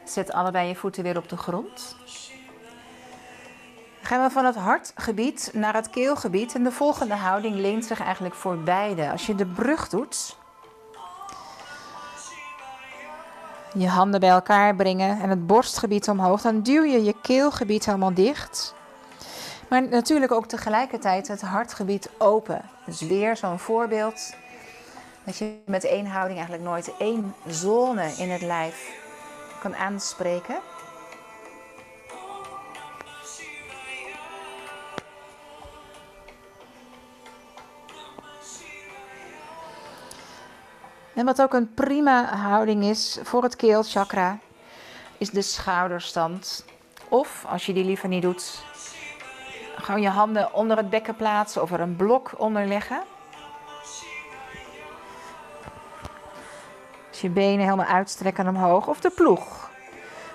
Zet 0.05 0.33
allebei 0.33 0.68
je 0.68 0.74
voeten 0.74 1.03
weer 1.03 1.16
op 1.16 1.28
de 1.28 1.37
grond. 1.37 1.97
Gaan 4.11 4.22
we 4.22 4.30
van 4.30 4.44
het 4.44 4.56
hartgebied 4.56 5.50
naar 5.52 5.74
het 5.74 5.90
keelgebied. 5.90 6.54
En 6.54 6.64
de 6.64 6.72
volgende 6.72 7.14
houding 7.14 7.54
leent 7.54 7.84
zich 7.84 8.00
eigenlijk 8.00 8.34
voor 8.34 8.58
beide. 8.58 9.11
Als 9.11 9.26
je 9.26 9.34
de 9.34 9.46
brug 9.46 9.88
doet, 9.88 10.36
je 13.74 13.88
handen 13.88 14.20
bij 14.20 14.28
elkaar 14.28 14.74
brengen 14.74 15.20
en 15.20 15.30
het 15.30 15.46
borstgebied 15.46 16.08
omhoog, 16.08 16.40
dan 16.40 16.62
duw 16.62 16.82
je 16.82 17.04
je 17.04 17.14
keelgebied 17.22 17.86
helemaal 17.86 18.14
dicht. 18.14 18.74
Maar 19.68 19.88
natuurlijk 19.88 20.32
ook 20.32 20.46
tegelijkertijd 20.46 21.28
het 21.28 21.40
hartgebied 21.40 22.11
open. 22.18 22.62
Dus 22.86 23.00
weer 23.00 23.36
zo'n 23.36 23.58
voorbeeld 23.58 24.34
dat 25.24 25.36
je 25.36 25.58
met 25.66 25.84
één 25.84 26.06
houding 26.06 26.38
eigenlijk 26.38 26.68
nooit 26.68 26.92
één 26.98 27.34
zone 27.46 28.12
in 28.16 28.30
het 28.30 28.42
lijf 28.42 28.90
kan 29.61 29.76
aanspreken. 29.76 30.56
En 41.20 41.26
wat 41.26 41.42
ook 41.42 41.54
een 41.54 41.74
prima 41.74 42.36
houding 42.36 42.84
is 42.84 43.18
voor 43.22 43.42
het 43.42 43.56
keelchakra, 43.56 44.38
is 45.18 45.30
de 45.30 45.42
schouderstand. 45.42 46.64
Of 47.08 47.44
als 47.48 47.66
je 47.66 47.72
die 47.72 47.84
liever 47.84 48.08
niet 48.08 48.22
doet, 48.22 48.64
gewoon 49.76 50.00
je 50.00 50.08
handen 50.08 50.54
onder 50.54 50.76
het 50.76 50.90
bekken 50.90 51.16
plaatsen 51.16 51.62
of 51.62 51.72
er 51.72 51.80
een 51.80 51.96
blok 51.96 52.32
onder 52.36 52.66
leggen. 52.66 53.02
je 57.10 57.28
benen 57.28 57.64
helemaal 57.64 57.86
uitstrekken 57.86 58.48
omhoog. 58.48 58.88
Of 58.88 59.00
de 59.00 59.10
ploeg. 59.10 59.70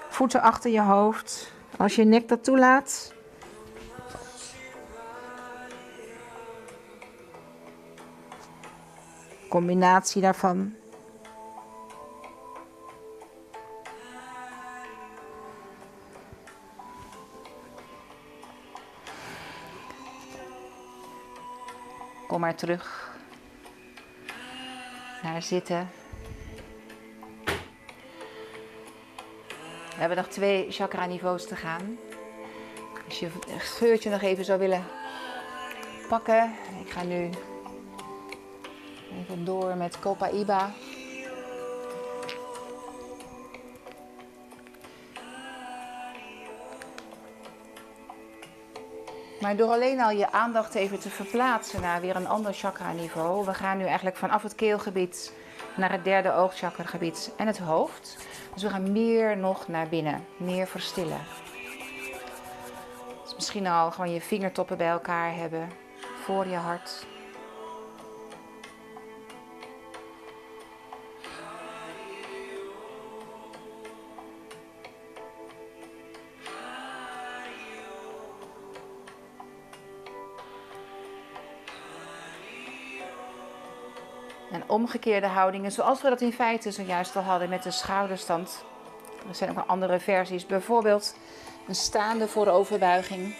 Voeten 0.09 0.41
achter 0.41 0.71
je 0.71 0.81
hoofd. 0.81 1.51
Als 1.77 1.95
je 1.95 2.03
nek 2.03 2.27
dat 2.27 2.43
toelaat. 2.43 3.14
Combinatie 9.55 10.21
daarvan. 10.21 10.75
Kom 22.27 22.39
maar 22.39 22.55
terug 22.55 23.13
naar 25.23 25.41
zitten. 25.41 25.89
We 27.45 27.51
hebben 29.95 30.17
nog 30.17 30.27
twee 30.27 30.71
chakra-niveaus 30.71 31.47
te 31.47 31.55
gaan. 31.55 31.97
Als 33.05 33.19
je 33.19 33.29
het 33.49 33.61
geurtje 33.61 34.09
nog 34.09 34.21
even 34.21 34.45
zou 34.45 34.59
willen 34.59 34.83
pakken. 36.07 36.51
Ik 36.85 36.91
ga 36.91 37.03
nu 37.03 37.29
even 39.17 39.45
door 39.45 39.77
met 39.77 39.99
Copaiba. 39.99 40.71
Maar 49.41 49.55
door 49.55 49.71
alleen 49.71 50.01
al 50.01 50.11
je 50.11 50.31
aandacht 50.31 50.75
even 50.75 50.99
te 50.99 51.09
verplaatsen 51.09 51.81
naar 51.81 52.01
weer 52.01 52.15
een 52.15 52.27
ander 52.27 52.53
chakra-niveau. 52.53 53.45
We 53.45 53.53
gaan 53.53 53.77
nu 53.77 53.85
eigenlijk 53.85 54.17
vanaf 54.17 54.43
het 54.43 54.55
keelgebied 54.55 55.33
naar 55.75 55.91
het 55.91 56.03
derde 56.03 56.33
oogchakragebied 56.33 57.33
en 57.37 57.47
het 57.47 57.57
hoofd. 57.57 58.17
Dus 58.53 58.63
we 58.63 58.69
gaan 58.69 58.91
meer 58.91 59.37
nog 59.37 59.67
naar 59.67 59.87
binnen, 59.87 60.25
meer 60.37 60.67
verstillen. 60.67 61.19
Dus 63.23 63.35
misschien 63.35 63.67
al 63.67 63.91
gewoon 63.91 64.11
je 64.11 64.21
vingertoppen 64.21 64.77
bij 64.77 64.87
elkaar 64.87 65.35
hebben 65.35 65.69
voor 66.23 66.47
je 66.47 66.55
hart. 66.55 67.05
En 84.55 84.63
omgekeerde 84.67 85.27
houdingen, 85.27 85.71
zoals 85.71 86.01
we 86.01 86.09
dat 86.09 86.21
in 86.21 86.33
feite 86.33 86.71
zojuist 86.71 87.15
al 87.15 87.21
hadden 87.21 87.49
met 87.49 87.63
de 87.63 87.71
schouderstand. 87.71 88.63
Er 89.29 89.35
zijn 89.35 89.49
ook 89.49 89.67
andere 89.67 89.99
versies, 89.99 90.45
bijvoorbeeld 90.45 91.15
een 91.67 91.75
staande 91.75 92.27
vooroverbuiging. 92.27 93.35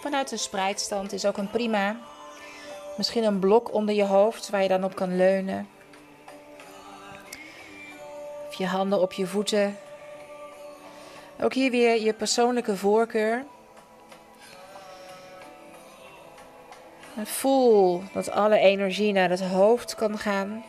Vanuit 0.00 0.28
de 0.28 0.36
spreidstand 0.36 1.12
is 1.12 1.26
ook 1.26 1.36
een 1.36 1.50
prima. 1.50 1.96
Misschien 2.96 3.24
een 3.24 3.38
blok 3.38 3.72
onder 3.72 3.94
je 3.94 4.04
hoofd 4.04 4.50
waar 4.50 4.62
je 4.62 4.68
dan 4.68 4.84
op 4.84 4.94
kan 4.94 5.16
leunen. 5.16 5.68
Of 8.48 8.54
je 8.54 8.66
handen 8.66 9.00
op 9.00 9.12
je 9.12 9.26
voeten. 9.26 9.76
Ook 11.40 11.54
hier 11.54 11.70
weer 11.70 12.00
je 12.00 12.12
persoonlijke 12.12 12.76
voorkeur. 12.76 13.44
Voel 17.26 18.02
dat 18.12 18.30
alle 18.30 18.58
energie 18.58 19.12
naar 19.12 19.30
het 19.30 19.42
hoofd 19.42 19.94
kan 19.94 20.18
gaan. 20.18 20.64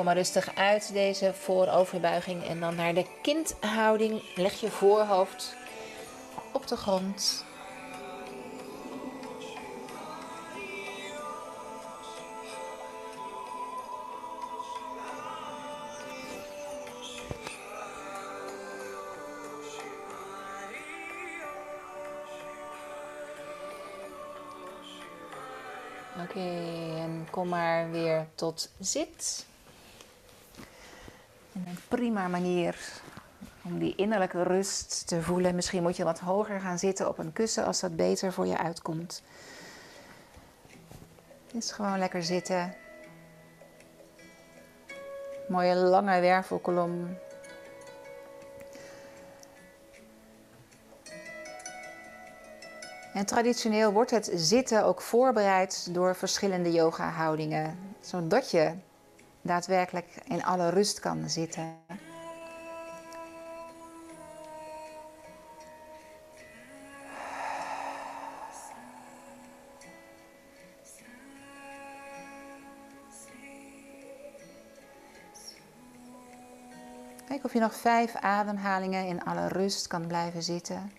Kom 0.00 0.08
maar 0.08 0.18
rustig 0.18 0.54
uit 0.54 0.92
deze 0.92 1.34
vooroverbuiging 1.34 2.44
en 2.44 2.60
dan 2.60 2.74
naar 2.74 2.94
de 2.94 3.06
kindhouding. 3.22 4.22
Leg 4.36 4.60
je 4.60 4.70
voorhoofd 4.70 5.56
op 6.52 6.66
de 6.66 6.76
grond. 6.76 7.44
Oké, 26.22 26.40
en 26.96 27.28
kom 27.30 27.48
maar 27.48 27.90
weer 27.90 28.26
tot 28.34 28.70
zit. 28.78 29.48
En 31.70 31.76
een 31.76 31.82
prima 31.88 32.28
manier 32.28 32.76
om 33.62 33.78
die 33.78 33.94
innerlijke 33.94 34.42
rust 34.42 35.06
te 35.06 35.22
voelen. 35.22 35.54
Misschien 35.54 35.82
moet 35.82 35.96
je 35.96 36.04
wat 36.04 36.18
hoger 36.18 36.60
gaan 36.60 36.78
zitten 36.78 37.08
op 37.08 37.18
een 37.18 37.32
kussen 37.32 37.64
als 37.64 37.80
dat 37.80 37.96
beter 37.96 38.32
voor 38.32 38.46
je 38.46 38.58
uitkomt. 38.58 39.22
Dus 41.52 41.70
gewoon 41.72 41.98
lekker 41.98 42.22
zitten. 42.22 42.74
Mooie 45.48 45.74
lange 45.74 46.20
wervelkolom. 46.20 47.18
En 53.14 53.26
traditioneel 53.26 53.92
wordt 53.92 54.10
het 54.10 54.30
zitten 54.34 54.84
ook 54.84 55.00
voorbereid 55.00 55.94
door 55.94 56.16
verschillende 56.16 56.72
yoga-houdingen, 56.72 57.94
zodat 58.00 58.50
je 58.50 58.74
daadwerkelijk 59.42 60.06
in 60.24 60.44
alle 60.44 60.68
rust 60.68 61.00
kan 61.00 61.28
zitten. 61.28 61.78
Kijk 77.30 77.44
of 77.44 77.52
je 77.52 77.60
nog 77.60 77.74
vijf 77.74 78.16
ademhalingen 78.16 79.06
in 79.06 79.24
alle 79.24 79.48
rust 79.48 79.86
kan 79.86 80.06
blijven 80.06 80.42
zitten. 80.42 80.92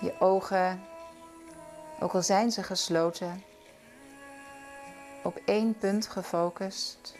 Je 0.00 0.20
ogen, 0.20 0.80
ook 2.00 2.12
al 2.12 2.22
zijn 2.22 2.50
ze 2.50 2.62
gesloten, 2.62 3.42
op 5.22 5.40
één 5.44 5.78
punt 5.78 6.06
gefocust. 6.06 7.18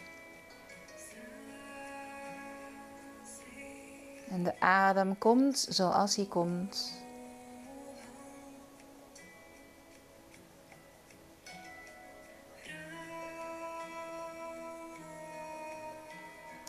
En 4.29 4.43
de 4.43 4.59
adem 4.59 5.17
komt 5.17 5.65
zoals 5.69 6.15
hij 6.15 6.25
komt. 6.25 6.99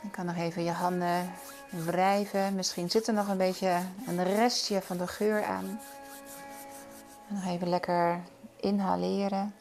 Je 0.02 0.10
kan 0.10 0.26
nog 0.26 0.36
even 0.36 0.64
je 0.64 0.70
handen 0.70 1.30
wrijven. 1.70 2.54
Misschien 2.54 2.90
zit 2.90 3.06
er 3.06 3.14
nog 3.14 3.28
een 3.28 3.36
beetje 3.36 3.80
een 4.06 4.24
restje 4.24 4.82
van 4.82 4.96
de 4.96 5.06
geur 5.06 5.44
aan. 5.44 5.80
En 7.28 7.34
nog 7.34 7.46
even 7.46 7.68
lekker 7.68 8.20
inhaleren. 8.56 9.54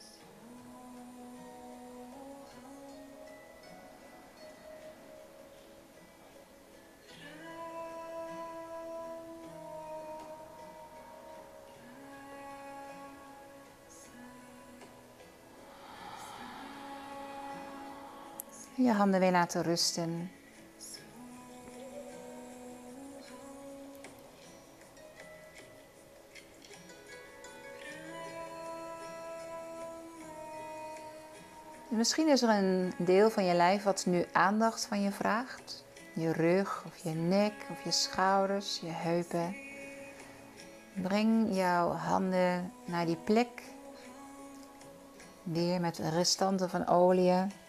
Je 18.82 18.92
handen 18.92 19.20
weer 19.20 19.30
laten 19.30 19.62
rusten. 19.62 20.30
Misschien 31.88 32.28
is 32.28 32.42
er 32.42 32.48
een 32.48 32.92
deel 32.98 33.30
van 33.30 33.44
je 33.44 33.54
lijf 33.54 33.82
wat 33.82 34.06
nu 34.06 34.24
aandacht 34.32 34.86
van 34.86 35.02
je 35.02 35.10
vraagt. 35.10 35.84
Je 36.14 36.32
rug 36.32 36.84
of 36.86 36.96
je 36.96 37.10
nek 37.10 37.52
of 37.70 37.84
je 37.84 37.90
schouders, 37.90 38.80
je 38.80 38.90
heupen. 38.90 39.56
Breng 41.02 41.56
jouw 41.56 41.90
handen 41.90 42.72
naar 42.84 43.06
die 43.06 43.18
plek. 43.24 43.62
Weer 45.42 45.80
met 45.80 45.98
restanten 45.98 46.70
van 46.70 46.86
olie. 46.86 47.60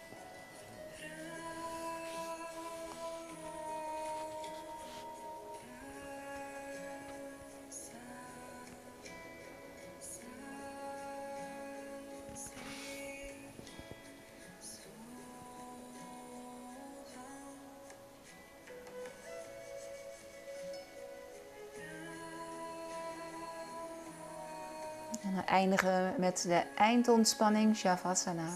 Eindigen 25.54 26.14
met 26.16 26.44
de 26.48 26.62
eindontspanning 26.76 27.76
Shavasana. 27.76 28.48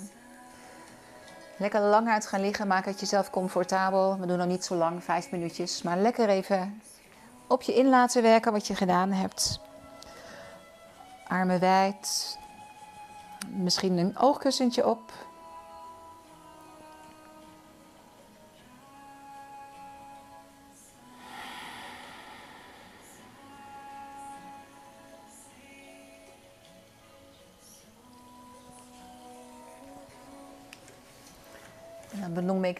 Lekker 1.56 1.80
lang 1.80 2.08
uit 2.08 2.26
gaan 2.26 2.40
liggen, 2.40 2.66
maak 2.66 2.84
het 2.84 3.00
jezelf 3.00 3.30
comfortabel. 3.30 4.18
We 4.20 4.26
doen 4.26 4.38
nog 4.38 4.46
niet 4.46 4.64
zo 4.64 4.74
lang, 4.74 5.04
vijf 5.04 5.30
minuutjes. 5.30 5.82
Maar 5.82 5.98
lekker 5.98 6.28
even 6.28 6.82
op 7.46 7.62
je 7.62 7.74
in 7.74 7.88
laten 7.88 8.22
werken 8.22 8.52
wat 8.52 8.66
je 8.66 8.74
gedaan 8.74 9.12
hebt. 9.12 9.60
Armen 11.26 11.60
wijd. 11.60 12.38
Misschien 13.48 13.98
een 13.98 14.18
oogkussentje 14.18 14.86
op. 14.86 15.12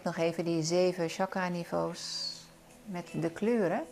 nog 0.03 0.17
even 0.17 0.45
die 0.45 0.63
zeven 0.63 1.09
chakra-niveaus 1.09 2.33
met 2.85 3.07
de 3.13 3.31
kleuren. 3.31 3.85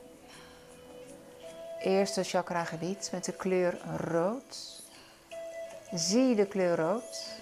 Eerste 1.79 2.23
chakra-gebied 2.23 3.09
met 3.11 3.25
de 3.25 3.33
kleur 3.33 3.77
rood. 3.97 4.83
Zie 5.93 6.35
de 6.35 6.45
kleur 6.45 6.75
rood. 6.75 7.35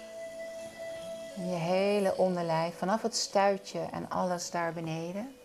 Je 1.36 1.54
hele 1.54 2.16
onderlijf, 2.16 2.78
vanaf 2.78 3.02
het 3.02 3.16
stuitje 3.16 3.80
en 3.92 4.10
alles 4.10 4.50
daar 4.50 4.72
beneden. 4.72 5.36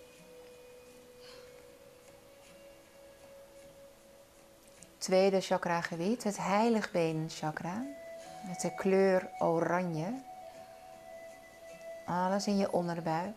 Tweede 4.97 5.41
chakra-gebied, 5.41 6.23
het 6.23 6.37
heiligbeen 6.37 7.25
chakra, 7.29 7.85
met 8.47 8.61
de 8.61 8.75
kleur 8.75 9.29
oranje. 9.39 10.29
Alles 12.11 12.47
in 12.47 12.57
je 12.57 12.71
onderbuik. 12.71 13.35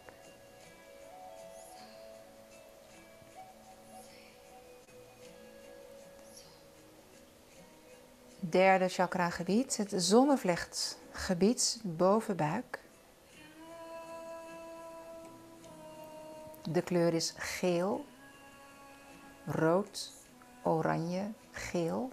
Derde 8.41 8.89
chakra 8.89 9.31
gebied, 9.31 9.77
het 9.77 9.93
zonnevlechtgebied, 9.97 11.81
bovenbuik. 11.83 12.81
De 16.70 16.83
kleur 16.83 17.14
is 17.14 17.35
geel, 17.37 18.05
rood, 19.47 20.12
oranje, 20.62 21.33
geel. 21.51 22.12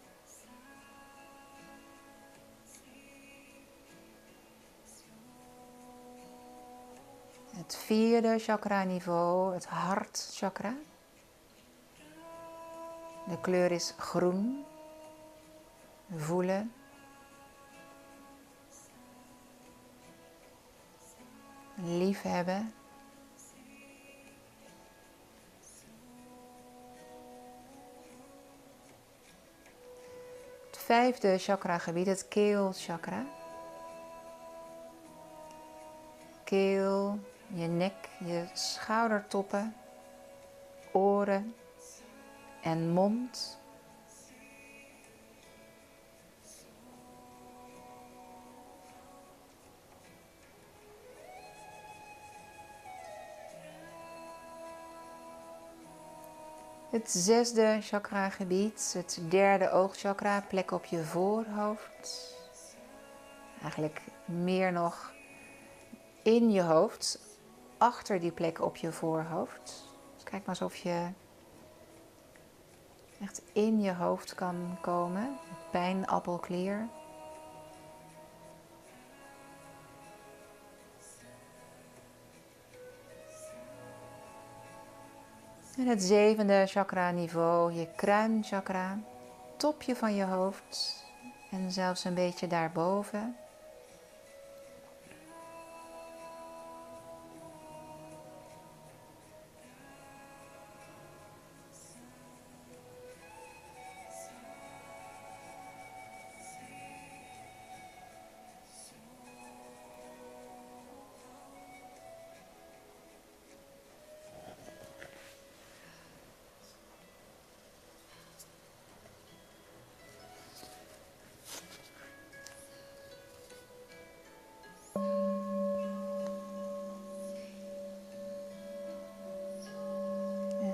Het 7.72 7.80
vierde 7.80 8.40
chakra 8.40 8.84
niveau, 8.84 9.54
het 9.54 9.66
hartchakra. 9.66 10.74
De 13.28 13.42
kleur 13.42 13.72
is 13.72 13.94
groen. 13.98 14.66
Voelen. 16.16 16.74
Liefhebben. 21.76 22.74
Het 30.68 30.78
vijfde 30.78 31.38
chakra 31.38 31.78
gebied, 31.78 32.08
het 32.08 32.28
keelchakra. 32.28 33.26
Keel, 36.44 37.20
je 37.54 37.68
nek, 37.68 38.10
je 38.20 38.46
schoudertoppen, 38.54 39.76
oren 40.92 41.56
en 42.62 42.90
mond. 42.90 43.60
Het 56.90 57.12
zesde 57.12 57.78
chakragebied, 57.82 58.94
het 58.94 59.22
derde 59.30 59.72
oogchakra, 59.72 60.42
plek 60.42 60.72
op 60.72 60.86
je 60.86 61.04
voorhoofd. 61.04 62.36
Eigenlijk 63.62 64.02
meer 64.26 64.72
nog 64.72 65.14
in 66.24 66.52
je 66.52 66.62
hoofd, 66.62 67.20
achter 67.82 68.20
die 68.20 68.32
plek 68.32 68.62
op 68.62 68.76
je 68.76 68.92
voorhoofd. 68.92 69.84
Dus 70.16 70.24
kijk 70.24 70.46
maar 70.46 70.56
eens 70.56 70.62
of 70.62 70.76
je 70.76 71.08
echt 73.22 73.42
in 73.54 73.82
je 73.82 73.94
hoofd 73.94 74.36
kan 74.36 74.78
komen. 74.82 75.38
Pijnappelklier. 75.72 76.88
En 85.78 85.88
het 85.88 86.04
zevende 86.04 86.66
chakra 86.68 87.12
niveau, 87.12 87.74
je 87.74 87.88
kruinchakra, 87.96 89.00
topje 89.58 89.96
van 89.96 90.16
je 90.16 90.26
hoofd 90.26 91.06
en 91.52 91.72
zelfs 91.72 92.04
een 92.04 92.14
beetje 92.14 92.48
daarboven. 92.48 93.36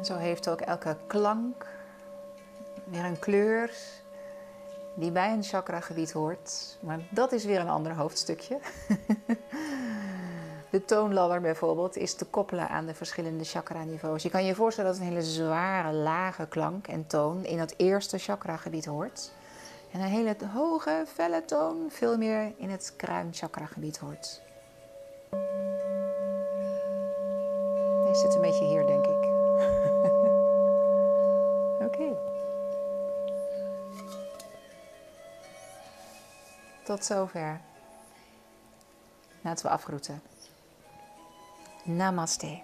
Zo 0.07 0.15
heeft 0.15 0.49
ook 0.49 0.61
elke 0.61 0.97
klank 1.07 1.65
weer 2.83 3.05
een 3.05 3.19
kleur 3.19 3.71
die 4.93 5.11
bij 5.11 5.31
een 5.31 5.43
chakragebied 5.43 6.11
hoort. 6.11 6.77
Maar 6.79 6.99
dat 7.09 7.31
is 7.31 7.45
weer 7.45 7.59
een 7.59 7.69
ander 7.69 7.95
hoofdstukje. 7.95 8.59
De 10.69 10.85
toonladder 10.85 11.41
bijvoorbeeld 11.41 11.95
is 11.95 12.13
te 12.13 12.25
koppelen 12.25 12.69
aan 12.69 12.85
de 12.85 12.93
verschillende 12.93 13.43
chakra-niveaus. 13.43 14.23
Je 14.23 14.29
kan 14.29 14.45
je 14.45 14.55
voorstellen 14.55 14.91
dat 14.91 14.99
een 14.99 15.07
hele 15.07 15.23
zware, 15.23 15.93
lage 15.93 16.47
klank 16.47 16.87
en 16.87 17.07
toon 17.07 17.45
in 17.45 17.57
dat 17.57 17.73
eerste 17.77 18.17
chakragebied 18.17 18.85
hoort. 18.85 19.31
En 19.91 19.99
een 19.99 20.07
hele 20.07 20.35
hoge, 20.53 21.03
felle 21.07 21.45
toon 21.45 21.85
veel 21.89 22.17
meer 22.17 22.53
in 22.57 22.69
het 22.69 22.93
kruinchakragebied 22.95 23.97
hoort. 23.97 24.41
Tot 36.97 37.05
zover. 37.05 37.61
Laten 39.41 39.65
we 39.65 39.71
afgroeten. 39.71 40.21
Namaste. 41.83 42.61